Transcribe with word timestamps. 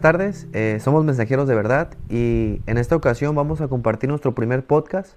Buenas 0.00 0.14
tardes, 0.14 0.46
eh, 0.54 0.78
somos 0.80 1.04
Mensajeros 1.04 1.46
de 1.46 1.54
Verdad 1.54 1.90
y 2.08 2.62
en 2.64 2.78
esta 2.78 2.96
ocasión 2.96 3.34
vamos 3.34 3.60
a 3.60 3.68
compartir 3.68 4.08
nuestro 4.08 4.34
primer 4.34 4.64
podcast 4.64 5.12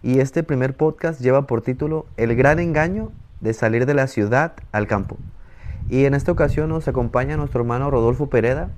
y 0.00 0.20
este 0.20 0.44
primer 0.44 0.76
podcast 0.76 1.20
lleva 1.20 1.48
por 1.48 1.60
título 1.60 2.06
El 2.16 2.36
gran 2.36 2.60
engaño 2.60 3.10
de 3.40 3.52
salir 3.52 3.84
de 3.84 3.94
la 3.94 4.06
ciudad 4.06 4.52
al 4.70 4.86
campo. 4.86 5.16
Y 5.88 6.04
en 6.04 6.14
esta 6.14 6.30
ocasión 6.30 6.68
nos 6.68 6.86
acompaña 6.86 7.36
nuestro 7.36 7.62
hermano 7.62 7.90
Rodolfo 7.90 8.30
Pereda 8.30 8.70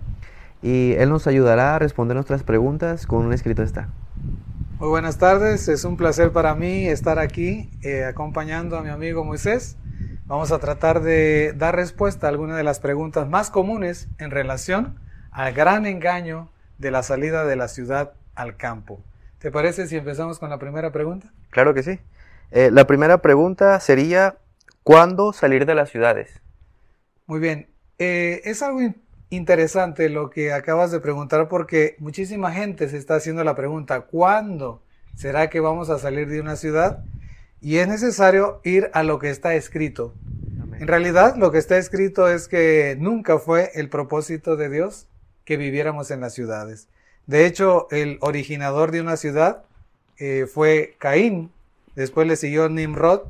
y 0.62 0.94
él 0.94 1.10
nos 1.10 1.26
ayudará 1.26 1.74
a 1.74 1.78
responder 1.78 2.14
nuestras 2.14 2.42
preguntas 2.42 3.06
con 3.06 3.26
un 3.26 3.34
escrito 3.34 3.62
está. 3.62 3.90
Muy 4.78 4.88
buenas 4.88 5.18
tardes, 5.18 5.68
es 5.68 5.84
un 5.84 5.98
placer 5.98 6.32
para 6.32 6.54
mí 6.54 6.86
estar 6.86 7.18
aquí 7.18 7.68
eh, 7.82 8.06
acompañando 8.06 8.78
a 8.78 8.82
mi 8.82 8.88
amigo 8.88 9.26
Moisés. 9.26 9.76
Vamos 10.24 10.52
a 10.52 10.58
tratar 10.58 11.02
de 11.02 11.52
dar 11.54 11.76
respuesta 11.76 12.28
a 12.28 12.30
algunas 12.30 12.56
de 12.56 12.64
las 12.64 12.80
preguntas 12.80 13.28
más 13.28 13.50
comunes 13.50 14.08
en 14.16 14.30
relación 14.30 14.98
al 15.30 15.52
gran 15.52 15.86
engaño 15.86 16.48
de 16.78 16.90
la 16.90 17.02
salida 17.02 17.44
de 17.44 17.56
la 17.56 17.68
ciudad 17.68 18.12
al 18.34 18.56
campo. 18.56 19.02
¿Te 19.38 19.50
parece 19.50 19.86
si 19.86 19.96
empezamos 19.96 20.38
con 20.38 20.50
la 20.50 20.58
primera 20.58 20.92
pregunta? 20.92 21.32
Claro 21.50 21.74
que 21.74 21.82
sí. 21.82 21.98
Eh, 22.50 22.70
la 22.72 22.86
primera 22.86 23.22
pregunta 23.22 23.78
sería, 23.80 24.36
¿cuándo 24.82 25.32
salir 25.32 25.66
de 25.66 25.74
las 25.74 25.90
ciudades? 25.90 26.40
Muy 27.26 27.38
bien. 27.38 27.68
Eh, 27.98 28.42
es 28.44 28.62
algo 28.62 28.80
interesante 29.30 30.08
lo 30.08 30.30
que 30.30 30.52
acabas 30.52 30.90
de 30.90 31.00
preguntar 31.00 31.48
porque 31.48 31.96
muchísima 31.98 32.50
gente 32.50 32.88
se 32.88 32.96
está 32.96 33.14
haciendo 33.14 33.44
la 33.44 33.54
pregunta, 33.54 34.00
¿cuándo 34.02 34.82
será 35.14 35.48
que 35.48 35.60
vamos 35.60 35.90
a 35.90 35.98
salir 35.98 36.28
de 36.28 36.40
una 36.40 36.56
ciudad? 36.56 37.04
Y 37.60 37.76
es 37.76 37.88
necesario 37.88 38.60
ir 38.64 38.90
a 38.94 39.02
lo 39.02 39.18
que 39.18 39.30
está 39.30 39.54
escrito. 39.54 40.14
En 40.78 40.88
realidad, 40.88 41.36
lo 41.36 41.52
que 41.52 41.58
está 41.58 41.76
escrito 41.76 42.26
es 42.28 42.48
que 42.48 42.96
nunca 42.98 43.38
fue 43.38 43.70
el 43.74 43.90
propósito 43.90 44.56
de 44.56 44.70
Dios 44.70 45.06
que 45.50 45.56
viviéramos 45.56 46.12
en 46.12 46.20
las 46.20 46.32
ciudades. 46.32 46.86
De 47.26 47.44
hecho, 47.44 47.88
el 47.90 48.18
originador 48.20 48.92
de 48.92 49.00
una 49.00 49.16
ciudad 49.16 49.64
eh, 50.16 50.46
fue 50.46 50.94
Caín, 50.98 51.50
después 51.96 52.28
le 52.28 52.36
siguió 52.36 52.68
Nimrod, 52.68 53.22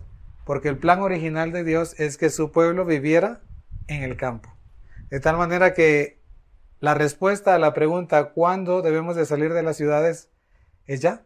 porque 0.44 0.68
el 0.68 0.76
plan 0.76 1.00
original 1.00 1.50
de 1.50 1.64
Dios 1.64 1.98
es 1.98 2.18
que 2.18 2.28
su 2.28 2.52
pueblo 2.52 2.84
viviera 2.84 3.40
en 3.86 4.02
el 4.02 4.18
campo. 4.18 4.54
De 5.08 5.18
tal 5.18 5.38
manera 5.38 5.72
que 5.72 6.18
la 6.78 6.92
respuesta 6.92 7.54
a 7.54 7.58
la 7.58 7.72
pregunta 7.72 8.32
¿cuándo 8.32 8.82
debemos 8.82 9.16
de 9.16 9.24
salir 9.24 9.54
de 9.54 9.62
las 9.62 9.78
ciudades? 9.78 10.28
es 10.86 11.00
ya. 11.00 11.24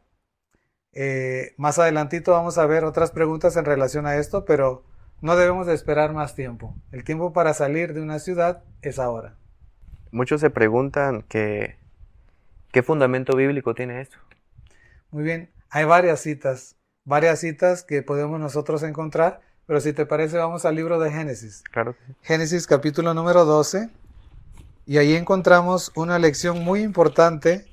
Eh, 0.93 1.55
más 1.57 1.81
adelantito 1.81 2.31
vamos 2.31 2.57
a 2.57 2.67
ver 2.67 2.85
otras 2.85 3.11
preguntas 3.11 3.57
en 3.57 3.65
relación 3.65 4.07
a 4.07 4.15
esto, 4.15 4.45
pero 4.45 4.85
no 5.21 5.35
debemos 5.35 5.67
de 5.67 5.75
esperar 5.75 6.13
más 6.13 6.37
tiempo. 6.37 6.77
El 6.93 7.03
tiempo 7.03 7.33
para 7.33 7.53
salir 7.53 7.95
de 7.95 8.01
una 8.01 8.21
ciudad 8.21 8.63
es 8.81 9.01
ahora 9.01 9.39
muchos 10.15 10.41
se 10.41 10.49
preguntan 10.49 11.23
que, 11.23 11.77
qué 12.71 12.83
fundamento 12.83 13.37
bíblico 13.37 13.75
tiene 13.75 14.01
esto. 14.01 14.17
Muy 15.11 15.25
bien, 15.25 15.51
hay 15.71 15.85
varias 15.85 16.21
citas, 16.21 16.77
varias 17.05 17.41
citas 17.41 17.83
que 17.83 18.03
podemos 18.03 18.41
nosotros 18.41 18.83
encontrar, 18.85 19.41
pero 19.67 19.81
si 19.81 19.93
te 19.93 20.07
parece 20.07 20.39
vamos 20.39 20.65
al 20.65 20.77
libro 20.77 21.01
de 21.01 21.11
Génesis. 21.11 21.63
Claro. 21.71 21.97
Génesis 22.23 22.67
capítulo 22.67 23.13
número 23.13 23.45
12, 23.45 23.91
y 24.87 24.99
ahí 24.99 25.15
encontramos 25.15 25.91
una 25.97 26.19
lección 26.19 26.63
muy 26.63 26.83
importante, 26.83 27.67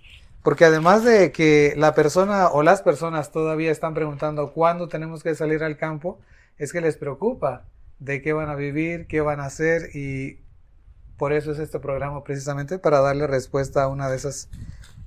porque 0.43 0.65
además 0.65 1.03
de 1.03 1.31
que 1.31 1.75
la 1.77 1.93
persona 1.93 2.47
o 2.47 2.63
las 2.63 2.81
personas 2.81 3.31
todavía 3.31 3.71
están 3.71 3.93
preguntando 3.93 4.51
cuándo 4.51 4.87
tenemos 4.87 5.21
que 5.21 5.35
salir 5.35 5.63
al 5.63 5.77
campo, 5.77 6.19
es 6.57 6.73
que 6.73 6.81
les 6.81 6.97
preocupa 6.97 7.65
de 7.99 8.23
qué 8.23 8.33
van 8.33 8.49
a 8.49 8.55
vivir, 8.55 9.05
qué 9.05 9.21
van 9.21 9.39
a 9.39 9.45
hacer 9.45 9.95
y 9.95 10.40
por 11.21 11.33
eso 11.33 11.51
es 11.51 11.59
este 11.59 11.79
programa 11.79 12.23
precisamente 12.23 12.79
para 12.79 12.99
darle 12.99 13.27
respuesta 13.27 13.83
a 13.83 13.87
una 13.89 14.09
de 14.09 14.15
esas 14.15 14.49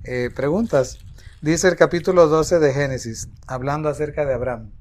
eh, 0.05 0.29
preguntas. 0.33 0.99
Dice 1.41 1.67
el 1.67 1.75
capítulo 1.75 2.29
12 2.29 2.59
de 2.59 2.71
Génesis, 2.71 3.27
hablando 3.47 3.89
acerca 3.89 4.25
de 4.25 4.33
Abraham. 4.33 4.71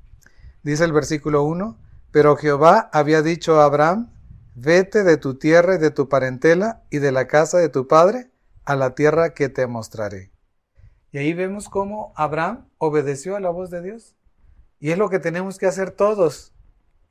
Dice 0.62 0.84
el 0.84 0.92
versículo 0.92 1.42
1, 1.42 1.76
pero 2.12 2.36
Jehová 2.36 2.88
había 2.92 3.20
dicho 3.20 3.60
a 3.60 3.64
Abraham, 3.64 4.12
vete 4.54 5.02
de 5.02 5.16
tu 5.16 5.34
tierra 5.34 5.74
y 5.74 5.78
de 5.78 5.90
tu 5.90 6.08
parentela 6.08 6.84
y 6.88 6.98
de 6.98 7.10
la 7.10 7.26
casa 7.26 7.58
de 7.58 7.68
tu 7.68 7.88
padre 7.88 8.30
a 8.64 8.76
la 8.76 8.94
tierra 8.94 9.34
que 9.34 9.48
te 9.48 9.66
mostraré. 9.66 10.30
Y 11.10 11.18
ahí 11.18 11.34
vemos 11.34 11.68
cómo 11.68 12.12
Abraham 12.14 12.68
obedeció 12.78 13.34
a 13.34 13.40
la 13.40 13.50
voz 13.50 13.70
de 13.70 13.82
Dios. 13.82 14.14
Y 14.78 14.92
es 14.92 14.98
lo 14.98 15.10
que 15.10 15.18
tenemos 15.18 15.58
que 15.58 15.66
hacer 15.66 15.90
todos 15.90 16.53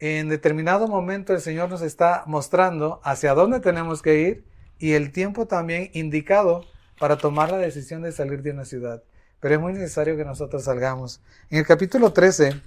en 0.03 0.27
determinado 0.27 0.89
momento 0.89 1.31
el 1.31 1.39
Señor 1.39 1.69
nos 1.69 1.81
está 1.81 2.23
mostrando 2.27 2.99
hacia 3.05 3.33
dónde 3.33 3.61
tenemos 3.61 4.01
que 4.01 4.19
ir 4.19 4.45
y 4.77 4.95
el 4.95 5.13
tiempo 5.13 5.47
también 5.47 5.91
indicado 5.93 6.65
para 6.99 7.17
tomar 7.17 7.51
la 7.51 7.57
decisión 7.57 8.01
de 8.01 8.11
salir 8.11 8.41
de 8.41 8.51
una 8.51 8.65
ciudad. 8.65 9.01
Pero 9.39 9.55
es 9.55 9.61
muy 9.61 9.71
necesario 9.71 10.17
que 10.17 10.25
nosotros 10.25 10.65
salgamos. 10.65 11.21
En 11.49 11.59
el 11.59 11.65
capítulo 11.65 12.11
13 12.11 12.61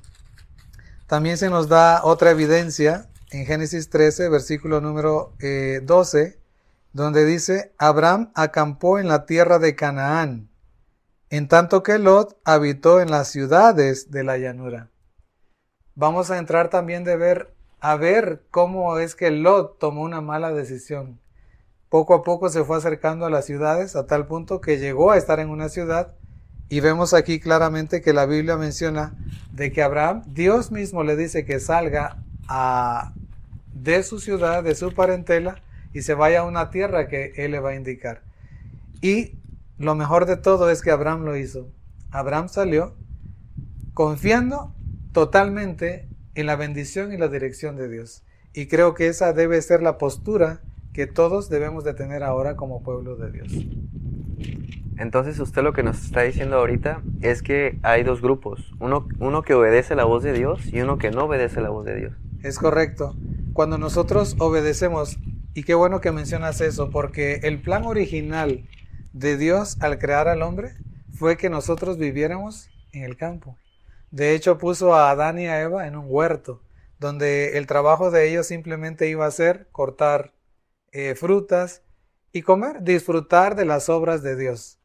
también 1.07 1.37
se 1.37 1.51
nos 1.51 1.69
da 1.69 2.03
otra 2.05 2.31
evidencia 2.31 3.07
en 3.31 3.45
Génesis 3.45 3.91
13, 3.91 4.31
versículo 4.31 4.81
número 4.81 5.35
12, 5.83 6.23
eh, 6.23 6.39
donde 6.95 7.27
dice, 7.27 7.75
Abraham 7.77 8.33
acampó 8.35 8.99
en 8.99 9.09
la 9.09 9.27
tierra 9.27 9.59
de 9.59 9.77
Canaán, 9.77 10.49
en 11.29 11.49
tanto 11.49 11.83
que 11.83 11.99
Lot 11.99 12.39
habitó 12.45 13.03
en 13.03 13.11
las 13.11 13.29
ciudades 13.29 14.11
de 14.11 14.25
la 14.25 14.39
llanura 14.39 14.89
vamos 15.97 16.31
a 16.31 16.39
entrar 16.39 16.71
también 16.71 17.03
de 17.03 17.17
ver, 17.17 17.51
a 17.81 17.97
ver 17.97 18.43
cómo 18.51 18.99
es 18.99 19.17
que 19.17 19.31
Lot 19.31 19.79
tomó 19.79 20.03
una 20.03 20.21
mala 20.21 20.53
decisión. 20.53 21.19
Poco 21.89 22.15
a 22.15 22.23
poco 22.23 22.49
se 22.51 22.63
fue 22.63 22.77
acercando 22.77 23.27
a 23.27 23.31
las 23.31 23.47
ciudades 23.47 23.97
a 23.97 24.07
tal 24.07 24.27
punto 24.27 24.61
que 24.61 24.79
llegó 24.79 25.11
a 25.11 25.17
estar 25.17 25.41
en 25.41 25.51
una 25.51 25.69
ciudad 25.69 26.15
y 26.69 26.81
vemos 26.81 27.15
aquí 27.15 27.41
claramente 27.41 28.03
que 28.03 28.13
la 28.13 28.27
Biblia 28.27 28.57
menciona 28.57 29.17
de 29.53 29.73
que 29.73 29.83
Abraham, 29.83 30.23
Dios 30.27 30.71
mismo 30.71 31.03
le 31.03 31.17
dice 31.17 31.45
que 31.45 31.61
salga 31.61 32.23
de 33.73 34.03
su 34.03 34.21
ciudad, 34.21 34.63
de 34.63 34.75
su 34.75 34.93
parentela 34.93 35.63
y 35.93 36.03
se 36.03 36.15
vaya 36.15 36.41
a 36.41 36.45
una 36.45 36.71
tierra 36.71 37.09
que 37.09 37.33
él 37.37 37.53
le 37.53 37.61
va 37.61 37.71
a 37.71 37.77
indicar. 37.77 38.23
Y 39.01 39.39
lo 39.79 39.95
mejor 39.95 40.27
de 40.27 40.37
todo 40.37 40.71
es 40.71 40.83
que 40.83 40.91
Abraham 40.91 41.25
lo 41.25 41.37
hizo. 41.37 41.69
Abraham 42.11 42.49
salió 42.49 42.95
confiando 43.95 44.76
totalmente 45.17 46.11
en 46.35 46.45
la 46.45 46.57
bendición 46.57 47.11
y 47.11 47.17
la 47.17 47.29
dirección 47.29 47.75
de 47.75 47.89
Dios. 47.89 48.23
Y 48.53 48.67
creo 48.67 48.93
que 48.93 49.07
esa 49.07 49.33
debe 49.33 49.63
ser 49.63 49.83
la 49.83 49.97
postura 49.97 50.61
que 50.93 51.07
todos 51.07 51.49
debemos 51.49 51.85
de 51.85 51.95
tener 51.95 52.23
ahora 52.23 52.55
como 52.55 52.83
pueblo 52.83 53.17
de 53.17 53.33
Dios. 53.33 53.51
Entonces 54.99 55.41
usted 55.41 55.63
lo 55.63 55.73
que 55.73 55.83
nos 55.83 56.05
está 56.05 56.21
diciendo 56.21 56.57
ahorita 56.57 57.03
es 57.23 57.41
que 57.41 57.79
hay 57.83 58.03
dos 58.03 58.21
grupos, 58.21 58.75
uno, 58.79 59.09
uno 59.19 59.41
que 59.41 59.55
obedece 59.55 59.95
la 59.95 60.05
voz 60.05 60.23
de 60.23 60.35
Dios 60.35 60.71
y 60.71 60.83
uno 60.83 60.99
que 60.99 61.11
no 61.11 61.25
obedece 61.25 61.63
la 61.63 61.71
voz 61.71 61.87
de 61.87 61.97
Dios. 61.97 62.13
Es 62.43 62.59
correcto. 62.59 63.17
Cuando 63.55 63.79
nosotros 63.79 64.37
obedecemos, 64.39 65.19
y 65.55 65.63
qué 65.63 65.73
bueno 65.73 66.03
que 66.03 66.13
mencionas 66.13 66.61
eso, 66.61 66.91
porque 66.91 67.41
el 67.45 67.63
plan 67.63 67.87
original 67.87 68.69
de 69.15 69.39
Dios 69.39 69.79
al 69.81 69.99
crear 69.99 70.29
al 70.29 70.43
hombre 70.43 70.73
fue 71.15 71.39
que 71.39 71.49
nosotros 71.49 71.97
viviéramos 71.97 72.69
en 72.93 73.05
el 73.05 73.17
campo. 73.17 73.57
De 74.17 74.35
hecho, 74.35 74.57
puso 74.57 74.95
a 74.95 75.11
Adán 75.11 75.39
y 75.39 75.47
a 75.47 75.61
Eva 75.61 75.87
en 75.87 75.95
un 75.95 76.07
huerto, 76.09 76.63
donde 76.99 77.59
el 77.59 77.67
trabajo 77.67 78.11
de 78.11 78.31
ellos 78.31 78.47
simplemente 78.47 79.11
iba 79.11 79.27
a 79.27 79.31
ser 79.31 79.69
cortar 79.73 80.33
eh, 80.91 81.15
frutas 81.15 81.83
y 82.33 82.41
comer, 82.41 82.81
disfrutar 82.81 83.57
de 83.57 83.67
las 83.67 83.91
obras 83.91 84.23
de 84.23 84.35
Dios. 84.35 84.79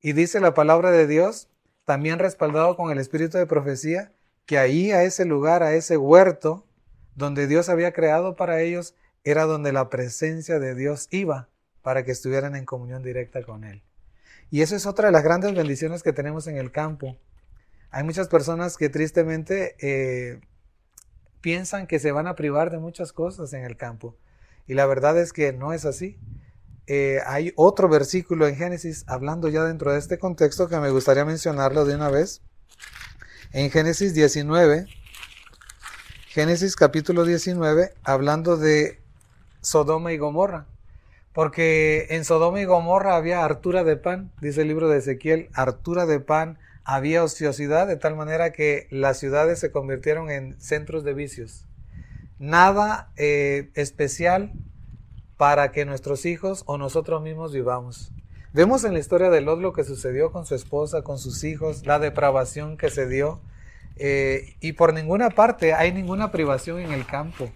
Y 0.00 0.14
dice 0.14 0.40
la 0.40 0.54
palabra 0.54 0.92
de 0.92 1.06
Dios, 1.06 1.50
también 1.84 2.18
respaldado 2.18 2.74
con 2.74 2.90
el 2.90 2.96
espíritu 2.96 3.36
de 3.36 3.44
profecía, 3.44 4.12
que 4.46 4.56
ahí 4.56 4.92
a 4.92 5.02
ese 5.04 5.26
lugar, 5.26 5.62
a 5.62 5.74
ese 5.74 5.98
huerto, 5.98 6.64
donde 7.16 7.46
Dios 7.46 7.68
había 7.68 7.92
creado 7.92 8.34
para 8.34 8.62
ellos, 8.62 8.94
era 9.24 9.44
donde 9.44 9.74
la 9.74 9.90
presencia 9.90 10.58
de 10.58 10.74
Dios 10.74 11.08
iba 11.10 11.50
para 11.82 12.02
que 12.02 12.12
estuvieran 12.12 12.56
en 12.56 12.64
comunión 12.64 13.02
directa 13.02 13.42
con 13.42 13.64
Él. 13.64 13.82
Y 14.50 14.62
eso 14.62 14.74
es 14.74 14.86
otra 14.86 15.08
de 15.08 15.12
las 15.12 15.22
grandes 15.22 15.54
bendiciones 15.54 16.02
que 16.02 16.14
tenemos 16.14 16.46
en 16.46 16.56
el 16.56 16.72
campo, 16.72 17.18
hay 17.90 18.04
muchas 18.04 18.28
personas 18.28 18.76
que 18.76 18.88
tristemente 18.88 19.74
eh, 19.80 20.40
piensan 21.40 21.86
que 21.86 21.98
se 21.98 22.12
van 22.12 22.26
a 22.26 22.36
privar 22.36 22.70
de 22.70 22.78
muchas 22.78 23.12
cosas 23.12 23.52
en 23.52 23.64
el 23.64 23.76
campo. 23.76 24.16
Y 24.66 24.74
la 24.74 24.86
verdad 24.86 25.18
es 25.18 25.32
que 25.32 25.52
no 25.52 25.72
es 25.72 25.84
así. 25.84 26.18
Eh, 26.86 27.20
hay 27.26 27.52
otro 27.56 27.88
versículo 27.88 28.46
en 28.46 28.56
Génesis 28.56 29.04
hablando 29.06 29.48
ya 29.48 29.64
dentro 29.64 29.92
de 29.92 29.98
este 29.98 30.18
contexto 30.18 30.68
que 30.68 30.78
me 30.78 30.90
gustaría 30.90 31.24
mencionarlo 31.24 31.84
de 31.84 31.94
una 31.94 32.10
vez. 32.10 32.42
En 33.52 33.70
Génesis 33.70 34.14
19, 34.14 34.86
Génesis 36.28 36.76
capítulo 36.76 37.24
19, 37.24 37.92
hablando 38.04 38.56
de 38.56 39.00
Sodoma 39.60 40.12
y 40.12 40.18
Gomorra. 40.18 40.66
Porque 41.32 42.06
en 42.10 42.24
Sodoma 42.24 42.60
y 42.60 42.64
Gomorra 42.64 43.16
había 43.16 43.44
hartura 43.44 43.82
de 43.82 43.96
pan, 43.96 44.30
dice 44.40 44.62
el 44.62 44.68
libro 44.68 44.88
de 44.88 44.98
Ezequiel, 44.98 45.48
hartura 45.54 46.06
de 46.06 46.20
pan, 46.20 46.58
había 46.84 47.22
ociosidad 47.22 47.86
de 47.86 47.96
tal 47.96 48.16
manera 48.16 48.52
que 48.52 48.86
las 48.90 49.18
ciudades 49.18 49.58
se 49.58 49.70
convirtieron 49.70 50.30
en 50.30 50.60
centros 50.60 51.04
de 51.04 51.14
vicios. 51.14 51.66
Nada 52.38 53.12
eh, 53.16 53.70
especial 53.74 54.52
para 55.36 55.72
que 55.72 55.84
nuestros 55.84 56.26
hijos 56.26 56.64
o 56.66 56.78
nosotros 56.78 57.22
mismos 57.22 57.52
vivamos. 57.52 58.12
Vemos 58.52 58.82
en 58.84 58.94
la 58.94 58.98
historia 58.98 59.30
de 59.30 59.40
Lot 59.40 59.60
lo 59.60 59.72
que 59.72 59.84
sucedió 59.84 60.32
con 60.32 60.44
su 60.44 60.54
esposa, 60.54 61.02
con 61.02 61.18
sus 61.18 61.44
hijos, 61.44 61.86
la 61.86 61.98
depravación 61.98 62.76
que 62.76 62.90
se 62.90 63.06
dio. 63.06 63.40
Eh, 63.96 64.56
y 64.60 64.72
por 64.72 64.92
ninguna 64.92 65.30
parte 65.30 65.72
hay 65.72 65.92
ninguna 65.92 66.32
privación 66.32 66.80
en 66.80 66.92
el 66.92 67.06
campo. 67.06 67.50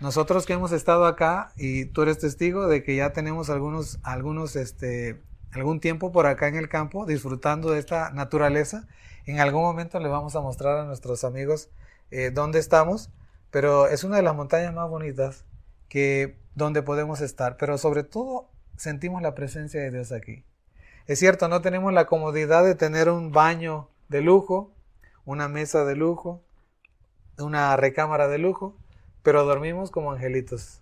Nosotros 0.00 0.46
que 0.46 0.54
hemos 0.54 0.72
estado 0.72 1.06
acá, 1.06 1.52
y 1.56 1.84
tú 1.86 2.02
eres 2.02 2.18
testigo 2.18 2.66
de 2.66 2.82
que 2.82 2.96
ya 2.96 3.12
tenemos 3.12 3.50
algunos, 3.50 3.98
algunos, 4.02 4.56
este, 4.56 5.20
algún 5.52 5.80
tiempo 5.80 6.12
por 6.12 6.26
acá 6.26 6.48
en 6.48 6.56
el 6.56 6.68
campo 6.68 7.06
disfrutando 7.06 7.70
de 7.70 7.78
esta 7.78 8.10
naturaleza, 8.10 8.86
en 9.26 9.40
algún 9.40 9.62
momento 9.62 10.00
le 10.00 10.08
vamos 10.08 10.34
a 10.36 10.40
mostrar 10.40 10.78
a 10.78 10.84
nuestros 10.84 11.24
amigos 11.24 11.70
eh, 12.10 12.30
dónde 12.30 12.58
estamos, 12.58 13.10
pero 13.50 13.86
es 13.86 14.04
una 14.04 14.16
de 14.16 14.22
las 14.22 14.34
montañas 14.34 14.74
más 14.74 14.88
bonitas 14.88 15.44
que 15.88 16.38
donde 16.54 16.82
podemos 16.82 17.20
estar, 17.20 17.56
pero 17.56 17.78
sobre 17.78 18.02
todo 18.02 18.48
sentimos 18.76 19.22
la 19.22 19.34
presencia 19.34 19.80
de 19.80 19.90
Dios 19.90 20.12
aquí. 20.12 20.44
Es 21.06 21.18
cierto, 21.18 21.48
no 21.48 21.62
tenemos 21.62 21.92
la 21.92 22.06
comodidad 22.06 22.64
de 22.64 22.74
tener 22.74 23.08
un 23.08 23.32
baño 23.32 23.88
de 24.08 24.20
lujo, 24.20 24.72
una 25.24 25.48
mesa 25.48 25.84
de 25.84 25.96
lujo, 25.96 26.42
una 27.38 27.76
recámara 27.76 28.28
de 28.28 28.38
lujo, 28.38 28.76
pero 29.22 29.44
dormimos 29.44 29.90
como 29.90 30.12
angelitos. 30.12 30.81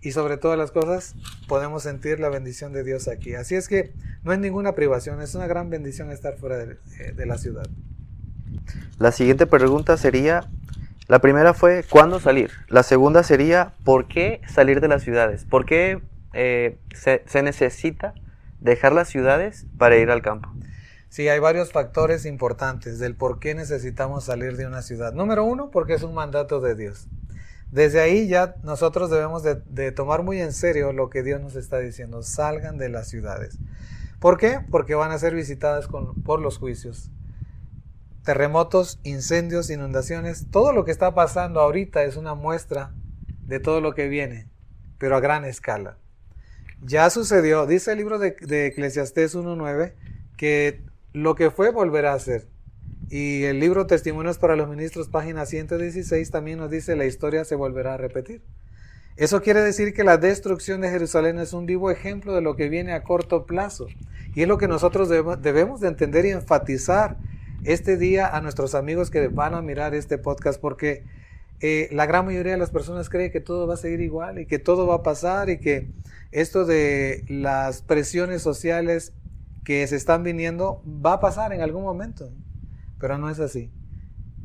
Y 0.00 0.12
sobre 0.12 0.36
todas 0.36 0.56
las 0.56 0.70
cosas 0.70 1.14
podemos 1.48 1.82
sentir 1.82 2.20
la 2.20 2.28
bendición 2.28 2.72
de 2.72 2.84
Dios 2.84 3.08
aquí. 3.08 3.34
Así 3.34 3.56
es 3.56 3.68
que 3.68 3.92
no 4.22 4.32
es 4.32 4.38
ninguna 4.38 4.74
privación, 4.74 5.20
es 5.20 5.34
una 5.34 5.46
gran 5.46 5.70
bendición 5.70 6.10
estar 6.10 6.36
fuera 6.36 6.56
de, 6.56 6.76
eh, 7.00 7.26
la 7.26 7.38
ciudad. 7.38 7.66
La 8.98 9.12
siguiente 9.12 9.46
pregunta 9.46 9.96
sería, 9.96 10.48
la 11.08 11.20
primera 11.20 11.54
fue, 11.54 11.84
¿cuándo 11.88 12.20
salir? 12.20 12.50
La 12.68 12.82
segunda 12.82 13.22
sería, 13.22 13.72
¿por 13.84 14.06
qué 14.08 14.40
salir 14.48 14.80
de 14.80 14.88
las 14.88 15.02
ciudades? 15.02 15.44
¿Por 15.44 15.66
qué 15.66 16.00
eh, 16.32 16.78
se, 16.94 17.22
se 17.26 17.42
necesita 17.42 18.14
dejar 18.60 18.92
las 18.92 19.08
ciudades 19.08 19.66
para 19.78 19.96
ir 19.96 20.10
al 20.10 20.22
campo? 20.22 20.48
Sí, 21.08 21.26
hay 21.28 21.38
varios 21.38 21.72
factores 21.72 22.26
importantes 22.26 22.98
del 22.98 23.14
por 23.14 23.40
qué 23.40 23.54
necesitamos 23.54 24.24
salir 24.24 24.56
de 24.56 24.66
una 24.66 24.82
ciudad. 24.82 25.14
Número 25.14 25.42
uno, 25.42 25.70
porque 25.70 25.94
es 25.94 26.02
un 26.02 26.12
mandato 26.12 26.60
de 26.60 26.74
Dios. 26.74 27.08
Desde 27.70 28.00
ahí 28.00 28.28
ya 28.28 28.56
nosotros 28.62 29.10
debemos 29.10 29.42
de, 29.42 29.92
tomar 29.92 30.22
muy 30.22 30.40
en 30.40 30.52
serio 30.52 30.92
lo 30.92 31.10
que 31.10 31.22
Dios 31.22 31.40
nos 31.40 31.54
está 31.54 31.78
diciendo. 31.78 32.22
Salgan 32.22 32.78
de 32.78 32.88
las 32.88 33.08
ciudades. 33.08 33.58
¿Por 34.20 34.38
qué? 34.38 34.60
Porque 34.70 34.94
van 34.94 35.12
a 35.12 35.18
ser 35.18 35.34
visitadas 35.34 35.88
por 36.24 36.40
los 36.40 36.58
juicios. 36.58 37.10
Terremotos, 38.24 38.98
incendios, 39.04 39.70
inundaciones. 39.70 40.46
Todo 40.50 40.72
lo 40.72 40.84
que 40.84 40.90
está 40.90 41.14
pasando 41.14 41.60
ahorita 41.60 42.04
es 42.04 42.16
una 42.16 42.34
muestra 42.34 42.92
de 43.46 43.60
todo 43.60 43.80
lo 43.80 43.94
que 43.94 44.08
viene, 44.08 44.48
pero 44.98 45.16
a 45.16 45.20
gran 45.20 45.44
escala. 45.44 45.98
Ya 46.82 47.10
sucedió, 47.10 47.66
dice 47.66 47.92
el 47.92 47.98
libro 47.98 48.18
de, 48.18 48.36
de 48.40 48.66
Eclesiastés 48.66 49.34
1.9, 49.34 49.94
que 50.36 50.82
lo 51.12 51.34
que 51.34 51.50
fue 51.50 51.70
volverá 51.70 52.12
a 52.12 52.18
ser. 52.18 52.46
Y 53.10 53.44
el 53.44 53.58
libro 53.58 53.86
Testimonios 53.86 54.36
para 54.36 54.54
los 54.54 54.68
Ministros, 54.68 55.08
página 55.08 55.46
116, 55.46 56.30
también 56.30 56.58
nos 56.58 56.70
dice 56.70 56.94
la 56.94 57.06
historia 57.06 57.46
se 57.46 57.54
volverá 57.54 57.94
a 57.94 57.96
repetir. 57.96 58.42
Eso 59.16 59.40
quiere 59.40 59.62
decir 59.62 59.94
que 59.94 60.04
la 60.04 60.18
destrucción 60.18 60.82
de 60.82 60.90
Jerusalén 60.90 61.38
es 61.38 61.54
un 61.54 61.64
vivo 61.64 61.90
ejemplo 61.90 62.34
de 62.34 62.42
lo 62.42 62.54
que 62.54 62.68
viene 62.68 62.92
a 62.92 63.02
corto 63.02 63.46
plazo. 63.46 63.86
Y 64.34 64.42
es 64.42 64.48
lo 64.48 64.58
que 64.58 64.68
nosotros 64.68 65.08
debemos 65.08 65.80
de 65.80 65.88
entender 65.88 66.26
y 66.26 66.30
enfatizar 66.30 67.16
este 67.64 67.96
día 67.96 68.28
a 68.28 68.42
nuestros 68.42 68.74
amigos 68.74 69.10
que 69.10 69.28
van 69.28 69.54
a 69.54 69.62
mirar 69.62 69.94
este 69.94 70.18
podcast, 70.18 70.60
porque 70.60 71.04
eh, 71.60 71.88
la 71.90 72.04
gran 72.04 72.26
mayoría 72.26 72.52
de 72.52 72.58
las 72.58 72.70
personas 72.70 73.08
cree 73.08 73.30
que 73.30 73.40
todo 73.40 73.66
va 73.66 73.74
a 73.74 73.78
seguir 73.78 74.02
igual 74.02 74.38
y 74.38 74.46
que 74.46 74.58
todo 74.58 74.86
va 74.86 74.96
a 74.96 75.02
pasar 75.02 75.48
y 75.48 75.58
que 75.58 75.88
esto 76.30 76.66
de 76.66 77.24
las 77.28 77.80
presiones 77.80 78.42
sociales 78.42 79.14
que 79.64 79.86
se 79.86 79.96
están 79.96 80.22
viniendo 80.22 80.82
va 80.86 81.14
a 81.14 81.20
pasar 81.20 81.54
en 81.54 81.62
algún 81.62 81.82
momento 81.82 82.30
pero 82.98 83.18
no 83.18 83.30
es 83.30 83.40
así. 83.40 83.72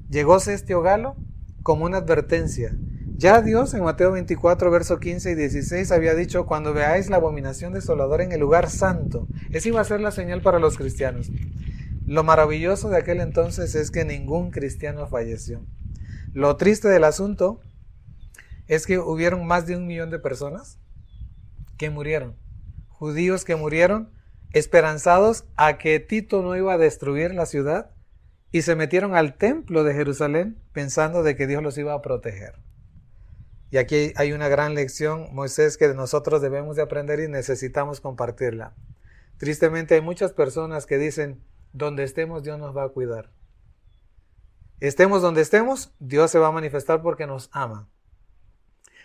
Llegó 0.10 0.38
este 0.38 0.80
Galo 0.80 1.16
como 1.64 1.86
una 1.86 1.98
advertencia. 1.98 2.76
Ya 3.16 3.42
Dios 3.42 3.74
en 3.74 3.84
Mateo 3.84 4.12
24, 4.12 4.70
verso 4.70 5.00
15 5.00 5.32
y 5.32 5.36
16 5.36 5.92
había 5.92 6.14
dicho, 6.14 6.46
cuando 6.46 6.74
veáis 6.74 7.10
la 7.10 7.18
abominación 7.18 7.74
desoladora 7.74 8.24
en 8.24 8.32
el 8.32 8.40
lugar 8.40 8.70
santo, 8.70 9.28
esa 9.52 9.70
iba 9.70 9.80
a 9.80 9.86
ser 9.86 10.02
la 10.02 10.12
señal 10.12 10.42
para 10.42 10.60
los 10.60 10.78
cristianos. 10.78 11.32
Lo 12.06 12.24
maravilloso 12.24 12.90
de 12.90 12.98
aquel 12.98 13.22
entonces 13.22 13.76
es 13.76 13.92
que 13.92 14.04
ningún 14.04 14.52
cristiano 14.52 15.08
falleció. 15.08 15.66
Lo 16.34 16.58
triste 16.58 16.90
del 16.90 17.06
asunto 17.06 17.62
es 18.68 18.86
que 18.86 19.00
hubieron 19.00 19.46
más 19.48 19.68
de 19.68 19.78
un 19.78 19.88
millón 19.88 20.10
de 20.10 20.20
personas 20.20 20.80
que 21.78 21.90
murieron. 21.90 22.36
Judíos 22.90 23.46
que 23.46 23.56
murieron 23.56 24.12
esperanzados 24.52 25.46
a 25.56 25.78
que 25.78 26.00
Tito 26.00 26.42
no 26.42 26.56
iba 26.56 26.74
a 26.74 26.78
destruir 26.78 27.34
la 27.34 27.46
ciudad 27.46 27.93
y 28.54 28.62
se 28.62 28.76
metieron 28.76 29.16
al 29.16 29.34
templo 29.34 29.84
de 29.84 29.96
Jerusalén 29.96 30.62
pensando 30.74 31.24
de 31.24 31.36
que 31.36 31.48
Dios 31.48 31.64
los 31.64 31.76
iba 31.80 31.96
a 31.96 32.04
proteger. 32.04 32.54
Y 33.72 33.78
aquí 33.78 34.14
hay 34.16 34.32
una 34.32 34.48
gran 34.48 34.76
lección, 34.76 35.28
Moisés, 35.34 35.76
que 35.76 35.92
nosotros 35.96 36.40
debemos 36.40 36.76
de 36.76 36.84
aprender 36.84 37.20
y 37.20 37.28
necesitamos 37.28 38.00
compartirla. 38.00 38.76
Tristemente 39.38 39.96
hay 39.96 40.02
muchas 40.02 40.34
personas 40.34 40.86
que 40.86 41.00
dicen, 41.00 41.44
donde 41.74 42.04
estemos 42.04 42.44
Dios 42.44 42.60
nos 42.60 42.78
va 42.78 42.84
a 42.84 42.90
cuidar. 42.90 43.32
Estemos 44.80 45.24
donde 45.24 45.42
estemos, 45.42 45.92
Dios 45.98 46.30
se 46.30 46.38
va 46.38 46.50
a 46.50 46.52
manifestar 46.52 47.02
porque 47.02 47.26
nos 47.26 47.50
ama. 47.54 47.90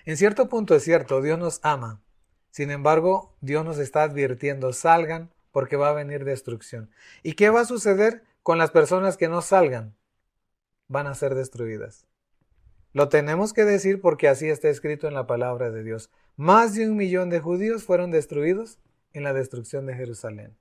En 0.04 0.18
cierto 0.18 0.50
punto 0.50 0.74
es 0.74 0.82
cierto, 0.82 1.22
Dios 1.22 1.38
nos 1.38 1.60
ama. 1.62 2.02
Sin 2.50 2.70
embargo, 2.70 3.34
Dios 3.40 3.64
nos 3.64 3.78
está 3.78 4.02
advirtiendo, 4.02 4.74
salgan 4.74 5.30
porque 5.52 5.76
va 5.76 5.88
a 5.88 5.94
venir 5.94 6.26
destrucción. 6.26 6.90
¿Y 7.22 7.32
qué 7.32 7.48
va 7.48 7.62
a 7.62 7.64
suceder? 7.64 8.27
Con 8.48 8.56
las 8.56 8.70
personas 8.70 9.18
que 9.18 9.28
no 9.28 9.42
salgan, 9.42 9.94
van 10.86 11.06
a 11.06 11.14
ser 11.14 11.34
destruidas. 11.34 12.06
Lo 12.94 13.10
tenemos 13.10 13.52
que 13.52 13.66
decir 13.66 14.00
porque 14.00 14.26
así 14.26 14.48
está 14.48 14.70
escrito 14.70 15.06
en 15.06 15.12
la 15.12 15.26
palabra 15.26 15.70
de 15.70 15.84
Dios. 15.84 16.10
Más 16.36 16.74
de 16.74 16.88
un 16.88 16.96
millón 16.96 17.28
de 17.28 17.40
judíos 17.40 17.84
fueron 17.84 18.10
destruidos 18.10 18.78
en 19.12 19.24
la 19.24 19.34
destrucción 19.34 19.84
de 19.84 19.96
Jerusalén. 19.96 20.56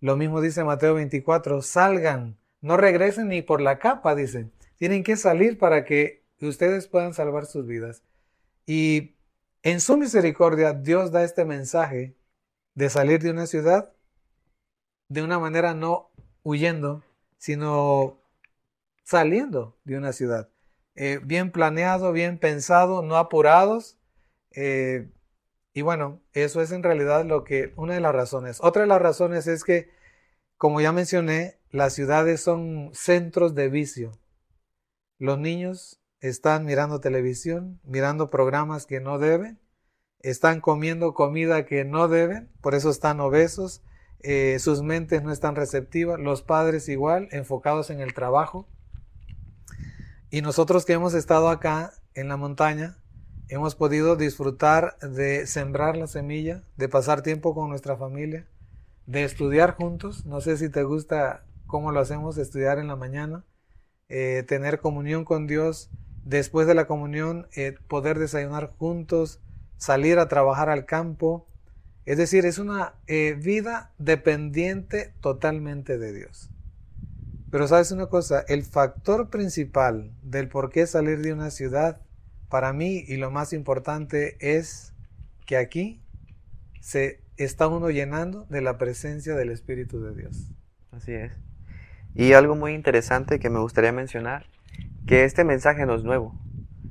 Lo 0.00 0.16
mismo 0.16 0.40
dice 0.40 0.64
Mateo 0.64 0.94
24, 0.94 1.62
salgan, 1.62 2.40
no 2.60 2.76
regresen 2.76 3.28
ni 3.28 3.40
por 3.40 3.60
la 3.60 3.78
capa, 3.78 4.16
dice. 4.16 4.50
Tienen 4.74 5.04
que 5.04 5.14
salir 5.14 5.58
para 5.58 5.84
que 5.84 6.24
ustedes 6.40 6.88
puedan 6.88 7.14
salvar 7.14 7.46
sus 7.46 7.68
vidas. 7.68 8.02
Y 8.66 9.14
en 9.62 9.80
su 9.80 9.96
misericordia 9.96 10.72
Dios 10.72 11.12
da 11.12 11.22
este 11.22 11.44
mensaje 11.44 12.16
de 12.74 12.90
salir 12.90 13.22
de 13.22 13.30
una 13.30 13.46
ciudad 13.46 13.94
de 15.08 15.22
una 15.22 15.38
manera 15.38 15.74
no 15.74 16.10
huyendo, 16.44 17.02
sino 17.38 18.20
saliendo 19.02 19.76
de 19.84 19.98
una 19.98 20.12
ciudad. 20.12 20.48
Eh, 20.94 21.18
bien 21.24 21.50
planeado, 21.50 22.12
bien 22.12 22.38
pensado, 22.38 23.02
no 23.02 23.16
apurados. 23.16 23.98
Eh, 24.52 25.10
y 25.72 25.82
bueno, 25.82 26.22
eso 26.32 26.62
es 26.62 26.70
en 26.70 26.84
realidad 26.84 27.24
lo 27.24 27.42
que, 27.42 27.72
una 27.76 27.94
de 27.94 28.00
las 28.00 28.14
razones. 28.14 28.58
Otra 28.60 28.82
de 28.82 28.88
las 28.88 29.02
razones 29.02 29.48
es 29.48 29.64
que, 29.64 29.90
como 30.56 30.80
ya 30.80 30.92
mencioné, 30.92 31.58
las 31.70 31.94
ciudades 31.94 32.40
son 32.40 32.90
centros 32.92 33.56
de 33.56 33.68
vicio. 33.68 34.12
Los 35.18 35.38
niños 35.40 36.00
están 36.20 36.64
mirando 36.64 37.00
televisión, 37.00 37.80
mirando 37.82 38.30
programas 38.30 38.86
que 38.86 39.00
no 39.00 39.18
deben, 39.18 39.58
están 40.20 40.60
comiendo 40.60 41.12
comida 41.12 41.66
que 41.66 41.84
no 41.84 42.08
deben, 42.08 42.50
por 42.60 42.74
eso 42.74 42.90
están 42.90 43.20
obesos, 43.20 43.82
eh, 44.24 44.58
sus 44.58 44.82
mentes 44.82 45.22
no 45.22 45.30
están 45.30 45.54
receptivas, 45.54 46.18
los 46.18 46.40
padres 46.40 46.88
igual, 46.88 47.28
enfocados 47.30 47.90
en 47.90 48.00
el 48.00 48.14
trabajo. 48.14 48.66
Y 50.30 50.40
nosotros 50.40 50.86
que 50.86 50.94
hemos 50.94 51.12
estado 51.12 51.50
acá 51.50 51.92
en 52.14 52.28
la 52.28 52.38
montaña, 52.38 52.96
hemos 53.48 53.74
podido 53.74 54.16
disfrutar 54.16 54.96
de 55.00 55.46
sembrar 55.46 55.98
la 55.98 56.06
semilla, 56.06 56.64
de 56.76 56.88
pasar 56.88 57.20
tiempo 57.20 57.54
con 57.54 57.68
nuestra 57.68 57.98
familia, 57.98 58.48
de 59.04 59.24
estudiar 59.24 59.76
juntos. 59.76 60.24
No 60.24 60.40
sé 60.40 60.56
si 60.56 60.70
te 60.70 60.84
gusta 60.84 61.44
cómo 61.66 61.92
lo 61.92 62.00
hacemos, 62.00 62.38
estudiar 62.38 62.78
en 62.78 62.88
la 62.88 62.96
mañana, 62.96 63.44
eh, 64.08 64.42
tener 64.48 64.80
comunión 64.80 65.26
con 65.26 65.46
Dios, 65.46 65.90
después 66.24 66.66
de 66.66 66.74
la 66.74 66.86
comunión 66.86 67.46
eh, 67.54 67.76
poder 67.88 68.18
desayunar 68.18 68.72
juntos, 68.78 69.42
salir 69.76 70.18
a 70.18 70.28
trabajar 70.28 70.70
al 70.70 70.86
campo, 70.86 71.46
es 72.06 72.18
decir, 72.18 72.44
es 72.44 72.58
una 72.58 72.94
eh, 73.06 73.36
vida 73.40 73.92
dependiente 73.98 75.12
totalmente 75.20 75.98
de 75.98 76.12
Dios. 76.12 76.50
Pero 77.50 77.68
sabes 77.68 77.92
una 77.92 78.06
cosa, 78.06 78.44
el 78.48 78.64
factor 78.64 79.30
principal 79.30 80.12
del 80.22 80.48
por 80.48 80.70
qué 80.70 80.86
salir 80.86 81.20
de 81.20 81.32
una 81.32 81.50
ciudad, 81.50 82.00
para 82.48 82.72
mí 82.72 83.04
y 83.06 83.16
lo 83.16 83.30
más 83.30 83.52
importante 83.52 84.36
es 84.38 84.92
que 85.46 85.56
aquí 85.56 86.00
se 86.80 87.20
está 87.36 87.66
uno 87.66 87.90
llenando 87.90 88.46
de 88.50 88.60
la 88.60 88.78
presencia 88.78 89.34
del 89.34 89.50
Espíritu 89.50 90.00
de 90.00 90.14
Dios. 90.14 90.50
Así 90.92 91.12
es. 91.12 91.32
Y 92.14 92.34
algo 92.34 92.54
muy 92.54 92.74
interesante 92.74 93.40
que 93.40 93.50
me 93.50 93.58
gustaría 93.58 93.92
mencionar, 93.92 94.46
que 95.06 95.24
este 95.24 95.44
mensaje 95.44 95.86
no 95.86 95.94
es 95.94 96.04
nuevo. 96.04 96.38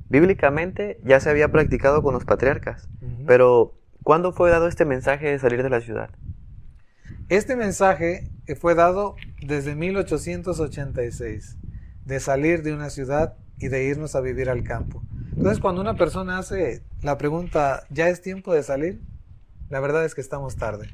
bíblicamente 0.08 1.00
ya 1.02 1.18
se 1.18 1.30
había 1.30 1.50
practicado 1.50 2.02
con 2.02 2.14
los 2.14 2.24
patriarcas, 2.24 2.88
pero 3.26 3.74
¿cuándo 4.04 4.32
fue 4.32 4.50
dado 4.50 4.68
este 4.68 4.84
mensaje 4.84 5.30
de 5.30 5.38
salir 5.40 5.64
de 5.64 5.70
la 5.70 5.80
ciudad? 5.80 6.10
Este 7.28 7.56
mensaje 7.56 8.30
fue 8.60 8.74
dado 8.74 9.16
desde 9.42 9.74
1886, 9.74 11.56
de 12.04 12.20
salir 12.20 12.62
de 12.62 12.72
una 12.72 12.90
ciudad 12.90 13.34
y 13.58 13.68
de 13.68 13.84
irnos 13.84 14.14
a 14.14 14.20
vivir 14.20 14.50
al 14.50 14.62
campo. 14.62 15.02
Entonces, 15.36 15.58
cuando 15.58 15.80
una 15.80 15.96
persona 15.96 16.38
hace 16.38 16.82
la 17.02 17.18
pregunta, 17.18 17.86
¿ya 17.90 18.08
es 18.08 18.20
tiempo 18.20 18.52
de 18.52 18.62
salir? 18.62 19.00
La 19.70 19.80
verdad 19.80 20.04
es 20.04 20.14
que 20.14 20.20
estamos 20.20 20.56
tarde. 20.56 20.90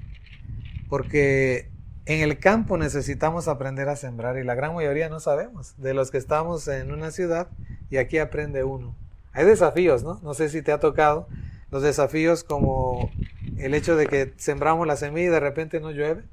Porque 0.88 1.70
en 2.06 2.20
el 2.20 2.38
campo 2.38 2.78
necesitamos 2.78 3.48
aprender 3.48 3.88
a 3.88 3.96
sembrar 3.96 4.38
y 4.38 4.44
la 4.44 4.54
gran 4.54 4.74
mayoría 4.74 5.08
no 5.08 5.20
sabemos. 5.20 5.74
De 5.76 5.94
los 5.94 6.10
que 6.10 6.18
estamos 6.18 6.66
en 6.68 6.92
una 6.92 7.10
ciudad 7.10 7.48
y 7.90 7.98
aquí 7.98 8.18
aprende 8.18 8.64
uno. 8.64 8.96
Hay 9.32 9.44
desafíos, 9.44 10.02
¿no? 10.02 10.20
No 10.22 10.34
sé 10.34 10.48
si 10.48 10.62
te 10.62 10.72
ha 10.72 10.78
tocado 10.78 11.28
los 11.70 11.82
desafíos 11.82 12.44
como 12.44 13.10
el 13.58 13.74
hecho 13.74 13.96
de 13.96 14.06
que 14.06 14.32
sembramos 14.36 14.86
la 14.86 14.96
semilla 14.96 15.28
y 15.28 15.30
de 15.30 15.40
repente 15.40 15.80
no 15.80 15.90
llueve. 15.90 16.24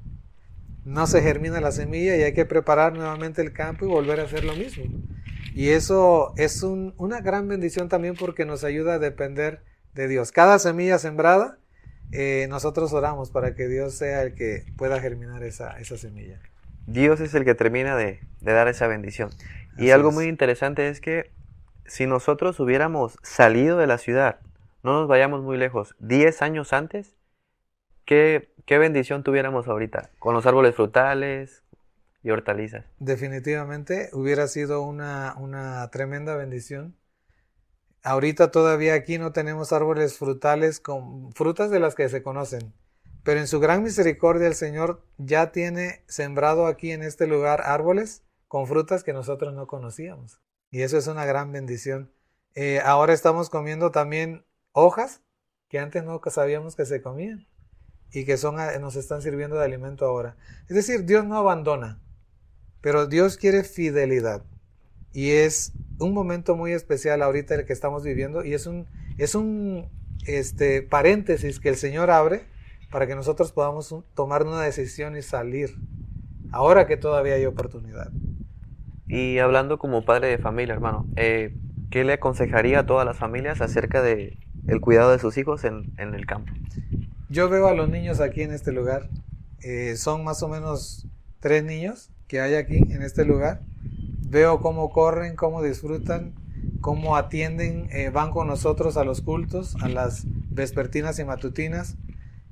No 0.84 1.06
se 1.06 1.20
germina 1.20 1.60
la 1.60 1.72
semilla 1.72 2.16
y 2.16 2.22
hay 2.22 2.32
que 2.32 2.46
preparar 2.46 2.94
nuevamente 2.94 3.42
el 3.42 3.52
campo 3.52 3.84
y 3.84 3.88
volver 3.88 4.20
a 4.20 4.24
hacer 4.24 4.44
lo 4.44 4.54
mismo. 4.54 4.84
Y 5.54 5.70
eso 5.70 6.32
es 6.36 6.62
una 6.62 7.20
gran 7.20 7.48
bendición 7.48 7.88
también 7.88 8.14
porque 8.14 8.44
nos 8.44 8.64
ayuda 8.64 8.94
a 8.94 8.98
depender 8.98 9.62
de 9.94 10.08
Dios. 10.08 10.32
Cada 10.32 10.58
semilla 10.58 10.98
sembrada 10.98 11.58
eh, 12.12 12.46
nosotros 12.48 12.92
oramos 12.92 13.30
para 13.30 13.54
que 13.54 13.68
Dios 13.68 13.94
sea 13.94 14.22
el 14.22 14.34
que 14.34 14.64
pueda 14.76 15.00
germinar 15.00 15.42
esa, 15.42 15.78
esa 15.78 15.98
semilla. 15.98 16.40
Dios 16.86 17.20
es 17.20 17.34
el 17.34 17.44
que 17.44 17.54
termina 17.54 17.96
de, 17.96 18.20
dar 18.40 18.66
esa 18.68 18.86
bendición. 18.86 19.30
Y 19.76 19.90
algo 19.90 20.10
muy 20.10 20.24
interesante 20.26 20.88
es 20.88 21.00
que 21.00 21.30
si 21.86 22.06
nosotros 22.06 22.58
hubiéramos 22.60 23.18
salido 23.22 23.76
de 23.76 23.86
la 23.86 23.98
ciudad, 23.98 24.40
no 24.82 24.92
nos 24.92 25.08
vayamos 25.08 25.42
muy 25.42 25.56
lejos, 25.56 25.94
10 25.98 26.42
años 26.42 26.72
antes, 26.72 27.16
¿qué, 28.04 28.54
qué 28.66 28.78
bendición 28.78 29.22
tuviéramos 29.22 29.68
ahorita? 29.68 30.10
Con 30.18 30.34
los 30.34 30.46
árboles 30.46 30.74
frutales 30.74 31.64
y 32.22 32.30
hortalizas. 32.30 32.84
Definitivamente 32.98 34.10
hubiera 34.12 34.46
sido 34.48 34.82
una, 34.82 35.34
una 35.38 35.88
tremenda 35.90 36.36
bendición 36.36 36.98
Ahorita 38.02 38.50
todavía 38.50 38.94
aquí 38.94 39.18
no 39.18 39.32
tenemos 39.32 39.72
árboles 39.72 40.16
frutales 40.18 40.80
con 40.80 41.32
frutas 41.32 41.70
de 41.70 41.80
las 41.80 41.94
que 41.94 42.08
se 42.08 42.22
conocen, 42.22 42.72
pero 43.24 43.40
en 43.40 43.48
su 43.48 43.60
gran 43.60 43.82
misericordia 43.82 44.46
el 44.46 44.54
Señor 44.54 45.02
ya 45.18 45.50
tiene 45.50 46.04
sembrado 46.06 46.66
aquí 46.66 46.92
en 46.92 47.02
este 47.02 47.26
lugar 47.26 47.60
árboles 47.64 48.22
con 48.46 48.66
frutas 48.66 49.02
que 49.02 49.12
nosotros 49.12 49.52
no 49.52 49.66
conocíamos. 49.66 50.40
Y 50.70 50.82
eso 50.82 50.96
es 50.96 51.06
una 51.06 51.24
gran 51.24 51.50
bendición. 51.50 52.12
Eh, 52.54 52.80
ahora 52.84 53.12
estamos 53.12 53.50
comiendo 53.50 53.90
también 53.90 54.44
hojas 54.78 55.22
que 55.68 55.78
antes 55.78 56.04
no 56.04 56.20
sabíamos 56.30 56.76
que 56.76 56.86
se 56.86 57.02
comían 57.02 57.46
y 58.12 58.24
que 58.24 58.36
son, 58.36 58.56
nos 58.80 58.96
están 58.96 59.22
sirviendo 59.22 59.56
de 59.56 59.64
alimento 59.64 60.06
ahora. 60.06 60.36
Es 60.68 60.76
decir, 60.76 61.04
Dios 61.04 61.26
no 61.26 61.36
abandona, 61.36 62.00
pero 62.80 63.06
Dios 63.06 63.36
quiere 63.36 63.64
fidelidad. 63.64 64.44
Y 65.12 65.30
es 65.30 65.72
un 65.98 66.14
momento 66.14 66.56
muy 66.56 66.72
especial 66.72 67.22
ahorita 67.22 67.54
el 67.54 67.66
que 67.66 67.72
estamos 67.72 68.02
viviendo 68.02 68.44
y 68.44 68.54
es 68.54 68.66
un, 68.66 68.86
es 69.18 69.34
un 69.34 69.88
este, 70.26 70.82
paréntesis 70.82 71.60
que 71.60 71.68
el 71.68 71.76
Señor 71.76 72.10
abre 72.10 72.46
para 72.90 73.06
que 73.06 73.14
nosotros 73.14 73.52
podamos 73.52 73.94
tomar 74.14 74.44
una 74.44 74.62
decisión 74.62 75.16
y 75.16 75.22
salir, 75.22 75.74
ahora 76.52 76.86
que 76.86 76.96
todavía 76.96 77.34
hay 77.34 77.44
oportunidad. 77.44 78.10
Y 79.06 79.38
hablando 79.38 79.78
como 79.78 80.04
padre 80.04 80.28
de 80.28 80.38
familia, 80.38 80.74
hermano, 80.74 81.06
eh, 81.16 81.54
¿qué 81.90 82.04
le 82.04 82.14
aconsejaría 82.14 82.80
a 82.80 82.86
todas 82.86 83.06
las 83.06 83.16
familias 83.16 83.60
acerca 83.60 84.02
de 84.02 84.38
el 84.66 84.80
cuidado 84.80 85.12
de 85.12 85.18
sus 85.18 85.36
hijos 85.38 85.64
en, 85.64 85.92
el 85.98 86.26
campo? 86.26 86.52
Yo 87.28 87.48
veo 87.48 87.68
a 87.68 87.74
los 87.74 87.88
niños 87.88 88.20
aquí 88.20 88.42
en 88.42 88.52
este 88.52 88.72
lugar, 88.72 89.08
eh, 89.62 89.96
son 89.96 90.24
más 90.24 90.42
o 90.42 90.48
menos 90.48 91.06
tres 91.40 91.64
niños 91.64 92.10
que 92.26 92.40
hay 92.40 92.54
aquí 92.54 92.76
en 92.76 93.02
este 93.02 93.24
lugar 93.24 93.62
Veo 94.30 94.60
cómo 94.60 94.90
corren, 94.90 95.36
cómo 95.36 95.62
disfrutan, 95.62 96.34
cómo 96.82 97.16
atienden, 97.16 97.88
eh, 97.90 98.10
van 98.10 98.30
con 98.30 98.46
nosotros 98.46 98.98
a 98.98 99.04
los 99.04 99.22
cultos, 99.22 99.74
a 99.80 99.88
las 99.88 100.26
vespertinas 100.50 101.18
y 101.18 101.24
matutinas, 101.24 101.96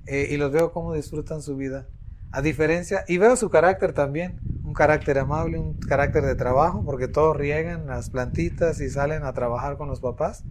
eh, 0.06 0.28
y 0.30 0.38
los 0.38 0.52
veo 0.52 0.72
cómo 0.72 0.94
disfrutan 0.94 1.42
su 1.42 1.54
vida. 1.54 1.86
A 2.30 2.40
diferencia, 2.40 3.04
y 3.06 3.18
veo 3.18 3.36
su 3.36 3.50
carácter 3.50 3.92
también, 3.92 4.40
un 4.64 4.72
carácter 4.72 5.18
amable, 5.18 5.58
un 5.58 5.74
carácter 5.74 6.24
de 6.24 6.34
trabajo, 6.34 6.82
porque 6.82 7.08
todos 7.08 7.36
riegan 7.36 7.86
las 7.86 8.08
plantitas 8.08 8.80
y 8.80 8.88
salen 8.88 9.24
a 9.24 9.34
trabajar 9.34 9.76
con 9.76 9.88
los 9.88 10.00
papás. 10.00 10.44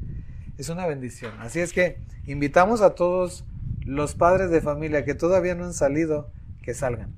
Es 0.58 0.70
una 0.70 0.88
bendición. 0.88 1.34
Así 1.40 1.60
es 1.60 1.74
que 1.74 2.00
invitamos 2.26 2.82
a 2.82 2.96
todos 2.96 3.46
los 3.86 4.16
padres 4.16 4.50
de 4.50 4.62
familia 4.62 5.04
que 5.04 5.14
todavía 5.14 5.54
no 5.54 5.66
han 5.66 5.74
salido, 5.74 6.30
que 6.64 6.74
salgan. 6.74 7.14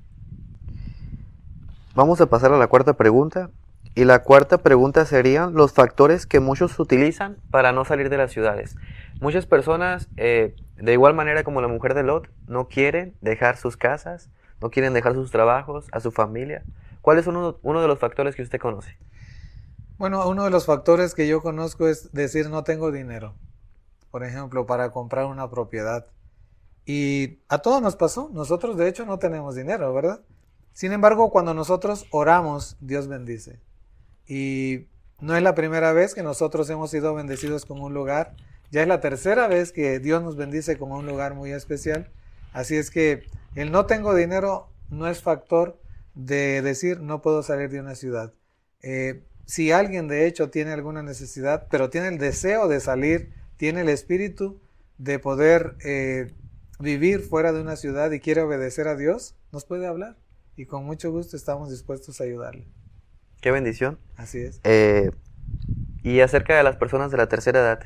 Vamos 1.94 2.20
a 2.20 2.26
pasar 2.26 2.52
a 2.52 2.58
la 2.58 2.66
cuarta 2.66 2.94
pregunta. 2.94 3.50
Y 3.94 4.04
la 4.04 4.22
cuarta 4.22 4.58
pregunta 4.58 5.04
sería 5.06 5.46
los 5.46 5.72
factores 5.72 6.26
que 6.26 6.40
muchos 6.40 6.78
utilizan 6.78 7.36
para 7.50 7.72
no 7.72 7.84
salir 7.84 8.10
de 8.10 8.16
las 8.16 8.30
ciudades. 8.30 8.76
Muchas 9.20 9.46
personas, 9.46 10.08
eh, 10.16 10.54
de 10.76 10.92
igual 10.92 11.14
manera 11.14 11.42
como 11.42 11.60
la 11.60 11.68
mujer 11.68 11.94
de 11.94 12.04
Lot, 12.04 12.28
no 12.46 12.68
quieren 12.68 13.14
dejar 13.20 13.56
sus 13.56 13.76
casas, 13.76 14.30
no 14.60 14.70
quieren 14.70 14.92
dejar 14.92 15.14
sus 15.14 15.32
trabajos, 15.32 15.86
a 15.90 16.00
su 16.00 16.12
familia. 16.12 16.62
¿Cuál 17.02 17.18
es 17.18 17.26
uno 17.26 17.52
de 17.62 17.88
los 17.88 17.98
factores 17.98 18.36
que 18.36 18.42
usted 18.42 18.60
conoce? 18.60 18.96
Bueno, 19.98 20.28
uno 20.28 20.44
de 20.44 20.50
los 20.50 20.64
factores 20.64 21.12
que 21.12 21.26
yo 21.26 21.42
conozco 21.42 21.88
es 21.88 22.12
decir 22.12 22.48
no 22.48 22.62
tengo 22.62 22.92
dinero, 22.92 23.34
por 24.12 24.22
ejemplo, 24.22 24.64
para 24.64 24.92
comprar 24.92 25.24
una 25.24 25.50
propiedad. 25.50 26.06
Y 26.86 27.40
a 27.48 27.58
todos 27.58 27.82
nos 27.82 27.96
pasó, 27.96 28.30
nosotros 28.32 28.76
de 28.76 28.88
hecho 28.88 29.04
no 29.04 29.18
tenemos 29.18 29.56
dinero, 29.56 29.92
¿verdad? 29.92 30.20
Sin 30.72 30.92
embargo, 30.92 31.30
cuando 31.32 31.52
nosotros 31.52 32.06
oramos, 32.12 32.76
Dios 32.78 33.08
bendice. 33.08 33.60
Y 34.24 34.86
no 35.20 35.36
es 35.36 35.42
la 35.42 35.56
primera 35.56 35.92
vez 35.92 36.14
que 36.14 36.22
nosotros 36.22 36.70
hemos 36.70 36.92
sido 36.92 37.12
bendecidos 37.14 37.64
con 37.64 37.80
un 37.80 37.92
lugar. 37.92 38.36
Ya 38.70 38.82
es 38.82 38.88
la 38.88 39.00
tercera 39.00 39.48
vez 39.48 39.72
que 39.72 39.98
Dios 39.98 40.22
nos 40.22 40.36
bendice 40.36 40.78
con 40.78 40.92
un 40.92 41.06
lugar 41.06 41.34
muy 41.34 41.50
especial. 41.50 42.08
Así 42.52 42.76
es 42.76 42.92
que 42.92 43.24
el 43.56 43.72
no 43.72 43.86
tengo 43.86 44.14
dinero 44.14 44.68
no 44.90 45.08
es 45.08 45.22
factor 45.22 45.80
de 46.14 46.62
decir 46.62 47.00
no 47.00 47.20
puedo 47.20 47.42
salir 47.42 47.68
de 47.68 47.80
una 47.80 47.96
ciudad. 47.96 48.32
Eh, 48.80 49.24
si 49.48 49.72
alguien 49.72 50.08
de 50.08 50.26
hecho 50.26 50.50
tiene 50.50 50.72
alguna 50.72 51.02
necesidad, 51.02 51.68
pero 51.70 51.88
tiene 51.88 52.08
el 52.08 52.18
deseo 52.18 52.68
de 52.68 52.80
salir, 52.80 53.32
tiene 53.56 53.80
el 53.80 53.88
espíritu 53.88 54.60
de 54.98 55.18
poder 55.18 55.74
eh, 55.82 56.34
vivir 56.78 57.22
fuera 57.22 57.50
de 57.52 57.62
una 57.62 57.76
ciudad 57.76 58.10
y 58.10 58.20
quiere 58.20 58.42
obedecer 58.42 58.88
a 58.88 58.94
Dios, 58.94 59.36
nos 59.50 59.64
puede 59.64 59.86
hablar 59.86 60.18
y 60.54 60.66
con 60.66 60.84
mucho 60.84 61.10
gusto 61.10 61.34
estamos 61.34 61.70
dispuestos 61.70 62.20
a 62.20 62.24
ayudarle. 62.24 62.66
Qué 63.40 63.50
bendición. 63.50 63.98
Así 64.16 64.38
es. 64.38 64.60
Eh, 64.64 65.10
y 66.02 66.20
acerca 66.20 66.54
de 66.54 66.62
las 66.62 66.76
personas 66.76 67.10
de 67.10 67.16
la 67.16 67.28
tercera 67.28 67.60
edad. 67.60 67.80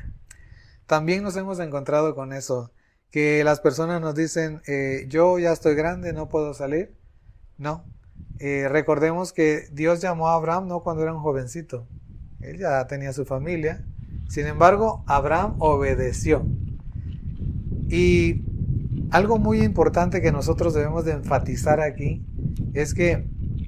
También 0.85 1.23
nos 1.23 1.37
hemos 1.37 1.59
encontrado 1.59 2.13
con 2.13 2.33
eso, 2.33 2.73
que 3.09 3.41
las 3.45 3.61
personas 3.61 4.01
nos 4.01 4.15
dicen, 4.15 4.61
eh, 4.67 5.05
yo 5.07 5.39
ya 5.39 5.53
estoy 5.53 5.75
grande, 5.75 6.11
no 6.11 6.27
puedo 6.27 6.53
salir. 6.53 6.93
No. 7.57 7.85
Eh, 8.39 8.67
recordemos 8.69 9.31
que 9.31 9.67
Dios 9.71 10.01
llamó 10.01 10.27
a 10.27 10.35
Abraham 10.35 10.67
no 10.67 10.81
cuando 10.81 11.03
era 11.03 11.13
un 11.13 11.21
jovencito. 11.21 11.87
Él 12.41 12.57
ya 12.57 12.85
tenía 12.87 13.13
su 13.13 13.25
familia. 13.25 13.85
Sin 14.27 14.47
embargo, 14.47 15.03
Abraham 15.07 15.55
obedeció. 15.59 16.45
Y 17.89 18.43
algo 19.11 19.37
muy 19.37 19.61
importante 19.61 20.21
que 20.21 20.31
nosotros 20.31 20.73
debemos 20.73 21.05
de 21.05 21.13
enfatizar 21.13 21.79
aquí 21.79 22.25
es 22.73 22.93
que 22.93 23.27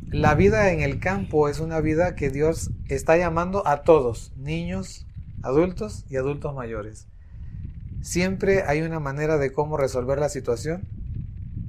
la 0.09 0.33
vida 0.35 0.71
en 0.71 0.81
el 0.81 0.99
campo 0.99 1.49
es 1.49 1.59
una 1.59 1.79
vida 1.81 2.15
que 2.15 2.29
Dios 2.29 2.71
está 2.87 3.17
llamando 3.17 3.67
a 3.67 3.83
todos, 3.83 4.33
niños, 4.35 5.07
adultos 5.43 6.05
y 6.09 6.15
adultos 6.15 6.55
mayores. 6.55 7.07
Siempre 8.01 8.63
hay 8.63 8.81
una 8.81 8.99
manera 8.99 9.37
de 9.37 9.51
cómo 9.51 9.77
resolver 9.77 10.17
la 10.17 10.29
situación, 10.29 10.87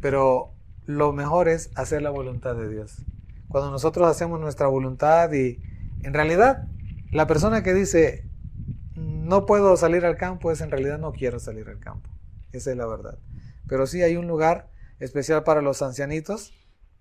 pero 0.00 0.55
lo 0.86 1.12
mejor 1.12 1.48
es 1.48 1.70
hacer 1.74 2.02
la 2.02 2.10
voluntad 2.10 2.56
de 2.56 2.68
Dios. 2.68 3.04
Cuando 3.48 3.70
nosotros 3.70 4.08
hacemos 4.08 4.40
nuestra 4.40 4.66
voluntad 4.66 5.32
y 5.32 5.60
en 6.02 6.14
realidad 6.14 6.68
la 7.10 7.26
persona 7.26 7.62
que 7.62 7.74
dice 7.74 8.24
no 8.94 9.44
puedo 9.44 9.76
salir 9.76 10.04
al 10.04 10.16
campo 10.16 10.52
es 10.52 10.60
en 10.60 10.70
realidad 10.70 10.98
no 10.98 11.12
quiero 11.12 11.38
salir 11.38 11.68
al 11.68 11.80
campo. 11.80 12.08
Esa 12.52 12.70
es 12.70 12.76
la 12.76 12.86
verdad. 12.86 13.18
Pero 13.68 13.86
sí 13.86 14.02
hay 14.02 14.16
un 14.16 14.28
lugar 14.28 14.70
especial 15.00 15.42
para 15.42 15.62
los 15.62 15.82
ancianitos 15.82 16.54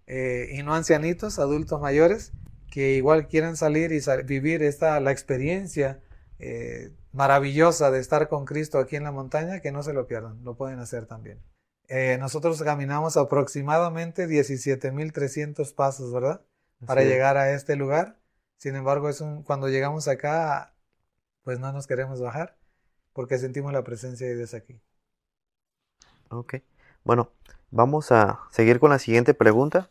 eh, 0.07 0.49
y 0.51 0.63
no 0.63 0.73
ancianitos, 0.73 1.39
adultos 1.39 1.79
mayores, 1.81 2.33
que 2.69 2.95
igual 2.95 3.27
quieran 3.27 3.55
salir 3.55 3.91
y 3.91 4.01
vivir 4.25 4.63
esta, 4.63 4.99
la 4.99 5.11
experiencia 5.11 5.99
eh, 6.39 6.91
maravillosa 7.13 7.91
de 7.91 7.99
estar 7.99 8.27
con 8.27 8.45
Cristo 8.45 8.79
aquí 8.79 8.95
en 8.95 9.03
la 9.03 9.11
montaña, 9.11 9.61
que 9.61 9.71
no 9.71 9.83
se 9.83 9.93
lo 9.93 10.07
pierdan, 10.07 10.43
lo 10.43 10.55
pueden 10.55 10.79
hacer 10.79 11.05
también. 11.05 11.39
Eh, 11.87 12.17
nosotros 12.19 12.61
caminamos 12.63 13.17
aproximadamente 13.17 14.27
17.300 14.27 15.73
pasos, 15.73 16.11
¿verdad? 16.11 16.41
Para 16.85 17.03
llegar 17.03 17.37
a 17.37 17.51
este 17.51 17.75
lugar. 17.75 18.17
Sin 18.57 18.75
embargo, 18.75 19.09
es 19.09 19.23
cuando 19.45 19.69
llegamos 19.69 20.07
acá 20.07 20.75
pues 21.45 21.59
no 21.59 21.71
nos 21.71 21.87
queremos 21.87 22.19
bajar 22.19 22.57
porque 23.13 23.37
sentimos 23.37 23.71
la 23.71 23.83
presencia 23.83 24.27
de 24.27 24.35
Dios 24.35 24.53
aquí. 24.53 24.81
Ok. 26.29 26.55
Bueno, 27.05 27.29
vamos 27.71 28.11
a 28.11 28.41
seguir 28.51 28.79
con 28.79 28.89
la 28.89 28.99
siguiente 28.99 29.33
pregunta. 29.33 29.87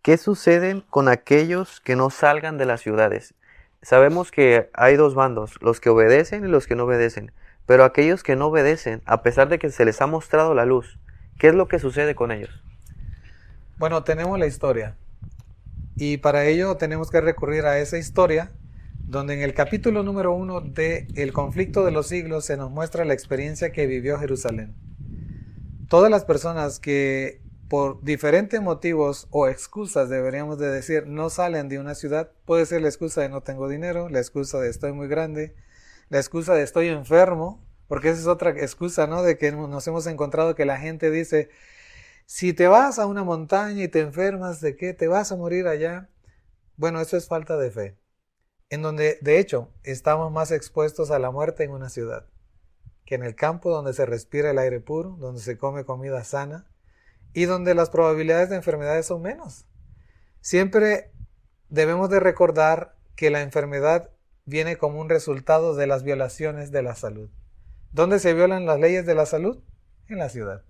¿Qué 0.00 0.16
sucede 0.16 0.82
con 0.90 1.08
aquellos 1.08 1.80
que 1.80 1.94
no 1.94 2.10
salgan 2.10 2.58
de 2.58 2.64
las 2.64 2.80
ciudades? 2.80 3.34
Sabemos 3.82 4.30
que 4.32 4.70
hay 4.72 4.96
dos 4.96 5.14
bandos, 5.14 5.60
los 5.60 5.80
que 5.80 5.90
obedecen 5.90 6.44
y 6.44 6.48
los 6.48 6.66
que 6.66 6.74
no 6.74 6.84
obedecen. 6.84 7.30
Pero 7.66 7.84
aquellos 7.84 8.22
que 8.22 8.36
no 8.36 8.46
obedecen, 8.46 9.02
a 9.06 9.22
pesar 9.22 9.48
de 9.48 9.58
que 9.58 9.70
se 9.70 9.84
les 9.84 10.00
ha 10.00 10.06
mostrado 10.06 10.54
la 10.54 10.66
luz, 10.66 10.98
¿qué 11.38 11.48
es 11.48 11.54
lo 11.54 11.68
que 11.68 11.78
sucede 11.78 12.14
con 12.14 12.32
ellos? 12.32 12.50
Bueno, 13.78 14.04
tenemos 14.04 14.38
la 14.38 14.46
historia. 14.46 14.96
Y 15.96 16.18
para 16.18 16.44
ello 16.44 16.76
tenemos 16.76 17.10
que 17.10 17.20
recurrir 17.20 17.66
a 17.66 17.78
esa 17.78 17.98
historia, 17.98 18.50
donde 19.00 19.34
en 19.34 19.40
el 19.42 19.54
capítulo 19.54 20.02
número 20.02 20.32
uno 20.32 20.60
de 20.60 21.06
El 21.14 21.32
conflicto 21.32 21.84
de 21.84 21.90
los 21.90 22.06
siglos 22.06 22.46
se 22.46 22.56
nos 22.56 22.70
muestra 22.70 23.04
la 23.04 23.14
experiencia 23.14 23.72
que 23.72 23.86
vivió 23.86 24.18
Jerusalén. 24.18 24.74
Todas 25.88 26.10
las 26.10 26.24
personas 26.24 26.80
que 26.80 27.42
por 27.72 28.02
diferentes 28.02 28.60
motivos 28.60 29.28
o 29.30 29.48
excusas, 29.48 30.10
deberíamos 30.10 30.58
de 30.58 30.68
decir, 30.68 31.06
no 31.06 31.30
salen 31.30 31.70
de 31.70 31.78
una 31.78 31.94
ciudad, 31.94 32.30
puede 32.44 32.66
ser 32.66 32.82
la 32.82 32.88
excusa 32.88 33.22
de 33.22 33.30
no 33.30 33.40
tengo 33.40 33.66
dinero, 33.66 34.10
la 34.10 34.18
excusa 34.18 34.60
de 34.60 34.68
estoy 34.68 34.92
muy 34.92 35.08
grande, 35.08 35.54
la 36.12 36.18
excusa 36.18 36.52
de 36.52 36.62
estoy 36.62 36.88
enfermo, 36.88 37.66
porque 37.88 38.10
esa 38.10 38.20
es 38.20 38.26
otra 38.26 38.50
excusa, 38.50 39.06
¿no? 39.06 39.22
De 39.22 39.38
que 39.38 39.50
nos 39.50 39.86
hemos 39.86 40.06
encontrado 40.06 40.54
que 40.54 40.66
la 40.66 40.76
gente 40.76 41.10
dice, 41.10 41.48
si 42.26 42.52
te 42.52 42.68
vas 42.68 42.98
a 42.98 43.06
una 43.06 43.24
montaña 43.24 43.82
y 43.82 43.88
te 43.88 44.00
enfermas, 44.00 44.60
¿de 44.60 44.76
qué? 44.76 44.92
¿Te 44.92 45.08
vas 45.08 45.32
a 45.32 45.36
morir 45.36 45.66
allá? 45.66 46.10
Bueno, 46.76 47.00
eso 47.00 47.16
es 47.16 47.28
falta 47.28 47.56
de 47.56 47.70
fe. 47.70 47.98
En 48.68 48.82
donde, 48.82 49.20
de 49.22 49.38
hecho, 49.38 49.72
estamos 49.84 50.30
más 50.30 50.50
expuestos 50.50 51.10
a 51.10 51.18
la 51.18 51.30
muerte 51.30 51.64
en 51.64 51.70
una 51.70 51.88
ciudad 51.88 52.26
que 53.06 53.14
en 53.14 53.22
el 53.22 53.34
campo 53.34 53.70
donde 53.70 53.94
se 53.94 54.04
respira 54.04 54.50
el 54.50 54.58
aire 54.58 54.80
puro, 54.80 55.16
donde 55.18 55.40
se 55.40 55.56
come 55.56 55.86
comida 55.86 56.24
sana 56.24 56.66
y 57.32 57.46
donde 57.46 57.74
las 57.74 57.88
probabilidades 57.88 58.50
de 58.50 58.56
enfermedades 58.56 59.06
son 59.06 59.22
menos. 59.22 59.64
Siempre 60.42 61.10
debemos 61.70 62.10
de 62.10 62.20
recordar 62.20 62.98
que 63.16 63.30
la 63.30 63.40
enfermedad 63.40 64.10
viene 64.44 64.76
como 64.76 65.00
un 65.00 65.08
resultado 65.08 65.74
de 65.74 65.86
las 65.86 66.02
violaciones 66.02 66.70
de 66.70 66.82
la 66.82 66.94
salud. 66.94 67.30
¿Dónde 67.92 68.18
se 68.18 68.34
violan 68.34 68.66
las 68.66 68.80
leyes 68.80 69.06
de 69.06 69.14
la 69.14 69.26
salud? 69.26 69.62
En 70.08 70.18
la 70.18 70.28
ciudad. 70.28 70.64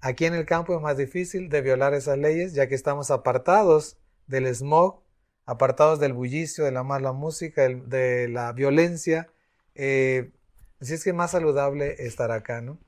Aquí 0.00 0.24
en 0.24 0.34
el 0.34 0.46
campo 0.46 0.74
es 0.74 0.80
más 0.80 0.96
difícil 0.96 1.48
de 1.48 1.60
violar 1.60 1.94
esas 1.94 2.18
leyes, 2.18 2.54
ya 2.54 2.66
que 2.68 2.74
estamos 2.74 3.10
apartados 3.10 3.98
del 4.26 4.52
smog, 4.54 5.02
apartados 5.46 6.00
del 6.00 6.12
bullicio, 6.12 6.64
de 6.64 6.72
la 6.72 6.82
mala 6.82 7.12
música, 7.12 7.68
de 7.68 8.28
la 8.28 8.52
violencia. 8.52 9.28
Eh, 9.74 10.32
así 10.80 10.94
es 10.94 11.04
que 11.04 11.10
es 11.10 11.16
más 11.16 11.32
saludable 11.32 12.06
estar 12.06 12.30
acá, 12.32 12.60
¿no? 12.60 12.78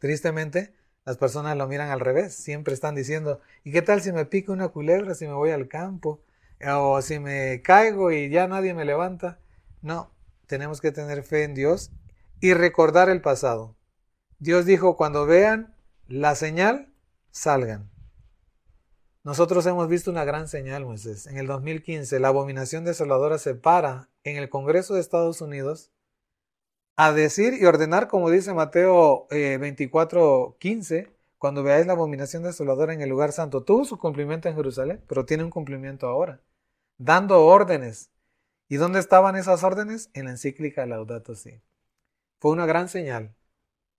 Tristemente, 0.00 0.74
las 1.04 1.16
personas 1.18 1.56
lo 1.56 1.68
miran 1.68 1.90
al 1.90 2.00
revés, 2.00 2.34
siempre 2.34 2.74
están 2.74 2.94
diciendo, 2.94 3.40
¿y 3.62 3.72
qué 3.72 3.82
tal 3.82 4.00
si 4.00 4.12
me 4.12 4.24
pica 4.24 4.52
una 4.52 4.68
culebra 4.68 5.14
si 5.14 5.26
me 5.26 5.34
voy 5.34 5.50
al 5.50 5.68
campo? 5.68 6.20
O 6.66 7.02
si 7.02 7.18
me 7.18 7.62
caigo 7.62 8.10
y 8.10 8.30
ya 8.30 8.46
nadie 8.46 8.74
me 8.74 8.84
levanta. 8.84 9.38
No, 9.82 10.12
tenemos 10.46 10.80
que 10.80 10.92
tener 10.92 11.22
fe 11.22 11.44
en 11.44 11.54
Dios 11.54 11.90
y 12.40 12.54
recordar 12.54 13.08
el 13.08 13.20
pasado. 13.20 13.76
Dios 14.38 14.66
dijo, 14.66 14.96
cuando 14.96 15.26
vean 15.26 15.74
la 16.06 16.34
señal, 16.34 16.92
salgan. 17.30 17.90
Nosotros 19.22 19.64
hemos 19.64 19.88
visto 19.88 20.10
una 20.10 20.24
gran 20.24 20.48
señal, 20.48 20.84
Moisés. 20.84 21.26
En 21.26 21.38
el 21.38 21.46
2015, 21.46 22.20
la 22.20 22.28
abominación 22.28 22.84
desoladora 22.84 23.38
se 23.38 23.54
para 23.54 24.10
en 24.22 24.36
el 24.36 24.50
Congreso 24.50 24.94
de 24.94 25.00
Estados 25.00 25.40
Unidos 25.40 25.90
a 26.96 27.12
decir 27.12 27.54
y 27.54 27.64
ordenar, 27.64 28.08
como 28.08 28.30
dice 28.30 28.52
Mateo 28.52 29.26
24, 29.30 30.56
15, 30.60 31.13
cuando 31.44 31.62
veáis 31.62 31.86
la 31.86 31.92
abominación 31.92 32.42
desoladora 32.42 32.94
en 32.94 33.02
el 33.02 33.10
lugar 33.10 33.30
santo. 33.30 33.64
Tuvo 33.64 33.84
su 33.84 33.98
cumplimiento 33.98 34.48
en 34.48 34.56
Jerusalén, 34.56 35.04
pero 35.06 35.26
tiene 35.26 35.44
un 35.44 35.50
cumplimiento 35.50 36.06
ahora. 36.08 36.40
Dando 36.96 37.44
órdenes. 37.44 38.08
¿Y 38.66 38.76
dónde 38.76 38.98
estaban 38.98 39.36
esas 39.36 39.62
órdenes? 39.62 40.08
En 40.14 40.24
la 40.24 40.30
encíclica 40.30 40.86
Laudato 40.86 41.34
Si. 41.34 41.60
Fue 42.38 42.50
una 42.50 42.64
gran 42.64 42.88
señal 42.88 43.34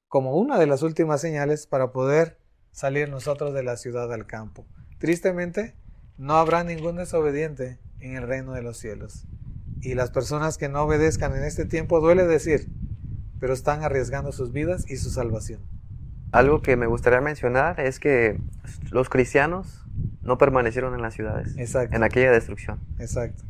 como 0.07 0.35
una 0.35 0.57
de 0.57 0.65
las 0.65 0.81
últimas 0.81 1.21
señales 1.21 1.67
para 1.67 1.91
poder 1.91 2.39
salir 2.71 3.09
nosotros 3.09 3.53
de 3.53 3.61
la 3.61 3.77
ciudad 3.77 4.11
al 4.11 4.25
campo. 4.25 4.65
Tristemente, 4.97 5.75
no 6.17 6.37
habrá 6.37 6.63
ningún 6.63 6.95
desobediente 6.95 7.77
en 7.99 8.15
el 8.15 8.27
reino 8.27 8.53
de 8.53 8.63
los 8.63 8.77
cielos. 8.77 9.27
Y 9.81 9.93
las 9.93 10.09
personas 10.09 10.57
que 10.57 10.67
no 10.67 10.81
obedezcan 10.81 11.35
en 11.35 11.43
este 11.43 11.65
tiempo, 11.65 12.01
duele 12.01 12.25
decir, 12.25 12.71
pero 13.39 13.53
están 13.53 13.83
arriesgando 13.83 14.31
sus 14.31 14.51
vidas 14.51 14.89
y 14.89 14.97
su 14.97 15.11
salvación. 15.11 15.74
Algo 16.35 16.61
que 16.61 16.75
me 16.75 16.85
gustaría 16.85 17.21
mencionar 17.21 17.79
es 17.79 17.99
que 17.99 18.37
los 18.91 19.07
cristianos 19.07 19.85
no 20.21 20.37
permanecieron 20.37 20.93
en 20.93 21.01
las 21.01 21.13
ciudades, 21.13 21.55
en 21.57 22.03
aquella 22.03 22.31
destrucción. 22.31 22.79
Exacto. 22.99 23.43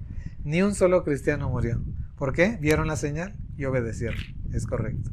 Ni 0.43 0.61
un 0.61 0.75
solo 0.75 1.03
cristiano 1.03 1.49
murió. 1.49 1.81
¿Por 2.15 2.31
qué? 2.31 2.57
Vieron 2.61 2.87
la 2.87 2.95
señal 2.95 3.35
y 3.57 3.65
obedecieron. 3.65 4.19
Es 4.53 4.67
correcto. 4.67 5.09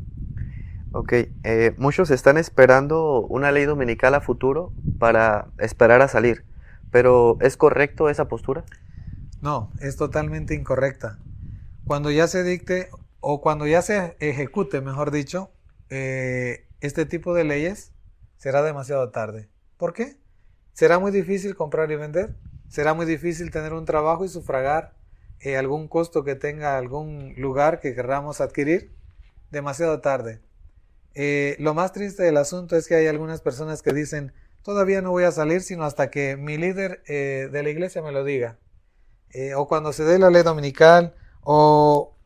Ok, 0.93 1.13
eh, 1.45 1.75
muchos 1.79 2.11
están 2.11 2.37
esperando 2.37 3.23
una 3.23 3.51
ley 3.51 3.65
dominical 3.65 4.15
a 4.15 4.21
futuro 4.21 4.75
para 4.99 5.47
esperar 5.59 6.03
a 6.03 6.09
salir, 6.09 6.45
pero 6.91 7.39
¿es 7.41 7.57
correcto 7.57 8.11
esa 8.11 8.29
postura? 8.29 8.65
No, 9.41 9.73
es 9.81 9.97
totalmente 9.97 10.55
incorrecta. 10.55 11.19
Cuando 11.87 12.11
ya 12.11 12.29
se 12.29 12.45
dicte 12.45 12.91
o 13.21 13.41
cuando 13.41 13.67
ya 13.67 13.81
se 13.81 14.15
ejecute, 14.21 14.83
mejor 14.83 15.11
dicho, 15.11 15.51
eh, 15.89 16.67
este 16.83 17.07
tipo 17.07 17.33
de 17.33 17.45
leyes, 17.45 17.93
será 18.37 18.61
demasiado 18.63 19.11
tarde. 19.11 19.49
¿Por 19.77 19.93
qué? 19.95 20.17
Será 20.73 20.99
muy 20.99 21.13
difícil 21.13 21.55
comprar 21.55 21.91
y 21.93 21.97
vender, 21.97 22.35
será 22.69 22.93
muy 22.93 23.07
difícil 23.07 23.53
tener 23.53 23.73
un 23.73 23.85
trabajo 23.85 24.25
y 24.25 24.29
sufragar 24.29 24.95
eh, 25.39 25.57
algún 25.57 25.87
costo 25.87 26.25
que 26.25 26.35
tenga 26.35 26.77
algún 26.77 27.35
lugar 27.37 27.79
que 27.79 27.95
queramos 27.95 28.41
adquirir, 28.41 28.93
demasiado 29.51 30.01
tarde. 30.01 30.41
Eh, 31.15 31.57
lo 31.61 31.73
más 31.73 31.93
triste 31.93 32.25
del 32.25 32.37
asunto 32.37 32.77
es 32.77 32.89
que 32.89 32.97
hay 32.97 33.07
algunas 33.07 33.43
personas 33.43 33.81
que 33.81 33.93
dicen, 33.93 34.33
todavía 34.63 35.03
no 35.03 35.13
voy 35.13 35.25
a 35.25 35.31
salir 35.31 35.61
sino 35.63 35.85
hasta 35.85 36.11
que 36.11 36.37
mi 36.37 36.57
líder 36.57 37.03
eh, 37.07 37.49
de 37.53 37.63
la 37.63 37.71
iglesia 37.71 38.03
me 38.03 38.13
lo 38.13 38.25
diga. 38.25 38.59
O 39.57 39.67
cuando 39.67 39.95
se 39.95 40.05
dé 40.05 40.19
la 40.19 40.29
ley 40.29 40.43
dominical, 40.43 41.15
o 41.41 42.19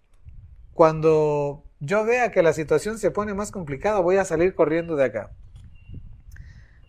cuando 0.72 1.65
yo 1.80 2.04
vea 2.04 2.30
que 2.30 2.42
la 2.42 2.52
situación 2.52 2.98
se 2.98 3.10
pone 3.10 3.34
más 3.34 3.50
complicada, 3.50 4.00
voy 4.00 4.16
a 4.16 4.24
salir 4.24 4.54
corriendo 4.54 4.96
de 4.96 5.04
acá. 5.04 5.30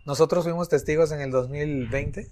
Nosotros 0.05 0.45
fuimos 0.45 0.69
testigos 0.69 1.11
en 1.11 1.21
el 1.21 1.31
2020 1.31 2.31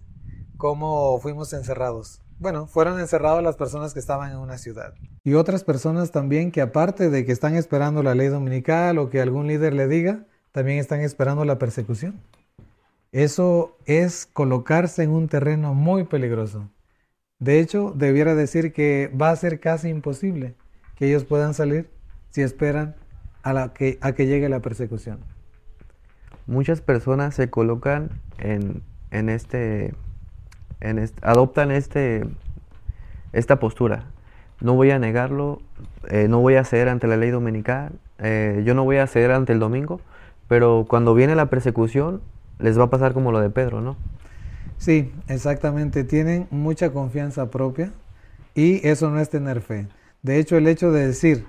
cómo 0.58 1.20
fuimos 1.20 1.54
encerrados. 1.54 2.22
Bueno, 2.40 2.68
fueron 2.68 3.00
encerradas 3.00 3.44
las 3.44 3.56
personas 3.56 3.94
que 3.94 4.00
estaban 4.00 4.32
en 4.32 4.38
una 4.38 4.58
ciudad. 4.58 4.94
Y 5.24 5.34
otras 5.34 5.64
personas 5.64 6.12
también 6.12 6.52
que 6.52 6.62
aparte 6.62 7.10
de 7.10 7.26
que 7.26 7.32
están 7.32 7.56
esperando 7.56 8.04
la 8.04 8.16
ley 8.16 8.28
dominical 8.28 8.98
o 8.98 9.10
que 9.10 9.22
algún 9.22 9.48
líder 9.48 9.74
le 9.74 9.88
diga, 9.88 10.26
también 10.52 10.80
están 10.80 11.02
esperando 11.02 11.46
la 11.46 11.58
persecución. 11.58 12.22
Eso 13.12 13.78
es 13.86 14.26
colocarse 14.26 15.04
en 15.04 15.12
un 15.12 15.28
terreno 15.30 15.74
muy 15.74 16.04
peligroso. 16.04 16.70
De 17.40 17.60
hecho, 17.60 17.94
debiera 17.96 18.36
decir 18.36 18.74
que 18.74 19.12
va 19.20 19.30
a 19.30 19.36
ser 19.36 19.60
casi 19.60 19.90
imposible 19.90 20.56
que 20.96 21.08
ellos 21.08 21.26
puedan 21.26 21.54
salir 21.54 21.90
si 22.36 22.42
esperan 22.42 22.96
a, 23.44 23.54
la 23.54 23.72
que, 23.72 23.98
a 24.02 24.12
que 24.12 24.28
llegue 24.28 24.50
la 24.50 24.60
persecución. 24.60 25.20
Muchas 26.48 26.82
personas 26.82 27.34
se 27.34 27.50
colocan 27.50 28.10
en, 28.40 28.84
en 29.12 29.30
este 29.30 29.94
adoptan 31.22 31.72
este, 31.72 32.26
esta 33.32 33.58
postura. 33.58 34.04
No 34.60 34.74
voy 34.74 34.92
a 34.92 35.00
negarlo, 35.00 35.62
eh, 36.10 36.28
no 36.28 36.42
voy 36.42 36.56
a 36.56 36.66
ceder 36.66 36.90
ante 36.90 37.08
la 37.08 37.16
ley 37.16 37.30
dominical, 37.30 37.94
eh, 38.20 38.64
yo 38.66 38.74
no 38.74 38.84
voy 38.84 38.98
a 38.98 39.08
ceder 39.08 39.32
ante 39.32 39.54
el 39.54 39.60
domingo, 39.60 40.02
pero 40.50 40.86
cuando 40.90 41.16
viene 41.16 41.36
la 41.36 41.50
persecución 41.50 42.22
les 42.60 42.78
va 42.78 42.84
a 42.84 42.90
pasar 42.90 43.14
como 43.14 43.32
lo 43.32 43.40
de 43.40 43.50
Pedro, 43.50 43.80
¿no? 43.80 43.96
Sí, 44.78 45.14
exactamente. 45.30 46.04
Tienen 46.04 46.48
mucha 46.52 46.92
confianza 46.92 47.50
propia 47.50 47.94
y 48.56 48.86
eso 48.86 49.10
no 49.10 49.22
es 49.22 49.30
tener 49.30 49.62
fe. 49.62 49.88
De 50.22 50.38
hecho, 50.38 50.58
el 50.58 50.68
hecho 50.68 50.92
de 50.92 51.08
decir, 51.08 51.46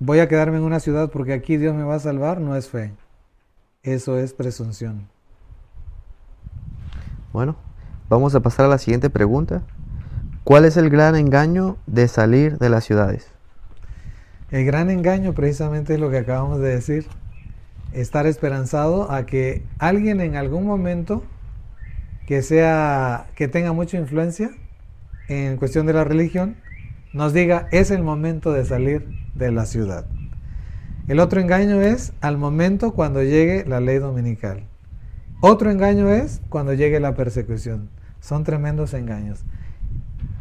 voy 0.00 0.20
a 0.20 0.28
quedarme 0.28 0.58
en 0.58 0.64
una 0.64 0.80
ciudad 0.80 1.10
porque 1.10 1.32
aquí 1.32 1.56
Dios 1.56 1.74
me 1.74 1.84
va 1.84 1.96
a 1.96 2.00
salvar, 2.00 2.40
no 2.40 2.56
es 2.56 2.68
fe. 2.68 2.92
Eso 3.82 4.18
es 4.18 4.32
presunción. 4.32 5.08
Bueno, 7.32 7.56
Vamos 8.08 8.34
a 8.34 8.40
pasar 8.40 8.64
a 8.64 8.68
la 8.68 8.78
siguiente 8.78 9.10
pregunta. 9.10 9.60
¿Cuál 10.42 10.64
es 10.64 10.78
el 10.78 10.88
gran 10.88 11.14
engaño 11.14 11.76
de 11.86 12.08
salir 12.08 12.56
de 12.56 12.70
las 12.70 12.84
ciudades? 12.84 13.28
El 14.50 14.64
gran 14.64 14.88
engaño 14.88 15.34
precisamente 15.34 15.92
es 15.92 16.00
lo 16.00 16.08
que 16.08 16.16
acabamos 16.16 16.58
de 16.60 16.70
decir. 16.70 17.06
Estar 17.92 18.26
esperanzado 18.26 19.12
a 19.12 19.26
que 19.26 19.62
alguien 19.78 20.22
en 20.22 20.36
algún 20.36 20.64
momento 20.64 21.22
que 22.26 22.40
sea 22.40 23.26
que 23.34 23.46
tenga 23.46 23.74
mucha 23.74 23.98
influencia 23.98 24.52
en 25.28 25.58
cuestión 25.58 25.84
de 25.84 25.92
la 25.92 26.04
religión 26.04 26.56
nos 27.12 27.32
diga 27.32 27.68
es 27.72 27.90
el 27.90 28.02
momento 28.02 28.52
de 28.52 28.64
salir 28.64 29.06
de 29.34 29.52
la 29.52 29.66
ciudad. 29.66 30.06
El 31.06 31.20
otro 31.20 31.40
engaño 31.40 31.80
es 31.80 32.12
al 32.20 32.36
momento 32.36 32.92
cuando 32.92 33.22
llegue 33.22 33.64
la 33.66 33.80
ley 33.80 33.98
dominical. 33.98 34.64
Otro 35.40 35.70
engaño 35.70 36.10
es 36.10 36.42
cuando 36.48 36.74
llegue 36.74 37.00
la 37.00 37.14
persecución. 37.14 37.88
Son 38.20 38.44
tremendos 38.44 38.92
engaños. 38.92 39.44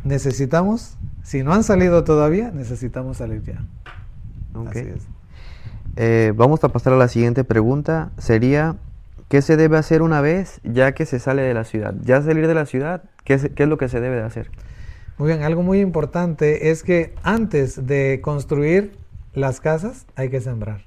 Necesitamos, 0.04 0.98
si 1.24 1.44
no 1.44 1.54
han 1.54 1.64
salido 1.64 2.04
todavía, 2.04 2.52
necesitamos 2.52 3.18
salir 3.18 3.44
ya. 3.44 3.66
Así 4.68 4.80
es. 4.80 5.08
Eh, 5.96 6.34
vamos 6.36 6.64
a 6.64 6.70
pasar 6.70 6.94
a 6.94 6.98
la 6.98 7.08
siguiente 7.08 7.44
pregunta. 7.44 8.12
Sería, 8.18 8.76
¿qué 9.30 9.42
se 9.42 9.56
debe 9.56 9.78
hacer 9.78 10.02
una 10.02 10.20
vez 10.20 10.60
ya 10.64 10.92
que 10.94 11.06
se 11.06 11.20
sale 11.20 11.44
de 11.44 11.54
la 11.54 11.64
ciudad? 11.64 11.96
Ya 12.02 12.22
salir 12.22 12.48
de 12.48 12.54
la 12.56 12.66
ciudad, 12.66 13.04
¿qué 13.24 13.36
es, 13.36 13.50
qué 13.56 13.64
es 13.64 13.70
lo 13.70 13.78
que 13.78 13.88
se 13.88 14.02
debe 14.02 14.16
de 14.18 14.24
hacer? 14.24 14.52
Muy 15.18 15.30
bien, 15.30 15.44
algo 15.44 15.64
muy 15.64 15.80
importante 15.80 16.70
es 16.70 16.84
que 16.84 17.16
antes 17.24 17.88
de 17.88 18.20
construir 18.22 18.96
las 19.34 19.60
casas 19.60 20.06
hay 20.16 20.30
que 20.30 20.42
sembrar. 20.42 20.86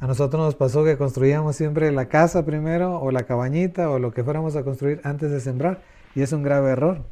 A 0.00 0.06
nosotros 0.06 0.40
nos 0.40 0.54
pasó 0.54 0.84
que 0.84 0.98
construíamos 0.98 1.56
siempre 1.56 1.90
la 1.90 2.06
casa 2.06 2.44
primero 2.44 3.00
o 3.00 3.10
la 3.10 3.22
cabañita 3.22 3.90
o 3.90 3.98
lo 3.98 4.12
que 4.12 4.22
fuéramos 4.22 4.54
a 4.54 4.64
construir 4.64 5.00
antes 5.02 5.30
de 5.30 5.40
sembrar 5.40 5.80
y 6.14 6.20
es 6.20 6.32
un 6.32 6.42
grave 6.42 6.70
error. 6.70 7.04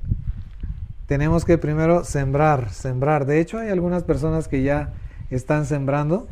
Tenemos 1.06 1.44
que 1.44 1.56
primero 1.56 2.04
sembrar, 2.04 2.70
sembrar. 2.70 3.24
De 3.24 3.40
hecho 3.40 3.58
hay 3.58 3.70
algunas 3.70 4.04
personas 4.04 4.46
que 4.46 4.62
ya 4.62 4.92
están 5.30 5.64
sembrando, 5.64 6.28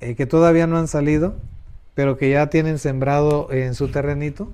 eh, 0.00 0.14
que 0.14 0.26
todavía 0.26 0.66
no 0.66 0.78
han 0.78 0.86
salido, 0.86 1.34
pero 1.94 2.16
que 2.16 2.30
ya 2.30 2.48
tienen 2.48 2.78
sembrado 2.78 3.50
en 3.50 3.74
su 3.74 3.88
terrenito 3.88 4.52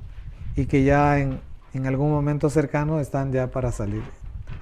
y 0.56 0.66
que 0.66 0.82
ya 0.82 1.18
en, 1.18 1.40
algún 1.84 2.10
momento 2.10 2.48
cercano 2.50 3.00
están 3.00 3.32
ya 3.32 3.48
para 3.48 3.70
salir. 3.70 4.02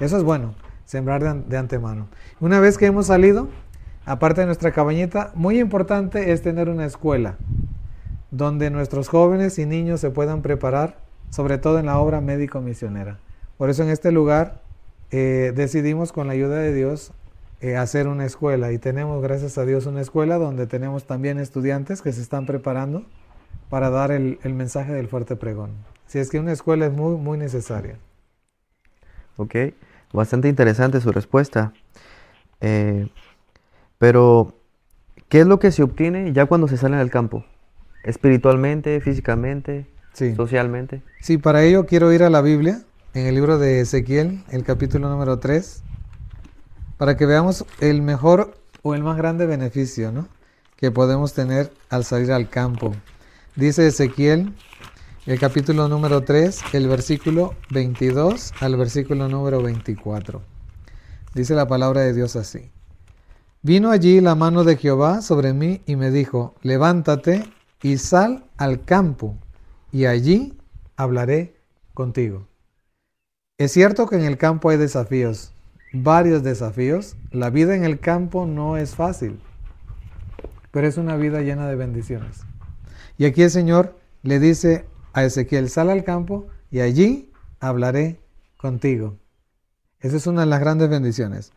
Eso 0.00 0.16
es 0.16 0.24
bueno, 0.24 0.54
sembrar 0.84 1.22
de, 1.22 1.42
de 1.48 1.56
antemano. 1.56 2.08
Una 2.40 2.58
vez 2.58 2.78
que 2.78 2.86
hemos 2.86 3.06
salido, 3.06 3.48
aparte 4.04 4.40
de 4.40 4.46
nuestra 4.46 4.72
cabañita, 4.72 5.30
muy 5.34 5.60
importante 5.60 6.32
es 6.32 6.42
tener 6.42 6.68
una 6.68 6.86
escuela 6.86 7.36
donde 8.30 8.70
nuestros 8.70 9.08
jóvenes 9.08 9.58
y 9.58 9.66
niños 9.66 10.00
se 10.00 10.10
puedan 10.10 10.42
preparar, 10.42 10.98
sobre 11.30 11.58
todo 11.58 11.78
en 11.78 11.86
la 11.86 11.98
obra 11.98 12.20
médico-misionera. 12.20 13.18
Por 13.58 13.70
eso 13.70 13.82
en 13.82 13.90
este 13.90 14.12
lugar 14.12 14.62
eh, 15.10 15.52
decidimos 15.54 16.12
con 16.12 16.28
la 16.28 16.32
ayuda 16.32 16.56
de 16.56 16.72
Dios 16.72 17.12
eh, 17.60 17.76
hacer 17.76 18.08
una 18.08 18.24
escuela 18.24 18.72
y 18.72 18.78
tenemos, 18.78 19.22
gracias 19.22 19.58
a 19.58 19.66
Dios, 19.66 19.86
una 19.86 20.00
escuela 20.00 20.38
donde 20.38 20.66
tenemos 20.66 21.04
también 21.04 21.38
estudiantes 21.38 22.00
que 22.00 22.12
se 22.12 22.22
están 22.22 22.46
preparando 22.46 23.04
para 23.68 23.90
dar 23.90 24.12
el, 24.12 24.38
mensaje 24.44 24.92
del 24.92 25.08
fuerte 25.08 25.36
pregón. 25.36 25.72
Si 26.06 26.18
es 26.18 26.30
que 26.30 26.38
una 26.38 26.52
escuela 26.52 26.86
es 26.86 26.92
muy, 26.92 27.16
muy 27.16 27.36
necesaria. 27.36 27.96
Ok, 29.36 29.54
bastante 30.12 30.48
interesante 30.48 31.00
su 31.00 31.12
respuesta. 31.12 31.72
Eh, 32.60 33.08
pero, 33.98 34.54
¿qué 35.28 35.40
es 35.40 35.46
lo 35.46 35.58
que 35.58 35.72
se 35.72 35.82
obtiene 35.82 36.32
ya 36.32 36.46
cuando 36.46 36.68
se 36.68 36.76
sale 36.76 36.96
al 36.96 37.10
campo? 37.10 37.44
¿Espiritualmente, 38.02 39.00
físicamente, 39.00 39.86
socialmente? 40.36 41.02
Sí, 41.20 41.38
para 41.38 41.62
ello 41.62 41.86
quiero 41.86 42.12
ir 42.12 42.22
a 42.22 42.30
la 42.30 42.40
Biblia, 42.40 42.82
en 43.14 43.26
el 43.26 43.34
libro 43.34 43.58
de 43.58 43.80
Ezequiel, 43.80 44.42
el 44.50 44.64
capítulo 44.64 45.08
número 45.08 45.38
3, 45.38 45.82
para 46.96 47.16
que 47.16 47.26
veamos 47.26 47.64
el 47.80 48.02
mejor 48.02 48.56
o 48.82 48.94
el 48.94 49.02
más 49.02 49.16
grande 49.16 49.46
beneficio 49.46 50.12
¿no? 50.12 50.28
que 50.76 50.90
podemos 50.90 51.34
tener 51.34 51.72
al 51.88 52.04
salir 52.04 52.32
al 52.32 52.48
campo. 52.48 52.94
Dice 53.56 53.86
Ezequiel, 53.86 54.54
el 55.26 55.38
capítulo 55.38 55.87
número 55.87 56.22
3, 56.22 56.61
el 56.72 56.88
versículo 56.88 57.54
22 57.70 58.54
al 58.61 58.76
versículo 58.76 59.28
número 59.28 59.62
24. 59.62 60.40
Dice 61.35 61.54
la 61.54 61.68
palabra 61.68 62.00
de 62.00 62.14
Dios 62.14 62.37
así. 62.37 62.70
Vino 63.61 63.90
allí 63.90 64.22
la 64.22 64.35
mano 64.35 64.64
de 64.64 64.78
Jehová 64.78 65.20
sobre 65.20 65.52
mí 65.52 65.83
y 65.85 65.96
me 65.96 66.11
dijo, 66.11 66.54
levántate 66.62 67.44
y 67.83 67.98
sal 67.98 68.44
al 68.56 68.83
campo, 68.83 69.37
y 69.92 70.06
allí 70.06 70.56
hablaré 70.96 71.54
contigo. 71.92 72.46
Es 73.59 73.72
cierto 73.72 74.06
que 74.06 74.16
en 74.16 74.24
el 74.24 74.38
campo 74.38 74.70
hay 74.70 74.78
desafíos, 74.78 75.52
varios 75.92 76.42
desafíos. 76.42 77.16
La 77.30 77.50
vida 77.50 77.76
en 77.76 77.85
el 77.85 78.00
campo 78.00 78.46
no 78.46 78.78
es 78.78 78.94
fácil, 78.94 79.38
pero 80.70 80.87
es 80.88 80.96
una 80.96 81.16
vida 81.16 81.42
llena 81.42 81.68
de 81.68 81.76
bendiciones. 81.76 82.40
Y 83.18 83.26
aquí 83.26 83.42
el 83.42 83.50
Señor 83.50 83.98
le 84.22 84.38
dice 84.38 84.87
a 85.12 85.24
Ezequiel, 85.24 85.68
sal 85.68 85.90
al 85.90 86.04
campo 86.04 86.46
y 86.70 86.80
allí 86.80 87.32
hablaré 87.58 88.20
contigo. 88.56 89.18
Esa 90.00 90.16
es 90.16 90.26
una 90.26 90.42
de 90.42 90.46
las 90.46 90.60
grandes 90.60 90.88
bendiciones. 90.88 91.52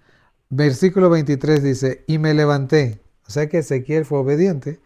Versículo 0.50 1.10
23 1.10 1.64
dice, 1.64 2.04
y 2.08 2.18
me 2.18 2.34
levanté, 2.34 3.02
o 3.28 3.32
sea 3.32 3.48
que 3.48 3.60
Ezequiel 3.60 4.06
fue 4.06 4.20
obediente, 4.20 4.80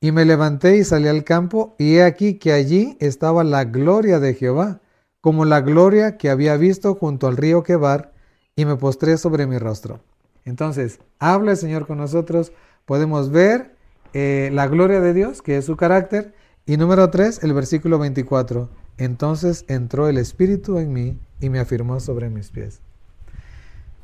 y 0.00 0.12
me 0.12 0.24
levanté 0.24 0.76
y 0.76 0.84
salí 0.84 1.08
al 1.08 1.24
campo, 1.24 1.74
y 1.78 1.96
he 1.96 2.04
aquí 2.04 2.34
que 2.34 2.52
allí 2.52 2.96
estaba 3.00 3.42
la 3.42 3.64
gloria 3.64 4.20
de 4.20 4.34
Jehová, 4.34 4.80
como 5.20 5.44
la 5.44 5.60
gloria 5.60 6.16
que 6.16 6.30
había 6.30 6.56
visto 6.56 6.94
junto 6.94 7.26
al 7.26 7.36
río 7.36 7.62
Quebar, 7.62 8.12
y 8.54 8.64
me 8.64 8.76
postré 8.76 9.16
sobre 9.16 9.46
mi 9.46 9.58
rostro. 9.58 10.00
Entonces, 10.44 11.00
habla 11.18 11.52
el 11.52 11.56
Señor 11.56 11.86
con 11.86 11.98
nosotros, 11.98 12.52
podemos 12.84 13.30
ver 13.30 13.74
eh, 14.14 14.50
la 14.52 14.68
gloria 14.68 15.00
de 15.00 15.14
Dios, 15.14 15.42
que 15.42 15.56
es 15.56 15.64
su 15.64 15.76
carácter, 15.76 16.34
y 16.68 16.76
número 16.76 17.08
3, 17.08 17.44
el 17.44 17.54
versículo 17.54 17.98
24, 17.98 18.68
entonces 18.98 19.64
entró 19.68 20.06
el 20.06 20.18
Espíritu 20.18 20.76
en 20.76 20.92
mí 20.92 21.18
y 21.40 21.48
me 21.48 21.60
afirmó 21.60 21.98
sobre 21.98 22.28
mis 22.28 22.50
pies. 22.50 22.82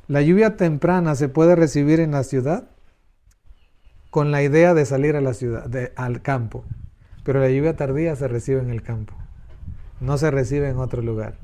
La 0.08 0.22
lluvia 0.22 0.56
temprana 0.56 1.14
se 1.14 1.28
puede 1.28 1.56
recibir 1.56 2.00
en 2.00 2.12
la 2.12 2.24
ciudad 2.24 2.70
con 4.08 4.30
la 4.30 4.42
idea 4.42 4.72
de 4.72 4.86
salir 4.86 5.14
a 5.14 5.20
la 5.20 5.34
ciudad, 5.34 5.70
al 5.94 6.22
campo, 6.22 6.64
pero 7.22 7.38
la 7.38 7.50
lluvia 7.50 7.76
tardía 7.76 8.16
se 8.16 8.28
recibe 8.28 8.60
en 8.60 8.70
el 8.70 8.80
campo, 8.80 9.12
no 10.00 10.16
se 10.16 10.30
recibe 10.30 10.70
en 10.70 10.78
otro 10.78 11.02
lugar. 11.02 11.36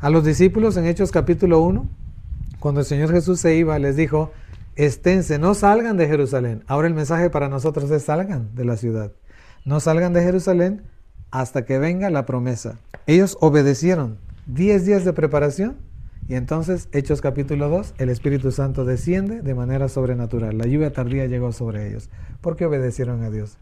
A 0.00 0.10
los 0.10 0.24
discípulos 0.24 0.76
en 0.76 0.86
Hechos 0.86 1.12
capítulo 1.12 1.60
1, 1.60 1.88
cuando 2.58 2.80
el 2.80 2.86
Señor 2.86 3.12
Jesús 3.12 3.38
se 3.38 3.54
iba, 3.54 3.78
les 3.78 3.94
dijo, 3.94 4.32
esténse, 4.74 5.38
no 5.38 5.54
salgan 5.54 5.96
de 5.96 6.08
Jerusalén. 6.08 6.64
Ahora 6.66 6.88
el 6.88 6.94
mensaje 6.94 7.30
para 7.30 7.48
nosotros 7.48 7.88
es 7.92 8.02
salgan 8.02 8.52
de 8.56 8.64
la 8.64 8.76
ciudad. 8.76 9.12
No 9.64 9.80
salgan 9.80 10.12
de 10.12 10.22
Jerusalén 10.22 10.82
hasta 11.30 11.64
que 11.64 11.78
venga 11.78 12.10
la 12.10 12.26
promesa. 12.26 12.78
Ellos 13.06 13.38
obedecieron. 13.40 14.18
Diez 14.44 14.84
días 14.84 15.06
de 15.06 15.14
preparación 15.14 15.78
y 16.28 16.34
entonces, 16.34 16.88
Hechos 16.92 17.22
capítulo 17.22 17.70
2, 17.70 17.94
el 17.96 18.10
Espíritu 18.10 18.52
Santo 18.52 18.84
desciende 18.84 19.40
de 19.40 19.54
manera 19.54 19.88
sobrenatural. 19.88 20.58
La 20.58 20.66
lluvia 20.66 20.92
tardía 20.92 21.26
llegó 21.26 21.52
sobre 21.52 21.88
ellos 21.88 22.10
porque 22.42 22.66
obedecieron 22.66 23.22
a 23.22 23.30
Dios. 23.30 23.56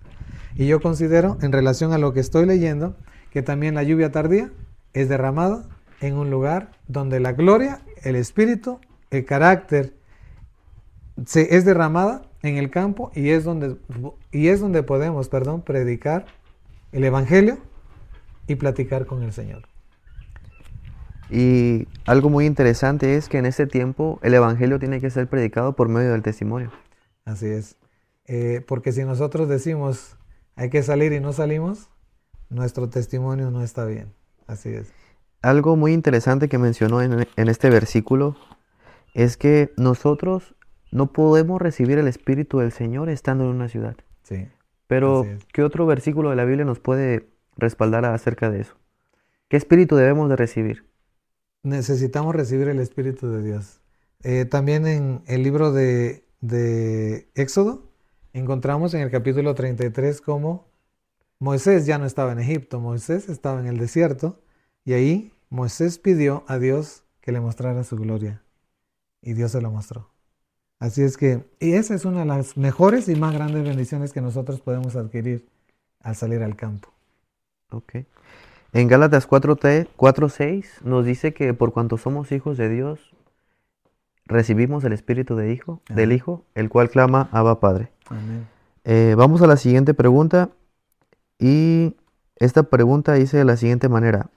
Y 0.57 0.67
yo 0.67 0.81
considero, 0.81 1.39
en 1.41 1.53
relación 1.53 1.93
a 1.93 1.99
lo 1.99 2.13
que 2.13 2.21
estoy 2.21 2.47
leyendo, 2.47 2.97
que 3.31 3.43
también 3.43 3.77
la 3.77 3.85
lluvia 3.85 4.11
tardía 4.11 4.51
es 4.95 5.09
derramada 5.09 5.69
en 6.01 6.15
un 6.15 6.31
lugar 6.31 6.73
donde 6.89 7.21
la 7.21 7.33
gloria, 7.33 7.81
el 8.03 8.17
Espíritu, 8.17 8.81
el 9.11 9.25
carácter 9.25 9.95
se, 11.27 11.57
es 11.57 11.65
derramada 11.65 12.23
en 12.43 12.57
el 12.57 12.71
campo 12.71 13.13
y 13.15 13.31
es 13.31 13.45
donde, 13.45 13.77
y 14.33 14.49
es 14.49 14.61
donde 14.61 14.83
podemos, 14.83 15.29
perdón, 15.29 15.63
predicar 15.63 16.27
el 16.91 17.05
Evangelio 17.05 17.59
y 18.47 18.57
platicar 18.57 19.07
con 19.07 19.23
el 19.23 19.33
Señor. 19.33 19.69
Y 21.31 21.87
algo 22.05 22.29
muy 22.29 22.45
interesante 22.45 23.17
es 23.17 23.29
que 23.29 23.39
en 23.39 23.47
ese 23.47 23.67
tiempo 23.67 24.19
el 24.23 24.35
Evangelio 24.35 24.79
tiene 24.79 25.01
que 25.01 25.11
ser 25.11 25.29
predicado 25.29 25.75
por 25.75 25.89
medio 25.89 26.13
del 26.13 26.23
testimonio. 26.23 26.71
Así 27.25 27.47
es. 27.47 27.77
Eh, 28.27 28.63
porque 28.67 28.93
si 28.93 29.05
nosotros 29.05 29.49
decimos 29.49 30.17
hay 30.57 30.71
que 30.71 30.83
salir 30.83 31.13
y 31.13 31.21
no 31.21 31.33
salimos, 31.33 31.89
nuestro 32.51 32.89
testimonio 32.89 33.51
no 33.51 33.63
está 33.63 33.85
bien. 33.85 34.13
Así 34.47 34.69
es. 34.69 34.93
Algo 35.41 35.77
muy 35.77 35.93
interesante 35.93 36.49
que 36.49 36.59
mencionó 36.59 37.03
en, 37.03 37.27
este 37.37 37.71
versículo 37.71 38.37
es 39.15 39.37
que 39.37 39.73
nosotros 39.77 40.55
no 40.91 41.13
podemos 41.13 41.61
recibir 41.61 41.99
el 41.99 42.07
Espíritu 42.07 42.59
del 42.59 42.71
Señor 42.71 43.09
estando 43.09 43.45
en 43.45 43.51
una 43.51 43.69
ciudad. 43.69 43.97
Sí. 44.33 44.49
Pero, 44.87 45.27
¿qué 45.53 45.63
otro 45.63 45.87
versículo 45.87 46.31
de 46.31 46.37
la 46.37 46.45
Biblia 46.45 46.65
nos 46.65 46.81
puede 46.81 47.29
respaldar 47.57 48.05
acerca 48.05 48.51
de 48.51 48.61
eso? 48.61 48.77
¿Qué 49.49 49.57
espíritu 49.57 49.97
debemos 49.97 50.29
de 50.29 50.37
recibir? 50.37 50.93
necesitamos 51.63 52.35
recibir 52.35 52.69
el 52.69 52.81
Espíritu 52.81 53.31
de 53.31 53.43
Dios. 53.43 53.81
Eh, 54.23 54.45
también 54.45 54.87
en 54.87 55.23
el 55.27 55.43
libro 55.43 55.73
de, 55.73 56.25
de 56.41 57.29
Éxodo 57.35 57.91
encontramos 58.33 58.95
en 58.95 59.01
el 59.01 59.11
capítulo 59.11 59.55
33 59.55 60.21
cómo 60.21 60.69
Moisés 61.39 61.87
ya 61.87 61.99
no 61.99 62.07
estaba 62.07 62.33
en 62.33 62.39
Egipto, 62.39 62.81
Moisés 62.81 63.29
estaba 63.29 63.61
en 63.61 63.67
el 63.67 63.79
desierto 63.79 64.41
y 64.85 64.93
ahí 64.93 65.33
Moisés 65.51 65.99
pidió 65.99 66.45
a 66.47 66.59
Dios 66.59 67.05
que 67.21 67.33
le 67.33 67.41
mostrara 67.41 67.85
su 67.85 67.97
gloria 67.97 68.43
y 69.21 69.35
Dios 69.35 69.53
se 69.53 69.61
lo 69.61 69.71
mostró. 69.71 70.12
Así 70.83 71.05
es 71.05 71.17
que, 71.17 71.45
y 71.61 71.75
esa 71.75 71.95
es 71.95 72.05
una 72.05 72.21
de 72.21 72.27
las 72.27 72.57
mejores 72.57 73.09
y 73.09 73.15
más 73.15 73.33
grandes 73.33 73.63
bendiciones 73.63 74.13
que 74.13 74.21
nosotros 74.21 74.61
podemos 74.61 74.97
adquirir 74.97 75.47
al 76.01 76.17
salir 76.17 76.43
al 76.43 76.57
campo. 76.57 76.89
Ok. 77.71 77.99
En 78.73 78.89
Gálatas 78.89 79.29
4.6 79.29 80.83
nos 80.83 81.05
dice 81.05 81.35
que 81.35 81.55
por 81.55 81.73
cuanto 81.73 81.99
somos 81.99 82.33
hijos 82.33 82.57
de 82.59 82.69
Dios, 82.69 82.99
recibimos 84.25 84.83
el 84.83 84.93
Espíritu 84.93 85.37
de 85.37 85.53
hijo, 85.53 85.81
del 85.89 86.11
Hijo, 86.11 86.45
el 86.57 86.69
cual 86.69 86.91
clama 86.91 87.29
Abba 87.31 87.61
Padre. 87.61 87.93
Amén. 88.09 88.49
Eh, 88.83 89.15
vamos 89.17 89.41
a 89.41 89.47
la 89.47 89.59
siguiente 89.59 89.95
pregunta 89.95 90.51
y 91.39 91.95
esta 92.35 92.65
pregunta 92.65 93.15
dice 93.15 93.37
de 93.37 93.45
la 93.45 93.57
siguiente 93.57 93.89
manera. 93.89 94.31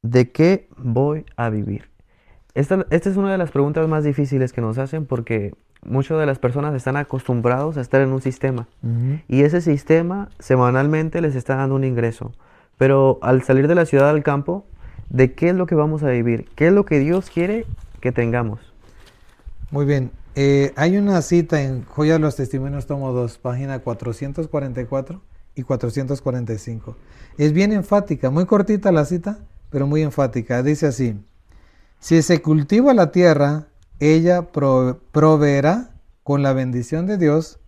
¿De 0.00 0.32
qué 0.32 0.70
voy 0.78 1.26
a 1.36 1.50
vivir? 1.50 1.90
Esta, 2.54 2.86
esta 2.90 3.10
es 3.10 3.16
una 3.16 3.30
de 3.30 3.38
las 3.38 3.50
preguntas 3.50 3.86
más 3.88 4.04
difíciles 4.04 4.52
que 4.52 4.60
nos 4.60 4.78
hacen 4.78 5.06
porque 5.06 5.54
muchas 5.82 6.18
de 6.18 6.26
las 6.26 6.38
personas 6.38 6.74
están 6.74 6.96
acostumbrados 6.96 7.76
a 7.76 7.80
estar 7.80 8.00
en 8.00 8.10
un 8.10 8.20
sistema 8.20 8.66
y 9.28 9.42
ese 9.42 9.60
sistema 9.60 10.28
semanalmente 10.38 11.20
les 11.20 11.34
está 11.34 11.56
dando 11.56 11.76
un 11.76 11.84
ingreso. 11.84 12.32
Pero 12.76 13.18
al 13.22 13.42
salir 13.42 13.68
de 13.68 13.74
la 13.74 13.86
ciudad 13.86 14.08
al 14.08 14.22
campo, 14.22 14.64
¿de 15.10 15.34
qué 15.34 15.50
es 15.50 15.54
lo 15.54 15.66
que 15.66 15.74
vamos 15.74 16.02
a 16.02 16.10
vivir? 16.10 16.48
¿Qué 16.54 16.68
es 16.68 16.72
lo 16.72 16.84
que 16.84 16.98
Dios 16.98 17.30
quiere 17.30 17.66
que 18.00 18.12
tengamos? 18.12 18.60
Muy 19.70 19.84
bien. 19.84 20.10
Eh, 20.34 20.72
hay 20.76 20.96
una 20.96 21.20
cita 21.20 21.62
en 21.62 21.84
Joya 21.84 22.14
de 22.14 22.20
los 22.20 22.36
Testimonios, 22.36 22.86
tomo 22.86 23.12
2, 23.12 23.38
página 23.38 23.80
444 23.80 25.20
y 25.56 25.62
445. 25.62 26.96
Es 27.36 27.52
bien 27.52 27.72
enfática, 27.72 28.30
muy 28.30 28.46
cortita 28.46 28.92
la 28.92 29.04
cita, 29.04 29.38
pero 29.70 29.88
muy 29.88 30.02
enfática. 30.02 30.62
Dice 30.62 30.86
así, 30.86 31.16
si 31.98 32.22
se 32.22 32.40
cultiva 32.42 32.94
la 32.94 33.10
tierra, 33.10 33.66
ella 34.00 34.42
proveerá 34.42 35.90
con 36.22 36.42
la 36.42 36.52
bendición 36.52 37.06
de 37.06 37.18
Dios 37.18 37.58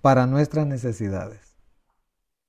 para 0.00 0.26
nuestras 0.26 0.66
necesidades. 0.66 1.56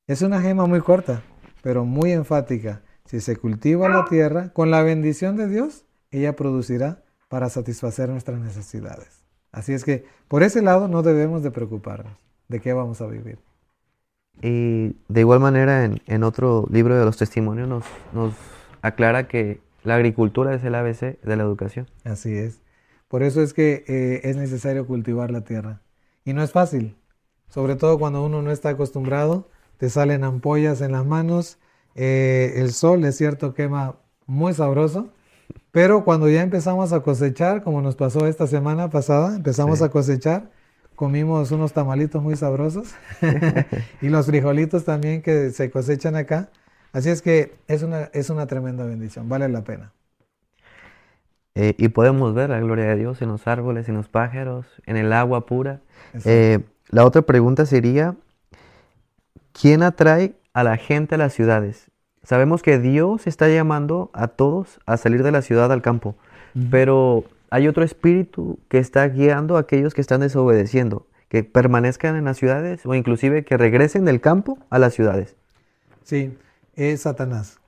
Es 0.08 0.22
una 0.22 0.42
gema 0.42 0.66
muy 0.66 0.82
corta, 0.82 1.24
pero 1.62 1.86
muy 1.86 2.12
enfática. 2.12 2.82
Si 3.06 3.22
se 3.22 3.36
cultiva 3.36 3.90
la 3.90 4.06
tierra, 4.06 4.50
con 4.54 4.70
la 4.70 4.84
bendición 4.84 5.38
de 5.38 5.48
Dios, 5.48 5.86
ella 6.12 6.36
producirá 6.36 7.04
para 7.30 7.50
satisfacer 7.50 8.10
nuestras 8.10 8.40
necesidades. 8.40 9.24
Así 9.52 9.74
es 9.74 9.84
que 9.84 10.06
por 10.28 10.44
ese 10.44 10.62
lado 10.62 10.88
no 10.88 11.02
debemos 11.02 11.42
de 11.42 11.52
preocuparnos 11.52 12.14
de 12.48 12.60
qué 12.60 12.74
vamos 12.74 13.02
a 13.02 13.08
vivir. 13.08 13.40
Y 14.42 14.96
de 15.08 15.20
igual 15.22 15.40
manera 15.40 15.86
en, 15.86 16.24
otro 16.24 16.68
libro 16.70 16.98
de 16.98 17.06
los 17.06 17.18
testimonios 17.18 17.68
nos, 17.68 17.86
nos 18.14 18.34
aclara 18.82 19.28
que 19.28 19.62
la 19.84 19.96
agricultura 19.96 20.54
es 20.54 20.64
el 20.64 20.76
ABC 20.76 21.20
de 21.22 21.36
la 21.36 21.44
educación. 21.44 21.88
Así 22.04 22.36
es. 22.36 22.62
Por 23.08 23.24
eso 23.24 23.42
es 23.42 23.54
que 23.54 23.84
eh, 23.88 24.22
es 24.24 24.38
necesario 24.38 24.88
cultivar 24.88 25.30
la 25.32 25.42
tierra. 25.42 25.82
Y 26.26 26.34
no 26.34 26.42
es 26.42 26.52
fácil, 26.52 26.96
sobre 27.50 27.76
todo 27.76 28.00
cuando 28.00 28.26
uno 28.26 28.42
no 28.42 28.52
está 28.52 28.70
acostumbrado, 28.70 29.50
te 29.78 29.90
salen 29.90 30.24
ampollas 30.24 30.82
en 30.82 30.94
las 30.94 31.06
manos, 31.06 31.60
eh, 31.96 32.54
el 32.56 32.72
sol 32.72 33.04
es 33.06 33.18
cierto 33.18 33.54
quema 33.54 33.98
muy 34.26 34.54
sabroso, 34.54 35.10
pero 35.72 36.06
cuando 36.06 36.30
ya 36.30 36.42
empezamos 36.42 36.94
a 36.94 37.02
cosechar, 37.02 37.64
como 37.64 37.82
nos 37.82 37.96
pasó 37.96 38.26
esta 38.26 38.48
semana 38.48 38.90
pasada, 38.90 39.36
empezamos 39.36 39.82
a 39.82 39.90
cosechar, 39.90 40.50
comimos 40.96 41.52
unos 41.52 41.74
tamalitos 41.74 42.24
muy 42.24 42.36
sabrosos 42.36 42.90
y 44.02 44.10
los 44.10 44.26
frijolitos 44.28 44.86
también 44.86 45.22
que 45.22 45.52
se 45.52 45.70
cosechan 45.70 46.16
acá. 46.16 46.50
Así 46.94 47.10
es 47.10 47.22
que 47.24 47.56
es 47.68 47.82
una, 47.82 48.04
es 48.14 48.30
una 48.30 48.46
tremenda 48.46 48.86
bendición, 48.86 49.28
vale 49.28 49.50
la 49.50 49.64
pena. 49.64 49.92
Eh, 51.56 51.76
y 51.78 51.90
podemos 51.90 52.34
ver 52.34 52.52
la 52.52 52.60
gloria 52.60 52.86
de 52.86 52.96
Dios 52.96 53.22
en 53.22 53.30
los 53.30 53.48
árboles, 53.48 53.90
en 53.90 53.96
los 53.96 54.08
pájaros, 54.08 54.66
en 54.86 54.98
el 54.98 55.12
agua 55.12 55.46
pura. 55.46 55.82
Eh, 56.26 56.60
la 56.90 57.06
otra 57.06 57.24
pregunta 57.24 57.66
sería, 57.66 58.16
¿quién 59.52 59.84
atrae 59.84 60.36
a 60.54 60.64
la 60.64 60.78
gente 60.78 61.16
a 61.16 61.18
las 61.18 61.34
ciudades? 61.34 61.92
Sabemos 62.24 62.62
que 62.62 62.80
Dios 62.80 63.28
está 63.28 63.50
llamando 63.50 64.10
a 64.14 64.28
todos 64.28 64.80
a 64.86 64.98
salir 64.98 65.24
de 65.24 65.32
la 65.32 65.42
ciudad 65.42 65.72
al 65.72 65.82
campo, 65.82 66.16
pero 66.72 67.26
hay 67.50 67.68
otro 67.68 67.84
espíritu 67.84 68.60
que 68.70 68.78
está 68.78 69.08
guiando 69.08 69.58
a 69.58 69.62
aquellos 69.62 69.94
que 69.94 70.02
están 70.02 70.22
desobedeciendo, 70.22 71.08
que 71.28 71.44
permanezcan 71.44 72.16
en 72.16 72.26
las 72.26 72.38
ciudades 72.38 72.86
o 72.86 72.96
inclusive 72.96 73.44
que 73.44 73.58
regresen 73.58 74.06
del 74.06 74.22
campo 74.22 74.58
a 74.70 74.80
las 74.80 74.94
ciudades. 74.94 75.36
Sí, 76.04 76.36
es 76.76 77.02
Satanás. 77.02 77.60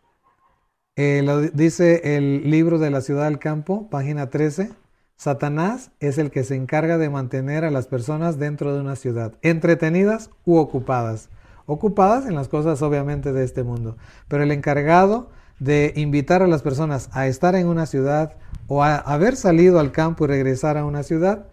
Eh, 0.96 1.52
dice 1.54 2.16
el 2.16 2.50
libro 2.50 2.80
de 2.80 2.90
la 2.90 3.02
ciudad 3.02 3.26
del 3.26 3.40
campo, 3.40 3.90
página 3.90 4.30
13. 4.30 4.72
Satanás 5.18 5.92
es 6.00 6.18
el 6.18 6.32
que 6.32 6.44
se 6.44 6.56
encarga 6.56 6.98
de 6.98 7.10
mantener 7.10 7.64
a 7.66 7.72
las 7.72 7.88
personas 7.88 8.38
dentro 8.38 8.74
de 8.74 8.82
una 8.82 8.96
ciudad, 8.96 9.34
entretenidas 9.42 10.30
u 10.46 10.58
ocupadas. 10.58 11.30
Ocupadas 11.66 12.26
en 12.26 12.36
las 12.36 12.48
cosas 12.48 12.82
obviamente 12.82 13.34
de 13.34 13.44
este 13.44 13.64
mundo, 13.64 13.98
pero 14.28 14.44
el 14.44 14.52
encargado 14.52 15.30
de 15.60 15.94
invitar 15.96 16.42
a 16.44 16.48
las 16.48 16.62
personas 16.62 17.10
a 17.14 17.28
estar 17.28 17.56
en 17.56 17.68
una 17.68 17.86
ciudad 17.86 18.36
o 18.68 18.84
a 18.84 18.98
haber 18.98 19.36
salido 19.36 19.80
al 19.80 19.92
campo 19.92 20.26
y 20.26 20.28
regresar 20.28 20.78
a 20.78 20.86
una 20.86 21.04
ciudad 21.04 21.48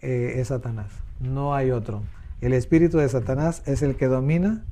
eh, 0.00 0.34
es 0.36 0.48
Satanás. 0.48 0.90
No 1.20 1.54
hay 1.54 1.70
otro. 1.70 2.02
El 2.40 2.54
espíritu 2.54 2.98
de 2.98 3.08
Satanás 3.08 3.62
es 3.66 3.82
el 3.82 3.94
que 3.96 4.06
domina 4.06 4.64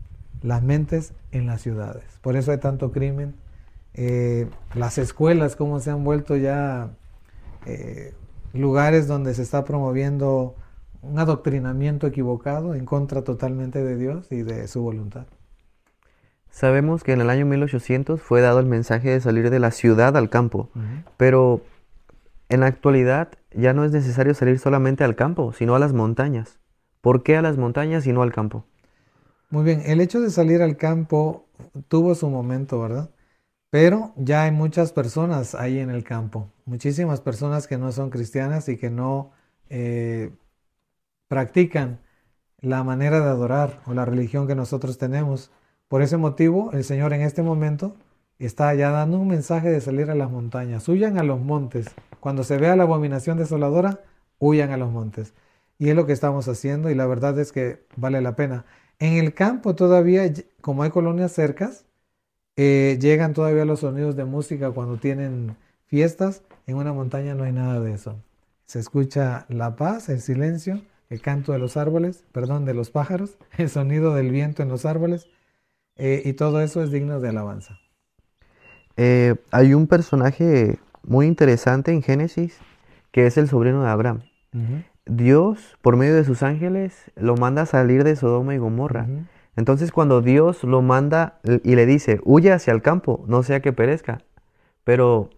las 0.42 0.62
mentes 0.62 1.12
en 1.32 1.46
las 1.46 1.60
ciudades. 1.60 2.04
Por 2.22 2.36
eso 2.36 2.52
hay 2.52 2.58
tanto 2.58 2.92
crimen, 2.92 3.34
eh, 3.94 4.48
las 4.74 4.98
escuelas, 4.98 5.56
cómo 5.56 5.80
se 5.80 5.90
han 5.90 6.04
vuelto 6.04 6.36
ya 6.36 6.90
eh, 7.66 8.14
lugares 8.52 9.06
donde 9.06 9.34
se 9.34 9.42
está 9.42 9.64
promoviendo 9.64 10.54
un 11.02 11.18
adoctrinamiento 11.18 12.06
equivocado 12.06 12.74
en 12.74 12.84
contra 12.84 13.22
totalmente 13.22 13.82
de 13.82 13.96
Dios 13.96 14.30
y 14.30 14.42
de 14.42 14.68
su 14.68 14.82
voluntad. 14.82 15.26
Sabemos 16.50 17.04
que 17.04 17.12
en 17.12 17.20
el 17.20 17.30
año 17.30 17.46
1800 17.46 18.20
fue 18.20 18.40
dado 18.40 18.58
el 18.58 18.66
mensaje 18.66 19.10
de 19.10 19.20
salir 19.20 19.50
de 19.50 19.60
la 19.60 19.70
ciudad 19.70 20.16
al 20.16 20.30
campo, 20.30 20.68
pero 21.16 21.62
en 22.48 22.60
la 22.60 22.66
actualidad 22.66 23.28
ya 23.52 23.72
no 23.72 23.84
es 23.84 23.92
necesario 23.92 24.34
salir 24.34 24.58
solamente 24.58 25.04
al 25.04 25.14
campo, 25.14 25.52
sino 25.52 25.74
a 25.76 25.78
las 25.78 25.92
montañas. 25.92 26.58
¿Por 27.00 27.22
qué 27.22 27.36
a 27.36 27.42
las 27.42 27.56
montañas 27.56 28.06
y 28.06 28.12
no 28.12 28.22
al 28.22 28.32
campo? 28.32 28.66
Muy 29.50 29.64
bien, 29.64 29.82
el 29.84 30.00
hecho 30.00 30.20
de 30.20 30.30
salir 30.30 30.62
al 30.62 30.76
campo 30.76 31.46
tuvo 31.88 32.14
su 32.14 32.28
momento, 32.30 32.80
¿verdad? 32.80 33.10
Pero 33.70 34.12
ya 34.16 34.44
hay 34.44 34.52
muchas 34.52 34.92
personas 34.92 35.54
ahí 35.56 35.78
en 35.80 35.90
el 35.90 36.04
campo, 36.04 36.50
muchísimas 36.66 37.20
personas 37.20 37.66
que 37.68 37.78
no 37.78 37.92
son 37.92 38.10
cristianas 38.10 38.68
y 38.68 38.76
que 38.76 38.90
no 38.90 39.32
eh, 39.70 40.32
practican 41.28 42.00
la 42.60 42.84
manera 42.84 43.20
de 43.20 43.30
adorar 43.30 43.82
o 43.86 43.94
la 43.94 44.04
religión 44.04 44.46
que 44.46 44.54
nosotros 44.54 44.98
tenemos. 44.98 45.50
Por 45.88 46.02
ese 46.02 46.16
motivo, 46.18 46.72
el 46.72 46.84
Señor 46.84 47.12
en 47.14 47.22
este 47.22 47.42
momento 47.42 47.96
está 48.38 48.74
ya 48.74 48.90
dando 48.90 49.18
un 49.18 49.28
mensaje 49.28 49.70
de 49.70 49.80
salir 49.80 50.10
a 50.10 50.14
las 50.14 50.30
montañas. 50.30 50.88
Huyan 50.88 51.18
a 51.18 51.24
los 51.24 51.40
montes. 51.40 51.88
Cuando 52.20 52.44
se 52.44 52.58
vea 52.58 52.76
la 52.76 52.84
abominación 52.84 53.38
desoladora, 53.38 54.00
huyan 54.38 54.72
a 54.72 54.76
los 54.76 54.90
montes. 54.92 55.34
Y 55.78 55.90
es 55.90 55.96
lo 55.96 56.06
que 56.06 56.12
estamos 56.12 56.48
haciendo 56.48 56.90
y 56.90 56.94
la 56.94 57.06
verdad 57.06 57.38
es 57.38 57.52
que 57.52 57.84
vale 57.96 58.20
la 58.20 58.36
pena. 58.36 58.66
En 59.00 59.14
el 59.14 59.34
campo 59.34 59.74
todavía, 59.74 60.30
como 60.60 60.82
hay 60.82 60.90
colonias 60.90 61.32
cercas, 61.32 61.86
eh, 62.56 62.98
llegan 63.00 63.32
todavía 63.32 63.64
los 63.64 63.80
sonidos 63.80 64.14
de 64.14 64.26
música 64.26 64.70
cuando 64.70 64.98
tienen 64.98 65.56
fiestas. 65.86 66.42
En 66.66 66.76
una 66.76 66.92
montaña 66.92 67.34
no 67.34 67.44
hay 67.44 67.52
nada 67.52 67.80
de 67.80 67.94
eso. 67.94 68.22
Se 68.66 68.78
escucha 68.78 69.46
la 69.48 69.74
paz, 69.74 70.10
el 70.10 70.20
silencio, 70.20 70.82
el 71.08 71.22
canto 71.22 71.52
de 71.52 71.58
los 71.58 71.78
árboles, 71.78 72.24
perdón, 72.30 72.66
de 72.66 72.74
los 72.74 72.90
pájaros, 72.90 73.38
el 73.58 73.70
sonido 73.70 74.14
del 74.14 74.30
viento 74.30 74.62
en 74.62 74.68
los 74.68 74.84
árboles, 74.84 75.26
eh, 75.96 76.22
y 76.24 76.34
todo 76.34 76.60
eso 76.60 76.82
es 76.82 76.90
digno 76.90 77.20
de 77.20 77.30
alabanza. 77.30 77.80
Eh, 78.96 79.34
hay 79.50 79.72
un 79.72 79.86
personaje 79.86 80.78
muy 81.02 81.26
interesante 81.26 81.90
en 81.90 82.02
Génesis 82.02 82.58
que 83.12 83.26
es 83.26 83.38
el 83.38 83.48
sobrino 83.48 83.82
de 83.82 83.88
Abraham. 83.88 84.22
Dios, 85.10 85.76
por 85.82 85.96
medio 85.96 86.14
de 86.14 86.24
sus 86.24 86.44
ángeles, 86.44 87.10
lo 87.16 87.36
manda 87.36 87.62
a 87.62 87.66
salir 87.66 88.04
de 88.04 88.14
Sodoma 88.14 88.54
y 88.54 88.58
Gomorra. 88.58 89.08
Entonces 89.56 89.90
cuando 89.90 90.22
Dios 90.22 90.62
lo 90.62 90.82
manda 90.82 91.40
y 91.64 91.74
le 91.74 91.84
dice, 91.84 92.20
huye 92.24 92.52
hacia 92.52 92.72
el 92.72 92.80
campo, 92.80 93.24
no 93.26 93.42
sea 93.42 93.60
que 93.60 93.72
perezca. 93.72 94.22
Pero, 94.84 95.30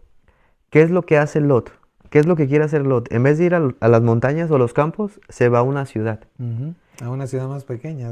¿qué 0.68 0.82
es 0.82 0.90
lo 0.90 1.02
que 1.02 1.16
hace 1.16 1.40
Lot? 1.40 1.72
¿Qué 2.10 2.18
es 2.18 2.26
lo 2.26 2.36
que 2.36 2.46
quiere 2.46 2.64
hacer 2.64 2.86
Lot? 2.86 3.10
En 3.10 3.22
vez 3.22 3.38
de 3.38 3.44
ir 3.44 3.54
a, 3.54 3.88
las 3.88 4.02
montañas 4.02 4.50
o 4.50 4.58
los 4.58 4.74
campos, 4.74 5.20
se 5.30 5.48
va 5.48 5.60
a 5.60 5.62
una 5.62 5.86
ciudad. 5.86 6.20
A 7.02 7.08
una 7.08 7.26
ciudad 7.26 7.48
más 7.48 7.64
pequeña. 7.64 8.10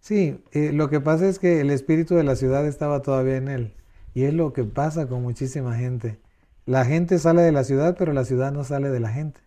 Sí, 0.00 0.42
eh, 0.50 0.72
lo 0.72 0.90
que 0.90 1.00
pasa 1.00 1.28
es 1.28 1.38
que 1.38 1.60
el 1.60 1.70
espíritu 1.70 2.16
de 2.16 2.24
la 2.24 2.34
ciudad 2.34 2.66
estaba 2.66 3.02
todavía 3.02 3.36
en 3.36 3.48
él. 3.48 3.74
Y 4.12 4.24
es 4.24 4.34
lo 4.34 4.52
que 4.52 4.64
pasa 4.64 5.06
con 5.06 5.22
muchísima 5.22 5.76
gente. 5.76 6.18
La 6.66 6.84
gente 6.84 7.20
sale 7.20 7.42
de 7.42 7.52
la 7.52 7.62
ciudad, 7.62 7.94
pero 7.96 8.12
la 8.12 8.24
ciudad 8.24 8.52
no 8.52 8.64
sale 8.64 8.90
de 8.90 9.00
la 9.00 9.10
gente 9.10 9.43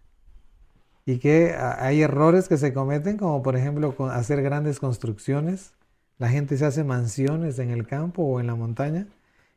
y 1.07 1.19
que 1.19 1.55
hay 1.55 2.01
errores 2.01 2.49
que 2.49 2.57
se 2.57 2.73
cometen, 2.73 3.15
como 3.15 3.41
por 3.41 3.55
ejemplo 3.55 3.95
hacer 4.11 4.41
grandes 4.41 4.77
construcciones. 4.81 5.71
La 6.17 6.27
gente 6.27 6.57
se 6.57 6.65
hace 6.65 6.83
mansiones 6.83 7.59
en 7.59 7.69
el 7.69 7.87
campo 7.87 8.23
o 8.23 8.41
en 8.41 8.47
la 8.47 8.55
montaña 8.55 9.07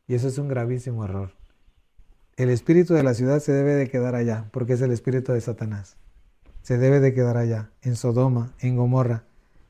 y 0.07 0.15
eso 0.15 0.29
es 0.29 0.37
un 0.37 0.47
gravísimo 0.47 1.03
error. 1.03 1.33
El 2.37 2.49
espíritu 2.49 2.93
de 2.93 3.03
la 3.03 3.13
ciudad 3.13 3.41
se 3.41 3.51
debe 3.51 3.75
de 3.75 3.89
quedar 3.89 4.15
allá, 4.15 4.47
porque 4.51 4.73
es 4.73 4.81
el 4.81 4.93
espíritu 4.93 5.33
de 5.33 5.41
Satanás. 5.41 5.97
Se 6.61 6.77
debe 6.77 7.01
de 7.01 7.13
quedar 7.13 7.35
allá, 7.35 7.71
en 7.81 7.97
Sodoma, 7.97 8.53
en 8.61 8.77
Gomorra. 8.77 9.25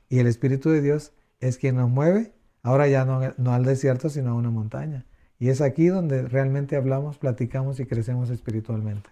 Y 0.08 0.20
el 0.20 0.28
espíritu 0.28 0.70
de 0.70 0.82
Dios 0.82 1.14
es 1.40 1.58
quien 1.58 1.78
nos 1.78 1.90
mueve, 1.90 2.32
ahora 2.62 2.88
ya 2.90 3.06
no, 3.06 3.22
no 3.38 3.54
al 3.54 3.66
desierto, 3.66 4.10
sino 4.10 4.30
a 4.30 4.36
una 4.36 4.52
montaña. 4.52 5.08
Y 5.40 5.50
es 5.50 5.62
aquí 5.62 5.88
donde 5.88 6.22
realmente 6.28 6.76
hablamos, 6.76 7.18
platicamos 7.18 7.80
y 7.80 7.88
crecemos 7.88 8.30
espiritualmente. 8.30 9.10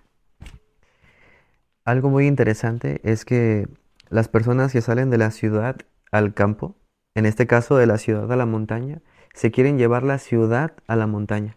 Algo 1.89 2.09
muy 2.09 2.27
interesante 2.27 3.01
es 3.03 3.25
que 3.25 3.67
las 4.09 4.27
personas 4.27 4.71
que 4.71 4.81
salen 4.81 5.09
de 5.09 5.17
la 5.17 5.31
ciudad 5.31 5.77
al 6.11 6.33
campo, 6.33 6.75
en 7.15 7.25
este 7.25 7.47
caso 7.47 7.77
de 7.77 7.87
la 7.87 7.97
ciudad 7.97 8.31
a 8.31 8.35
la 8.35 8.45
montaña, 8.45 9.01
se 9.33 9.51
quieren 9.51 9.77
llevar 9.77 10.03
la 10.03 10.19
ciudad 10.19 10.73
a 10.87 10.95
la 10.95 11.07
montaña. 11.07 11.55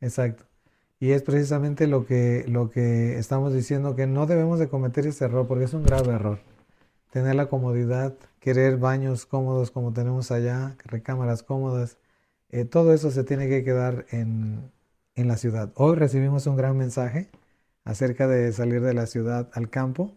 Exacto. 0.00 0.44
Y 1.00 1.10
es 1.10 1.22
precisamente 1.22 1.86
lo 1.86 2.06
que, 2.06 2.44
lo 2.48 2.70
que 2.70 3.18
estamos 3.18 3.52
diciendo, 3.52 3.96
que 3.96 4.06
no 4.06 4.26
debemos 4.26 4.58
de 4.58 4.68
cometer 4.68 5.06
ese 5.06 5.24
error, 5.24 5.46
porque 5.46 5.64
es 5.64 5.74
un 5.74 5.82
grave 5.82 6.12
error. 6.12 6.38
Tener 7.10 7.34
la 7.34 7.46
comodidad, 7.46 8.14
querer 8.40 8.76
baños 8.78 9.26
cómodos 9.26 9.70
como 9.70 9.92
tenemos 9.92 10.30
allá, 10.30 10.76
recámaras 10.84 11.42
cómodas, 11.42 11.98
eh, 12.50 12.64
todo 12.64 12.94
eso 12.94 13.10
se 13.10 13.24
tiene 13.24 13.48
que 13.48 13.64
quedar 13.64 14.06
en, 14.10 14.70
en 15.14 15.28
la 15.28 15.36
ciudad. 15.36 15.72
Hoy 15.74 15.96
recibimos 15.96 16.46
un 16.46 16.56
gran 16.56 16.76
mensaje 16.76 17.28
acerca 17.84 18.26
de 18.26 18.52
salir 18.52 18.80
de 18.82 18.94
la 18.94 19.06
ciudad 19.06 19.50
al 19.54 19.70
campo 19.70 20.12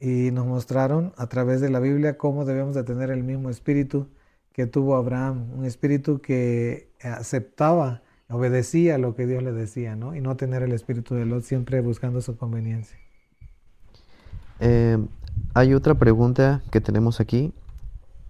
y 0.00 0.30
nos 0.32 0.46
mostraron 0.46 1.12
a 1.16 1.28
través 1.28 1.60
de 1.60 1.70
la 1.70 1.78
Biblia 1.78 2.16
cómo 2.16 2.44
debemos 2.44 2.74
de 2.74 2.84
tener 2.84 3.10
el 3.10 3.22
mismo 3.22 3.50
espíritu 3.50 4.08
que 4.52 4.66
tuvo 4.66 4.96
Abraham, 4.96 5.52
un 5.56 5.64
espíritu 5.64 6.20
que 6.20 6.90
aceptaba, 7.02 8.02
obedecía 8.28 8.98
lo 8.98 9.14
que 9.14 9.26
Dios 9.26 9.42
le 9.42 9.52
decía, 9.52 9.96
¿no? 9.96 10.14
Y 10.14 10.20
no 10.20 10.36
tener 10.36 10.62
el 10.62 10.72
espíritu 10.72 11.14
de 11.14 11.26
Lot 11.26 11.44
siempre 11.44 11.80
buscando 11.80 12.20
su 12.20 12.36
conveniencia. 12.36 12.98
Eh, 14.58 14.98
hay 15.54 15.74
otra 15.74 15.94
pregunta 15.94 16.62
que 16.70 16.80
tenemos 16.80 17.20
aquí 17.20 17.52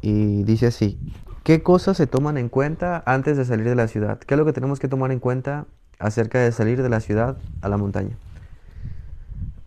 y 0.01 0.42
dice 0.44 0.66
así, 0.66 0.99
¿qué 1.44 1.62
cosas 1.62 1.96
se 1.96 2.07
toman 2.07 2.38
en 2.38 2.49
cuenta 2.49 3.03
antes 3.07 3.37
de 3.37 3.44
salir 3.44 3.66
de 3.66 3.75
la 3.75 3.88
ciudad? 3.88 4.18
¿Qué 4.18 4.35
es 4.35 4.38
lo 4.38 4.44
que 4.44 4.53
tenemos 4.53 4.79
que 4.79 4.88
tomar 4.88 5.12
en 5.12 5.20
cuenta 5.20 5.66
acerca 5.99 6.38
de 6.38 6.53
salir 6.53 6.83
de 6.83 6.88
la 6.88 7.01
ciudad 7.01 7.37
a 7.61 7.68
la 7.68 7.77
montaña? 7.77 8.16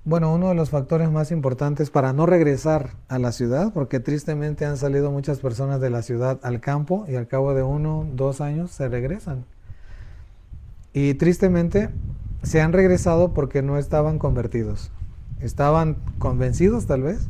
Bueno, 0.05 0.33
uno 0.33 0.49
de 0.49 0.55
los 0.55 0.69
factores 0.69 1.09
más 1.09 1.31
importantes 1.31 1.89
para 1.89 2.11
no 2.11 2.25
regresar 2.25 2.89
a 3.07 3.19
la 3.19 3.31
ciudad, 3.31 3.71
porque 3.73 4.01
tristemente 4.01 4.65
han 4.65 4.75
salido 4.75 5.11
muchas 5.11 5.39
personas 5.39 5.79
de 5.79 5.89
la 5.89 6.01
ciudad 6.01 6.41
al 6.43 6.59
campo 6.59 7.05
y 7.07 7.15
al 7.15 7.29
cabo 7.29 7.53
de 7.53 7.63
uno, 7.63 8.05
dos 8.11 8.41
años 8.41 8.71
se 8.71 8.89
regresan. 8.89 9.45
Y 10.91 11.13
tristemente 11.13 11.89
se 12.41 12.59
han 12.59 12.73
regresado 12.73 13.33
porque 13.33 13.61
no 13.61 13.77
estaban 13.77 14.19
convertidos. 14.19 14.91
Estaban 15.39 15.95
convencidos 16.19 16.85
tal 16.85 17.03
vez. 17.03 17.29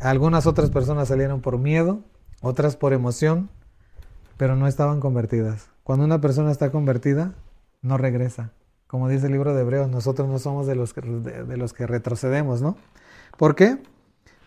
Algunas 0.00 0.46
otras 0.46 0.70
personas 0.70 1.08
salieron 1.08 1.42
por 1.42 1.58
miedo, 1.58 2.00
otras 2.40 2.76
por 2.76 2.94
emoción, 2.94 3.50
pero 4.38 4.56
no 4.56 4.66
estaban 4.66 5.00
convertidas. 5.00 5.68
Cuando 5.84 6.06
una 6.06 6.22
persona 6.22 6.52
está 6.52 6.70
convertida, 6.70 7.34
no 7.82 7.98
regresa 7.98 8.52
como 8.88 9.08
dice 9.08 9.26
el 9.26 9.32
libro 9.32 9.54
de 9.54 9.60
Hebreos, 9.60 9.88
nosotros 9.90 10.28
no 10.28 10.38
somos 10.38 10.66
de 10.66 10.74
los 10.74 10.94
que, 10.94 11.02
de, 11.02 11.56
los 11.56 11.74
que 11.74 11.86
retrocedemos, 11.86 12.62
¿no? 12.62 12.76
¿Por 13.36 13.54
qué? 13.54 13.78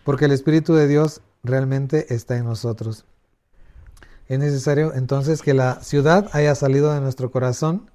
Porque 0.04 0.24
el 0.24 0.32
Espíritu 0.32 0.74
de 0.74 0.88
Dios 0.88 1.22
realmente 1.44 2.12
está 2.12 2.36
en 2.36 2.44
nosotros. 2.44 3.06
Es 4.26 4.40
necesario 4.40 4.94
entonces 4.94 5.42
que 5.42 5.54
la 5.54 5.80
ciudad 5.82 6.28
haya 6.32 6.56
salido 6.56 6.92
de 6.92 7.00
nuestro 7.00 7.30
corazón 7.30 7.90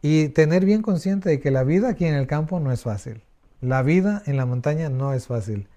y 0.00 0.28
tener 0.28 0.64
bien 0.64 0.82
consciente 0.82 1.28
de 1.30 1.40
que 1.40 1.50
la 1.50 1.64
vida 1.64 1.88
aquí 1.88 2.06
en 2.06 2.14
el 2.14 2.28
campo 2.28 2.60
no 2.60 2.70
es 2.70 2.82
fácil. 2.82 3.22
La 3.60 3.82
vida 3.82 4.22
en 4.26 4.36
la 4.36 4.46
montaña 4.46 4.90
no 4.90 5.12
es 5.12 5.26
fácil. 5.26 5.68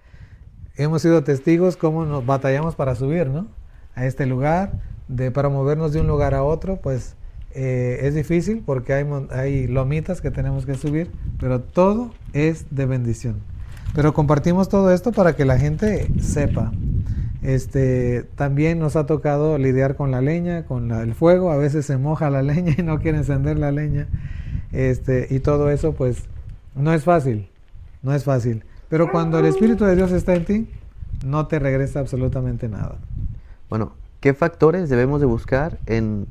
Hemos 0.75 1.01
sido 1.01 1.23
testigos 1.23 1.77
cómo 1.77 2.05
nos 2.05 2.23
batallamos 2.23 2.75
para 2.75 2.93
subir, 2.93 3.27
¿no? 3.27 3.47
A 3.95 4.05
este 4.05 4.27
lugar, 4.27 4.81
de, 5.07 5.31
para 5.31 5.49
movernos 5.49 5.93
de 5.93 5.99
un 5.99 6.07
lugar 6.07 6.35
a 6.35 6.43
otro, 6.43 6.79
pues 6.79 7.15
eh, 7.55 7.99
es 8.03 8.15
difícil 8.15 8.63
porque 8.65 8.93
hay, 8.93 9.05
hay 9.31 9.67
lomitas 9.67 10.21
que 10.21 10.31
tenemos 10.31 10.65
que 10.65 10.75
subir, 10.75 11.11
pero 11.39 11.61
todo 11.61 12.11
es 12.33 12.65
de 12.71 12.85
bendición. 12.85 13.41
Pero 13.93 14.13
compartimos 14.13 14.69
todo 14.69 14.91
esto 14.91 15.11
para 15.11 15.35
que 15.35 15.45
la 15.45 15.57
gente 15.57 16.07
sepa. 16.21 16.71
Este, 17.41 18.23
también 18.35 18.79
nos 18.79 18.95
ha 18.95 19.05
tocado 19.05 19.57
lidiar 19.57 19.95
con 19.95 20.11
la 20.11 20.21
leña, 20.21 20.65
con 20.65 20.91
el 20.91 21.13
fuego. 21.13 21.51
A 21.51 21.57
veces 21.57 21.85
se 21.85 21.97
moja 21.97 22.29
la 22.29 22.41
leña 22.41 22.75
y 22.77 22.83
no 22.83 22.99
quiere 22.99 23.17
encender 23.17 23.59
la 23.59 23.71
leña. 23.71 24.07
Este, 24.71 25.27
y 25.29 25.39
todo 25.39 25.69
eso, 25.69 25.93
pues, 25.93 26.23
no 26.75 26.93
es 26.93 27.03
fácil. 27.03 27.49
No 28.01 28.13
es 28.13 28.23
fácil. 28.23 28.63
Pero 28.89 29.11
cuando 29.11 29.39
el 29.39 29.45
Espíritu 29.45 29.85
de 29.85 29.95
Dios 29.95 30.11
está 30.11 30.35
en 30.35 30.45
ti, 30.45 30.67
no 31.25 31.47
te 31.47 31.59
regresa 31.59 31.99
absolutamente 31.99 32.67
nada. 32.67 32.95
Bueno, 33.69 33.93
¿qué 34.19 34.33
factores 34.33 34.89
debemos 34.89 35.19
de 35.19 35.27
buscar 35.27 35.77
en 35.85 36.27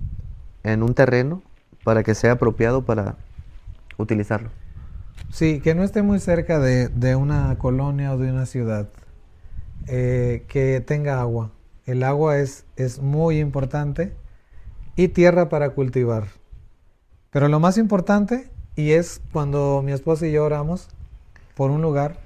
en 0.63 0.83
un 0.83 0.95
terreno 0.95 1.43
para 1.85 2.03
que 2.03 2.15
sea 2.15 2.33
apropiado 2.33 2.83
para 2.85 3.17
utilizarlo. 3.97 4.51
Sí, 5.31 5.61
que 5.61 5.75
no 5.75 5.85
esté 5.85 6.03
muy 6.03 6.19
cerca 6.19 6.59
de, 6.59 7.17
una 7.17 7.57
colonia 7.59 8.13
o 8.13 8.19
de 8.19 8.31
una 8.31 8.47
ciudad, 8.47 8.89
eh, 9.87 10.45
que 10.49 10.81
tenga 10.81 11.21
agua. 11.21 11.53
El 11.87 12.03
agua 12.03 12.39
es, 12.39 12.65
es 12.77 13.01
muy 13.01 13.39
importante 13.39 14.13
y 14.97 15.09
tierra 15.09 15.49
para 15.49 15.71
cultivar. 15.71 16.25
Pero 17.31 17.49
lo 17.49 17.61
más 17.61 17.79
importante, 17.79 18.51
y 18.75 18.93
es 18.93 19.21
cuando 19.33 19.83
mi 19.85 19.93
esposa 19.93 20.27
y 20.27 20.33
yo 20.33 20.45
oramos 20.45 20.89
por 21.55 21.71
un 21.71 21.81
lugar, 21.81 22.19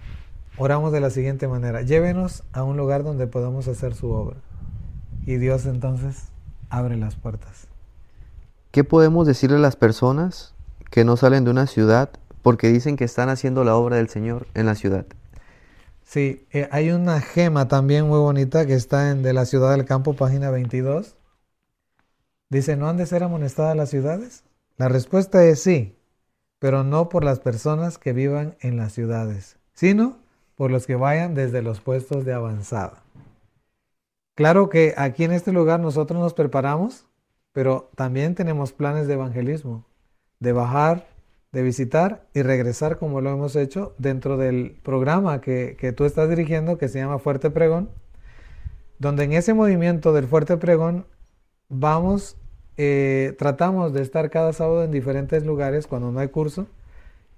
oramos 0.56 0.92
de 0.92 1.00
la 1.00 1.10
siguiente 1.10 1.46
manera, 1.46 1.82
llévenos 1.82 2.42
a 2.52 2.62
un 2.62 2.76
lugar 2.76 3.04
donde 3.04 3.26
podamos 3.26 3.68
hacer 3.68 3.94
su 3.94 4.10
obra. 4.10 4.36
Y 5.26 5.36
Dios 5.36 5.66
entonces 5.66 6.28
abre 6.70 6.96
las 6.96 7.16
puertas. 7.16 7.68
¿Qué 8.74 8.82
podemos 8.82 9.24
decirle 9.24 9.58
a 9.58 9.60
las 9.60 9.76
personas 9.76 10.52
que 10.90 11.04
no 11.04 11.16
salen 11.16 11.44
de 11.44 11.52
una 11.52 11.68
ciudad 11.68 12.10
porque 12.42 12.72
dicen 12.72 12.96
que 12.96 13.04
están 13.04 13.28
haciendo 13.28 13.62
la 13.62 13.76
obra 13.76 13.98
del 13.98 14.08
Señor 14.08 14.48
en 14.54 14.66
la 14.66 14.74
ciudad? 14.74 15.06
Sí, 16.02 16.44
eh, 16.50 16.68
hay 16.72 16.90
una 16.90 17.20
gema 17.20 17.68
también 17.68 18.08
muy 18.08 18.18
bonita 18.18 18.66
que 18.66 18.74
está 18.74 19.12
en 19.12 19.22
De 19.22 19.32
la 19.32 19.44
Ciudad 19.44 19.70
del 19.70 19.84
Campo, 19.84 20.14
página 20.14 20.50
22. 20.50 21.14
Dice, 22.50 22.76
¿no 22.76 22.88
han 22.88 22.96
de 22.96 23.06
ser 23.06 23.22
amonestadas 23.22 23.76
las 23.76 23.90
ciudades? 23.90 24.42
La 24.76 24.88
respuesta 24.88 25.44
es 25.44 25.62
sí, 25.62 25.96
pero 26.58 26.82
no 26.82 27.08
por 27.08 27.22
las 27.22 27.38
personas 27.38 27.96
que 27.96 28.12
vivan 28.12 28.56
en 28.58 28.76
las 28.76 28.92
ciudades, 28.92 29.56
sino 29.72 30.16
por 30.56 30.72
los 30.72 30.88
que 30.88 30.96
vayan 30.96 31.36
desde 31.36 31.62
los 31.62 31.80
puestos 31.80 32.24
de 32.24 32.32
avanzada. 32.32 33.04
Claro 34.34 34.68
que 34.68 34.94
aquí 34.96 35.22
en 35.22 35.30
este 35.30 35.52
lugar 35.52 35.78
nosotros 35.78 36.18
nos 36.18 36.34
preparamos 36.34 37.06
pero 37.54 37.88
también 37.94 38.34
tenemos 38.34 38.72
planes 38.72 39.06
de 39.06 39.14
evangelismo, 39.14 39.86
de 40.40 40.52
bajar, 40.52 41.06
de 41.52 41.62
visitar 41.62 42.26
y 42.34 42.42
regresar 42.42 42.98
como 42.98 43.20
lo 43.20 43.30
hemos 43.30 43.54
hecho 43.54 43.94
dentro 43.96 44.36
del 44.36 44.76
programa 44.82 45.40
que, 45.40 45.94
tú 45.96 46.04
estás 46.04 46.28
dirigiendo 46.28 46.78
que 46.78 46.88
se 46.88 46.98
llama 46.98 47.20
Fuerte 47.20 47.50
Pregón, 47.50 47.90
donde 48.98 49.22
en 49.22 49.34
ese 49.34 49.54
movimiento 49.54 50.12
del 50.12 50.26
Fuerte 50.26 50.56
Pregón 50.56 51.06
vamos, 51.68 52.36
eh, 52.76 53.36
tratamos 53.38 53.92
de 53.92 54.02
estar 54.02 54.30
cada 54.30 54.52
sábado 54.52 54.82
en 54.82 54.90
diferentes 54.90 55.46
lugares 55.46 55.86
cuando 55.86 56.10
no 56.10 56.18
hay 56.18 56.28
curso 56.28 56.66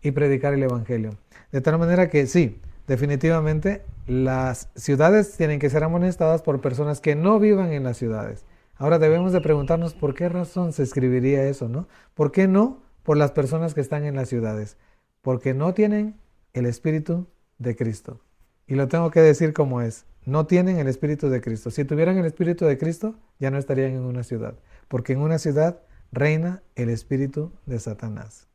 y 0.01 0.13
predicar 0.13 0.55
el 0.55 0.63
Evangelio. 0.63 1.11
De 1.53 1.61
tal 1.61 1.79
manera 1.79 2.09
que 2.09 2.27
sí, 2.27 2.59
definitivamente 2.87 3.83
las 4.07 4.71
ciudades 4.77 5.37
tienen 5.37 5.59
que 5.59 5.69
ser 5.69 5.85
amonestadas 5.85 6.41
por 6.41 6.63
personas 6.63 7.03
que 7.03 7.15
no 7.15 7.39
vivan 7.39 7.75
en 7.75 7.85
las 7.85 7.99
ciudades 7.99 8.47
Ahora 8.79 8.99
debemos 8.99 9.33
de 9.33 9.41
preguntarnos 9.41 9.95
por 9.95 10.15
qué 10.15 10.29
razón 10.29 10.73
se 10.73 10.83
escribiría 10.83 11.45
eso, 11.45 11.69
¿no? 11.69 11.89
¿Por 12.15 12.31
qué 12.31 12.47
no 12.47 12.83
por 13.03 13.17
las 13.17 13.33
personas 13.33 13.73
que 13.73 13.81
están 13.81 14.05
en 14.05 14.17
las 14.17 14.29
ciudades? 14.29 14.77
Porque 15.23 15.55
no 15.55 15.73
tienen 15.73 16.17
el 16.53 16.67
Espíritu 16.67 17.27
de 17.59 17.75
Cristo. 17.75 18.21
Y 18.67 18.75
lo 18.75 18.89
tengo 18.89 19.11
que 19.11 19.21
decir 19.21 19.53
como 19.53 19.81
es. 19.81 20.05
No 20.25 20.47
tienen 20.47 20.79
el 20.79 20.89
Espíritu 20.89 21.31
de 21.31 21.41
Cristo. 21.41 21.71
Si 21.71 21.85
tuvieran 21.85 22.19
el 22.19 22.27
Espíritu 22.27 22.65
de 22.65 22.77
Cristo, 22.77 23.15
ya 23.39 23.51
no 23.51 23.59
estarían 23.59 23.93
en 23.93 24.03
una 24.03 24.25
ciudad. 24.25 24.55
Porque 24.89 25.15
en 25.15 25.21
una 25.21 25.39
ciudad 25.39 25.81
reina 26.13 26.63
el 26.75 26.91
Espíritu 26.91 27.53
de 27.65 27.79
Satanás. 27.79 28.49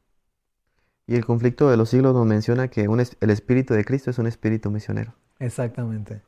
Y 1.08 1.16
el 1.16 1.26
conflicto 1.26 1.70
de 1.70 1.78
los 1.78 1.90
siglos 1.90 2.14
nos 2.14 2.26
menciona 2.26 2.68
que 2.68 2.88
el 3.20 3.30
Espíritu 3.30 3.74
de 3.74 3.84
Cristo 3.84 4.12
es 4.12 4.20
un 4.20 4.28
Espíritu 4.28 4.70
misionero. 4.70 5.16
Exactamente, 5.40 6.22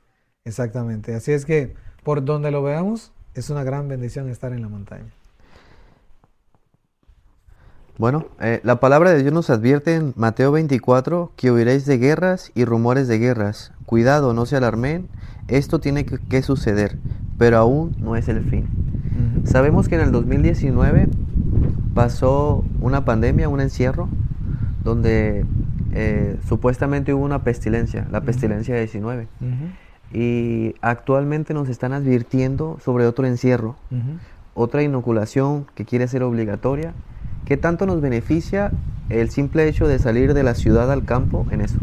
exactamente. 0.46 1.14
Así 1.14 1.32
es 1.32 1.46
que 1.46 1.76
por 2.04 2.26
donde 2.26 2.50
lo 2.52 2.64
veamos, 2.64 3.14
es 3.36 3.50
una 3.50 3.64
gran 3.64 3.88
bendición 3.88 4.30
estar 4.30 4.54
en 4.54 4.62
la 4.62 4.70
montaña. 4.70 5.12
Bueno, 7.98 8.26
eh, 8.40 8.60
la 8.64 8.80
palabra 8.80 9.12
de 9.12 9.22
Dios 9.22 9.34
nos 9.34 9.52
advierte 9.52 9.94
en 9.94 10.14
Mateo 10.16 10.52
24 10.52 11.32
que 11.36 11.52
oiréis 11.52 11.86
de 11.86 12.00
guerras 12.00 12.52
y 12.56 12.66
rumores 12.66 13.08
de 13.08 13.20
guerras. 13.20 13.72
Cuidado, 13.86 14.34
no 14.34 14.48
se 14.48 14.58
alarmen, 14.58 15.10
esto 15.48 15.80
tiene 15.80 16.06
que, 16.06 16.42
suceder, 16.42 16.98
pero 17.38 17.58
aún 17.58 17.96
no 18.00 18.16
es 18.16 18.28
el 18.30 18.44
fin. 18.50 18.68
Sabemos 19.46 19.90
que 19.90 19.96
en 19.96 20.02
el 20.02 20.12
2019 20.12 21.08
pasó 21.94 22.66
una 22.82 23.06
pandemia, 23.06 23.48
un 23.48 23.62
encierro, 23.62 24.10
donde 24.84 25.46
eh, 25.92 26.40
supuestamente 26.48 27.14
hubo 27.14 27.24
una 27.24 27.44
pestilencia, 27.44 28.08
la 28.12 28.22
pestilencia 28.22 28.76
19 28.76 29.28
y 30.14 30.76
actualmente 30.82 31.54
nos 31.54 31.70
están 31.70 31.92
advirtiendo 31.92 32.78
sobre 32.84 33.08
otro 33.08 33.26
encierro, 33.26 33.76
otra 34.54 34.84
inoculación 34.84 35.66
que 35.74 35.86
quiere 35.86 36.08
ser 36.08 36.24
obligatoria. 36.24 36.94
¿Qué 37.46 37.58
tanto 37.58 37.86
nos 37.86 38.00
beneficia 38.00 38.72
el 39.10 39.30
simple 39.32 39.68
hecho 39.68 39.88
de 39.88 40.00
salir 40.00 40.34
de 40.34 40.44
la 40.44 40.54
ciudad 40.54 40.92
al 40.92 41.04
campo 41.04 41.46
en 41.50 41.62
eso? 41.62 41.78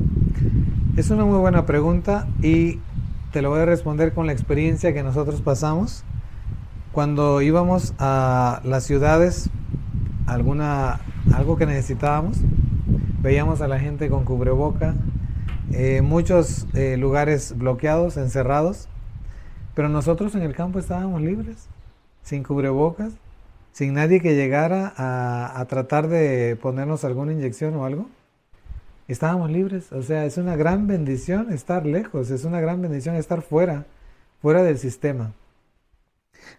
Es 0.97 1.11
una 1.11 1.25
muy 1.25 1.39
buena 1.39 1.67
pregunta 1.67 2.29
y 2.41 2.79
te 3.33 3.43
lo 3.43 3.51
voy 3.51 3.61
a 3.61 3.67
responder 3.67 4.13
con 4.15 4.27
la 4.27 4.33
experiencia 4.33 4.95
que 4.95 5.03
nosotros 5.03 5.41
pasamos. 5.43 6.05
Cuando 6.93 7.43
íbamos 7.43 7.95
a 7.99 8.61
las 8.65 8.85
ciudades, 8.85 9.51
alguna, 10.27 11.01
algo 11.33 11.57
que 11.57 11.67
necesitábamos, 11.67 12.39
veíamos 13.23 13.61
a 13.61 13.69
la 13.69 13.79
gente 13.79 14.09
con 14.09 14.25
cubreboca, 14.25 14.95
eh, 15.73 16.03
muchos 16.03 16.67
eh, 16.75 16.97
lugares 16.97 17.57
bloqueados, 17.57 18.17
encerrados, 18.17 18.89
pero 19.75 19.89
nosotros 19.89 20.35
en 20.35 20.43
el 20.43 20.55
campo 20.55 20.79
estábamos 20.79 21.23
libres, 21.23 21.69
sin 22.23 22.43
cubrebocas, 22.43 23.13
sin 23.73 23.95
nadie 23.95 24.21
que 24.21 24.35
llegara 24.35 24.93
a, 24.97 25.65
tratar 25.69 26.09
de 26.09 26.59
ponernos 26.61 27.05
alguna 27.05 27.33
inyección 27.33 27.75
o 27.77 27.85
algo. 27.85 28.09
Estábamos 29.07 29.51
libres, 29.51 29.93
o 29.93 30.03
sea, 30.03 30.25
es 30.25 30.37
una 30.39 30.57
gran 30.57 30.87
bendición 30.87 31.53
estar 31.53 31.87
lejos, 31.87 32.31
es 32.31 32.45
una 32.45 32.61
gran 32.61 32.83
bendición 32.83 33.15
estar 33.15 33.43
fuera, 33.43 33.87
fuera 34.43 34.63
del 34.63 34.79
sistema. 34.79 35.33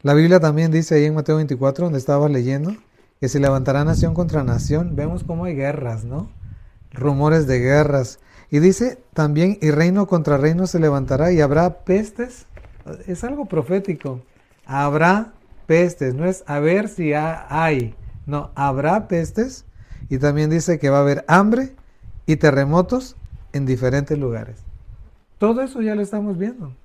La 0.03 0.13
Biblia 0.13 0.39
también 0.39 0.71
dice 0.71 0.95
ahí 0.95 1.05
en 1.05 1.15
Mateo 1.15 1.35
24, 1.37 1.85
donde 1.85 1.99
estaba 1.99 2.29
leyendo, 2.29 2.75
que 3.19 3.29
se 3.29 3.39
levantará 3.39 3.83
nación 3.83 4.13
contra 4.13 4.43
nación. 4.43 4.95
Vemos 4.95 5.23
cómo 5.23 5.45
hay 5.45 5.55
guerras, 5.55 6.05
¿no? 6.05 6.29
Rumores 6.93 7.47
de 7.47 7.59
guerras. 7.59 8.19
Y 8.49 8.59
dice 8.59 8.99
también, 9.13 9.57
y 9.61 9.71
reino 9.71 10.07
contra 10.07 10.37
reino 10.37 10.67
se 10.67 10.79
levantará 10.79 11.31
y 11.31 11.41
habrá 11.41 11.83
pestes. 11.85 12.47
Es 13.07 13.23
algo 13.23 13.45
profético. 13.45 14.21
Habrá 14.65 15.33
pestes, 15.67 16.13
no 16.13 16.25
es 16.25 16.43
a 16.47 16.59
ver 16.59 16.89
si 16.89 17.13
hay, 17.13 17.95
no, 18.25 18.51
habrá 18.55 19.07
pestes. 19.07 19.65
Y 20.09 20.17
también 20.17 20.49
dice 20.49 20.79
que 20.79 20.89
va 20.89 20.97
a 20.97 21.01
haber 21.01 21.23
hambre 21.27 21.75
y 22.25 22.35
terremotos 22.35 23.15
en 23.53 23.65
diferentes 23.65 24.17
lugares. 24.17 24.57
Todo 25.37 25.61
eso 25.61 25.81
ya 25.81 25.95
lo 25.95 26.01
estamos 26.01 26.37
viendo. 26.37 26.75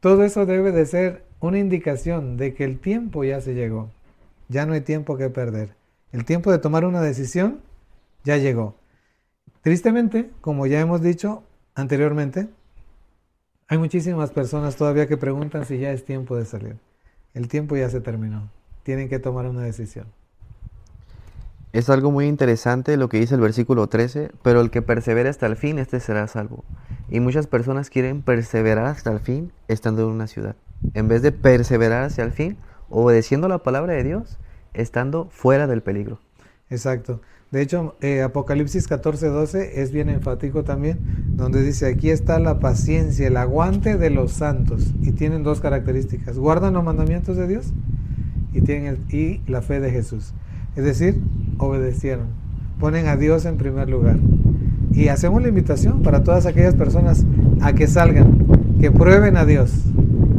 Todo 0.00 0.24
eso 0.24 0.46
debe 0.46 0.72
de 0.72 0.86
ser 0.86 1.24
una 1.40 1.58
indicación 1.58 2.36
de 2.36 2.54
que 2.54 2.64
el 2.64 2.78
tiempo 2.78 3.22
ya 3.24 3.40
se 3.40 3.54
llegó. 3.54 3.90
Ya 4.48 4.66
no 4.66 4.72
hay 4.72 4.80
tiempo 4.80 5.16
que 5.16 5.28
perder. 5.28 5.74
El 6.12 6.24
tiempo 6.24 6.50
de 6.50 6.58
tomar 6.58 6.84
una 6.84 7.00
decisión 7.00 7.60
ya 8.24 8.36
llegó. 8.38 8.74
Tristemente, 9.62 10.30
como 10.40 10.66
ya 10.66 10.80
hemos 10.80 11.02
dicho 11.02 11.44
anteriormente, 11.74 12.48
hay 13.68 13.78
muchísimas 13.78 14.30
personas 14.30 14.76
todavía 14.76 15.06
que 15.06 15.16
preguntan 15.16 15.64
si 15.64 15.78
ya 15.78 15.92
es 15.92 16.04
tiempo 16.04 16.36
de 16.36 16.44
salir. 16.44 16.76
El 17.32 17.48
tiempo 17.48 17.76
ya 17.76 17.88
se 17.88 18.00
terminó. 18.00 18.50
Tienen 18.82 19.08
que 19.08 19.20
tomar 19.20 19.46
una 19.46 19.62
decisión. 19.62 20.06
Es 21.72 21.88
algo 21.88 22.10
muy 22.10 22.26
interesante 22.26 22.96
lo 22.96 23.08
que 23.08 23.18
dice 23.18 23.36
el 23.36 23.40
versículo 23.40 23.86
13, 23.86 24.32
pero 24.42 24.60
el 24.60 24.70
que 24.70 24.82
persevere 24.82 25.28
hasta 25.30 25.46
el 25.46 25.56
fin, 25.56 25.78
este 25.78 26.00
será 26.00 26.26
salvo. 26.26 26.64
Y 27.08 27.20
muchas 27.20 27.46
personas 27.46 27.88
quieren 27.88 28.20
perseverar 28.20 28.86
hasta 28.86 29.10
el 29.12 29.20
fin 29.20 29.52
estando 29.68 30.02
en 30.02 30.08
una 30.08 30.26
ciudad. 30.26 30.56
En 30.92 31.08
vez 31.08 31.22
de 31.22 31.32
perseverar 31.32 32.02
hacia 32.02 32.24
el 32.24 32.32
fin, 32.32 32.58
obedeciendo 32.90 33.48
la 33.48 33.58
palabra 33.58 33.94
de 33.94 34.02
Dios, 34.02 34.38
estando 34.74 35.28
fuera 35.30 35.66
del 35.66 35.82
peligro. 35.82 36.18
Exacto. 36.68 37.22
De 37.52 37.60
hecho, 37.60 37.96
eh, 38.00 38.22
Apocalipsis 38.22 38.88
14, 38.88 39.26
12 39.26 39.82
es 39.82 39.92
bien 39.92 40.08
enfático 40.08 40.64
también, 40.64 40.98
donde 41.36 41.62
dice, 41.62 41.84
aquí 41.86 42.08
está 42.08 42.38
la 42.38 42.60
paciencia, 42.60 43.26
el 43.26 43.36
aguante 43.36 43.98
de 43.98 44.08
los 44.08 44.32
santos. 44.32 44.94
Y 45.02 45.12
tienen 45.12 45.42
dos 45.42 45.60
características. 45.60 46.38
Guardan 46.38 46.72
los 46.72 46.82
mandamientos 46.82 47.36
de 47.36 47.46
Dios 47.46 47.74
y, 48.54 48.62
tienen 48.62 49.00
y 49.10 49.42
la 49.46 49.60
fe 49.60 49.80
de 49.80 49.90
Jesús. 49.90 50.32
Es 50.76 50.84
decir, 50.84 51.20
obedecieron. 51.58 52.28
Ponen 52.80 53.06
a 53.06 53.16
Dios 53.16 53.44
en 53.44 53.58
primer 53.58 53.90
lugar. 53.90 54.18
Y 54.92 55.08
hacemos 55.08 55.42
la 55.42 55.48
invitación 55.48 56.02
para 56.02 56.24
todas 56.24 56.46
aquellas 56.46 56.74
personas 56.74 57.26
a 57.60 57.74
que 57.74 57.86
salgan, 57.86 58.46
que 58.80 58.90
prueben 58.90 59.36
a 59.36 59.44
Dios. 59.44 59.74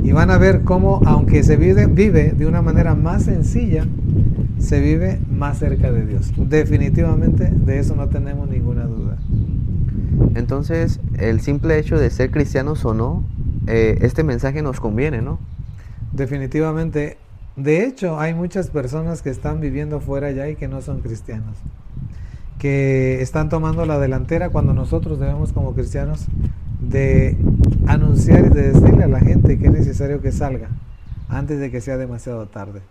Y 0.04 0.14
van 0.14 0.32
a 0.32 0.40
ver 0.40 0.64
cómo, 0.64 1.00
aunque 1.06 1.44
se 1.44 1.58
vive, 1.58 1.86
vive 1.86 2.32
de 2.32 2.48
una 2.48 2.64
manera 2.64 2.96
más 2.96 3.26
sencilla, 3.26 3.86
se 4.64 4.80
vive 4.80 5.20
más 5.30 5.60
cerca 5.60 5.92
de 5.92 6.06
Dios. 6.06 6.32
Definitivamente 6.38 7.50
de 7.50 7.80
eso 7.80 7.96
no 7.96 8.08
tenemos 8.10 8.50
ninguna 8.50 8.86
duda. 8.86 9.18
Entonces, 10.36 11.00
el 11.18 11.42
simple 11.42 11.78
hecho 11.78 12.00
de 12.00 12.10
ser 12.10 12.32
cristianos 12.32 12.84
o 12.86 12.94
no, 12.94 13.24
eh, 13.68 14.00
este 14.02 14.24
mensaje 14.24 14.62
nos 14.62 14.80
conviene, 14.80 15.22
¿no? 15.22 15.40
Definitivamente 16.12 17.18
de 17.56 17.86
hecho, 17.86 18.20
hay 18.20 18.34
muchas 18.34 18.70
personas 18.72 19.22
que 19.22 19.30
están 19.30 19.62
viviendo 19.62 20.00
fuera 20.00 20.32
ya 20.32 20.50
y 20.50 20.56
que 20.56 20.68
no 20.68 20.82
son 20.82 21.02
cristianos, 21.02 21.56
que 22.58 23.22
están 23.22 23.50
tomando 23.50 23.86
la 23.86 24.00
delantera 24.00 24.50
cuando 24.50 24.74
nosotros 24.74 25.20
debemos 25.20 25.54
como 25.54 25.76
cristianos 25.76 26.26
de 26.82 27.38
anunciar 27.86 28.46
y 28.46 28.50
de 28.50 28.72
decirle 28.74 29.04
a 29.04 29.08
la 29.08 29.20
gente 29.20 29.60
que 29.60 29.68
es 29.68 29.72
necesario 29.72 30.20
que 30.20 30.32
salga 30.32 30.70
antes 31.30 31.60
de 31.60 31.70
que 31.70 31.80
sea 31.80 31.98
demasiado 31.98 32.48
tarde. 32.48 32.82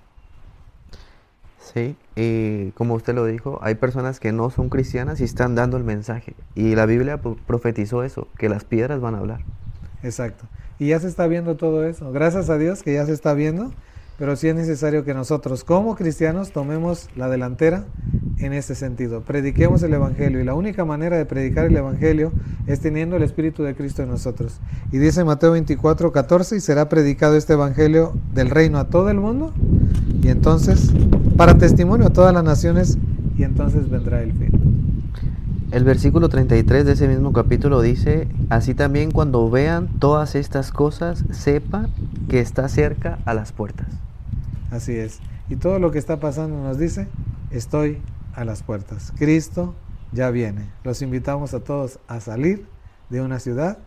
Sí, 1.62 1.96
y 2.16 2.70
como 2.72 2.94
usted 2.94 3.14
lo 3.14 3.24
dijo, 3.24 3.58
hay 3.62 3.76
personas 3.76 4.20
que 4.20 4.32
no 4.32 4.50
son 4.50 4.68
cristianas 4.68 5.20
y 5.20 5.24
están 5.24 5.54
dando 5.54 5.76
el 5.76 5.84
mensaje. 5.84 6.34
Y 6.54 6.74
la 6.74 6.86
Biblia 6.86 7.20
profetizó 7.46 8.02
eso, 8.02 8.28
que 8.36 8.48
las 8.48 8.64
piedras 8.64 9.00
van 9.00 9.14
a 9.14 9.18
hablar. 9.18 9.40
Exacto. 10.02 10.46
Y 10.78 10.88
ya 10.88 10.98
se 10.98 11.08
está 11.08 11.26
viendo 11.28 11.56
todo 11.56 11.86
eso. 11.86 12.10
Gracias 12.10 12.50
a 12.50 12.58
Dios 12.58 12.82
que 12.82 12.94
ya 12.94 13.06
se 13.06 13.12
está 13.12 13.34
viendo 13.34 13.72
pero 14.22 14.36
sí 14.36 14.46
es 14.46 14.54
necesario 14.54 15.04
que 15.04 15.14
nosotros 15.14 15.64
como 15.64 15.96
cristianos 15.96 16.52
tomemos 16.52 17.08
la 17.16 17.28
delantera 17.28 17.86
en 18.38 18.52
este 18.52 18.76
sentido. 18.76 19.22
Prediquemos 19.22 19.82
el 19.82 19.94
Evangelio 19.94 20.40
y 20.40 20.44
la 20.44 20.54
única 20.54 20.84
manera 20.84 21.16
de 21.16 21.26
predicar 21.26 21.66
el 21.66 21.76
Evangelio 21.76 22.30
es 22.68 22.78
teniendo 22.78 23.16
el 23.16 23.24
Espíritu 23.24 23.64
de 23.64 23.74
Cristo 23.74 24.04
en 24.04 24.10
nosotros. 24.10 24.60
Y 24.92 24.98
dice 24.98 25.24
Mateo 25.24 25.50
24, 25.50 26.12
14, 26.12 26.56
y 26.56 26.60
será 26.60 26.88
predicado 26.88 27.36
este 27.36 27.54
Evangelio 27.54 28.12
del 28.32 28.50
reino 28.50 28.78
a 28.78 28.88
todo 28.88 29.10
el 29.10 29.18
mundo 29.18 29.52
y 30.22 30.28
entonces 30.28 30.92
para 31.36 31.58
testimonio 31.58 32.06
a 32.06 32.10
todas 32.10 32.34
las 32.34 32.44
naciones 32.44 32.98
y 33.36 33.44
entonces 33.44 33.88
vendrá 33.88 34.22
el 34.22 34.32
fin. 34.32 34.50
El 35.70 35.84
versículo 35.84 36.28
33 36.28 36.84
de 36.84 36.92
ese 36.92 37.08
mismo 37.08 37.32
capítulo 37.32 37.80
dice, 37.80 38.28
así 38.50 38.74
también 38.74 39.10
cuando 39.10 39.48
vean 39.48 39.88
todas 39.98 40.34
estas 40.34 40.70
cosas, 40.70 41.24
sepan 41.30 41.88
que 42.28 42.40
está 42.40 42.68
cerca 42.68 43.18
a 43.24 43.32
las 43.32 43.52
puertas. 43.52 43.86
Así 44.70 44.92
es. 44.92 45.20
Y 45.48 45.56
todo 45.56 45.78
lo 45.78 45.90
que 45.90 45.98
está 45.98 46.20
pasando 46.20 46.62
nos 46.62 46.78
dice, 46.78 47.08
estoy 47.50 47.98
a 48.34 48.44
las 48.44 48.62
puertas. 48.62 49.12
Cristo 49.16 49.74
ya 50.12 50.30
viene. 50.30 50.68
Los 50.84 51.00
invitamos 51.00 51.54
a 51.54 51.60
todos 51.60 51.98
a 52.06 52.20
salir 52.20 52.66
de 53.08 53.22
una 53.22 53.38
ciudad 53.38 53.78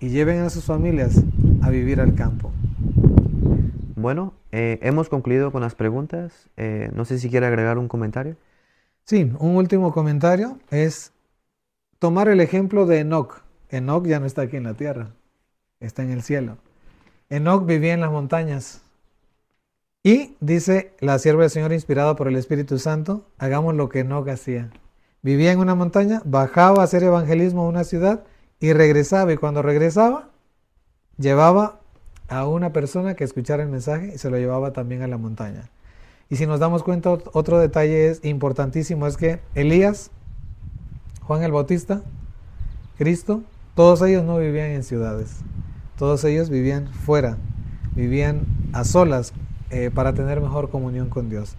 y 0.00 0.08
lleven 0.08 0.40
a 0.40 0.50
sus 0.50 0.64
familias 0.64 1.22
a 1.62 1.70
vivir 1.70 2.00
al 2.00 2.14
campo. 2.14 2.50
Bueno, 4.02 4.34
eh, 4.50 4.80
hemos 4.82 5.08
concluido 5.08 5.52
con 5.52 5.62
las 5.62 5.74
preguntas. 5.76 6.48
Eh, 6.56 6.90
no 6.92 7.04
sé 7.04 7.18
si 7.18 7.30
quiere 7.30 7.46
agregar 7.46 7.78
un 7.78 7.88
comentario. 7.88 8.36
Sí, 9.04 9.32
un 9.38 9.56
último 9.56 9.92
comentario 9.92 10.58
es 10.70 11.12
tomar 12.00 12.28
el 12.28 12.40
ejemplo 12.40 12.84
de 12.84 13.00
Enoch. 13.00 13.42
Enoch 13.70 14.04
ya 14.06 14.18
no 14.18 14.26
está 14.26 14.42
aquí 14.42 14.56
en 14.56 14.64
la 14.64 14.74
tierra, 14.74 15.12
está 15.80 16.02
en 16.02 16.10
el 16.10 16.22
cielo. 16.22 16.58
Enoch 17.30 17.64
vivía 17.64 17.94
en 17.94 18.00
las 18.00 18.10
montañas, 18.10 18.82
y 20.02 20.36
dice 20.40 20.94
la 20.98 21.18
sierva 21.20 21.42
del 21.42 21.50
Señor 21.50 21.72
inspirada 21.72 22.16
por 22.16 22.26
el 22.26 22.34
Espíritu 22.34 22.80
Santo, 22.80 23.24
hagamos 23.38 23.76
lo 23.76 23.88
que 23.88 24.00
Enoch 24.00 24.28
hacía. 24.28 24.70
Vivía 25.22 25.52
en 25.52 25.60
una 25.60 25.76
montaña, 25.76 26.20
bajaba 26.24 26.80
a 26.80 26.84
hacer 26.84 27.04
evangelismo 27.04 27.62
a 27.62 27.68
una 27.68 27.84
ciudad 27.84 28.24
y 28.58 28.72
regresaba. 28.72 29.32
Y 29.32 29.36
cuando 29.36 29.62
regresaba, 29.62 30.30
llevaba 31.18 31.81
a 32.32 32.46
una 32.46 32.72
persona 32.72 33.14
que 33.14 33.24
escuchara 33.24 33.62
el 33.62 33.68
mensaje 33.68 34.12
y 34.14 34.18
se 34.18 34.30
lo 34.30 34.38
llevaba 34.38 34.72
también 34.72 35.02
a 35.02 35.06
la 35.06 35.18
montaña. 35.18 35.68
Y 36.30 36.36
si 36.36 36.46
nos 36.46 36.60
damos 36.60 36.82
cuenta, 36.82 37.10
otro 37.10 37.58
detalle 37.58 38.08
es 38.08 38.24
importantísimo, 38.24 39.06
es 39.06 39.18
que 39.18 39.40
Elías, 39.54 40.10
Juan 41.20 41.42
el 41.42 41.52
Bautista, 41.52 42.02
Cristo, 42.96 43.42
todos 43.74 44.00
ellos 44.00 44.24
no 44.24 44.38
vivían 44.38 44.70
en 44.70 44.82
ciudades, 44.82 45.40
todos 45.98 46.24
ellos 46.24 46.48
vivían 46.48 46.88
fuera, 46.88 47.36
vivían 47.94 48.46
a 48.72 48.84
solas 48.84 49.34
eh, 49.68 49.90
para 49.92 50.14
tener 50.14 50.40
mejor 50.40 50.70
comunión 50.70 51.10
con 51.10 51.28
Dios. 51.28 51.56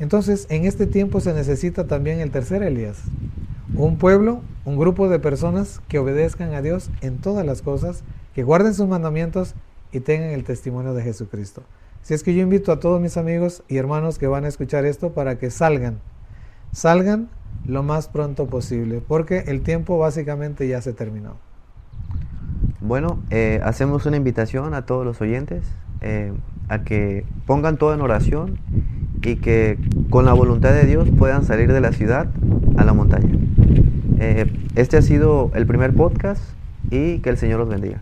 Entonces, 0.00 0.48
en 0.50 0.64
este 0.64 0.88
tiempo 0.88 1.20
se 1.20 1.32
necesita 1.32 1.86
también 1.86 2.18
el 2.18 2.32
tercer 2.32 2.64
Elías. 2.64 3.02
Un 3.74 3.98
pueblo, 3.98 4.42
un 4.64 4.76
grupo 4.76 5.08
de 5.08 5.20
personas 5.20 5.80
que 5.86 6.00
obedezcan 6.00 6.54
a 6.54 6.62
Dios 6.62 6.90
en 7.02 7.18
todas 7.18 7.46
las 7.46 7.62
cosas, 7.62 8.02
que 8.34 8.42
guarden 8.42 8.74
sus 8.74 8.88
mandamientos 8.88 9.54
y 9.92 10.00
tengan 10.00 10.30
el 10.30 10.44
testimonio 10.44 10.94
de 10.94 11.02
Jesucristo. 11.02 11.62
Si 12.02 12.14
es 12.14 12.22
que 12.22 12.34
yo 12.34 12.42
invito 12.42 12.72
a 12.72 12.80
todos 12.80 13.00
mis 13.00 13.16
amigos 13.16 13.62
y 13.68 13.76
hermanos 13.76 14.18
que 14.18 14.26
van 14.26 14.44
a 14.44 14.48
escuchar 14.48 14.84
esto 14.84 15.12
para 15.12 15.38
que 15.38 15.50
salgan, 15.50 15.98
salgan 16.72 17.28
lo 17.66 17.82
más 17.82 18.08
pronto 18.08 18.46
posible, 18.46 19.02
porque 19.06 19.44
el 19.46 19.62
tiempo 19.62 19.98
básicamente 19.98 20.68
ya 20.68 20.80
se 20.80 20.92
terminó. 20.92 21.36
Bueno, 22.80 23.18
eh, 23.30 23.60
hacemos 23.62 24.06
una 24.06 24.16
invitación 24.16 24.72
a 24.72 24.86
todos 24.86 25.04
los 25.04 25.20
oyentes 25.20 25.64
eh, 26.00 26.32
a 26.68 26.84
que 26.84 27.24
pongan 27.46 27.76
todo 27.76 27.92
en 27.92 28.00
oración 28.00 28.58
y 29.22 29.36
que 29.36 29.78
con 30.10 30.24
la 30.24 30.32
voluntad 30.32 30.72
de 30.72 30.84
Dios 30.84 31.08
puedan 31.18 31.44
salir 31.44 31.72
de 31.72 31.80
la 31.80 31.92
ciudad 31.92 32.28
a 32.76 32.84
la 32.84 32.92
montaña. 32.94 33.34
Eh, 34.20 34.46
este 34.76 34.96
ha 34.96 35.02
sido 35.02 35.50
el 35.54 35.66
primer 35.66 35.94
podcast 35.94 36.42
y 36.90 37.18
que 37.18 37.30
el 37.30 37.36
Señor 37.36 37.58
los 37.58 37.68
bendiga. 37.68 38.00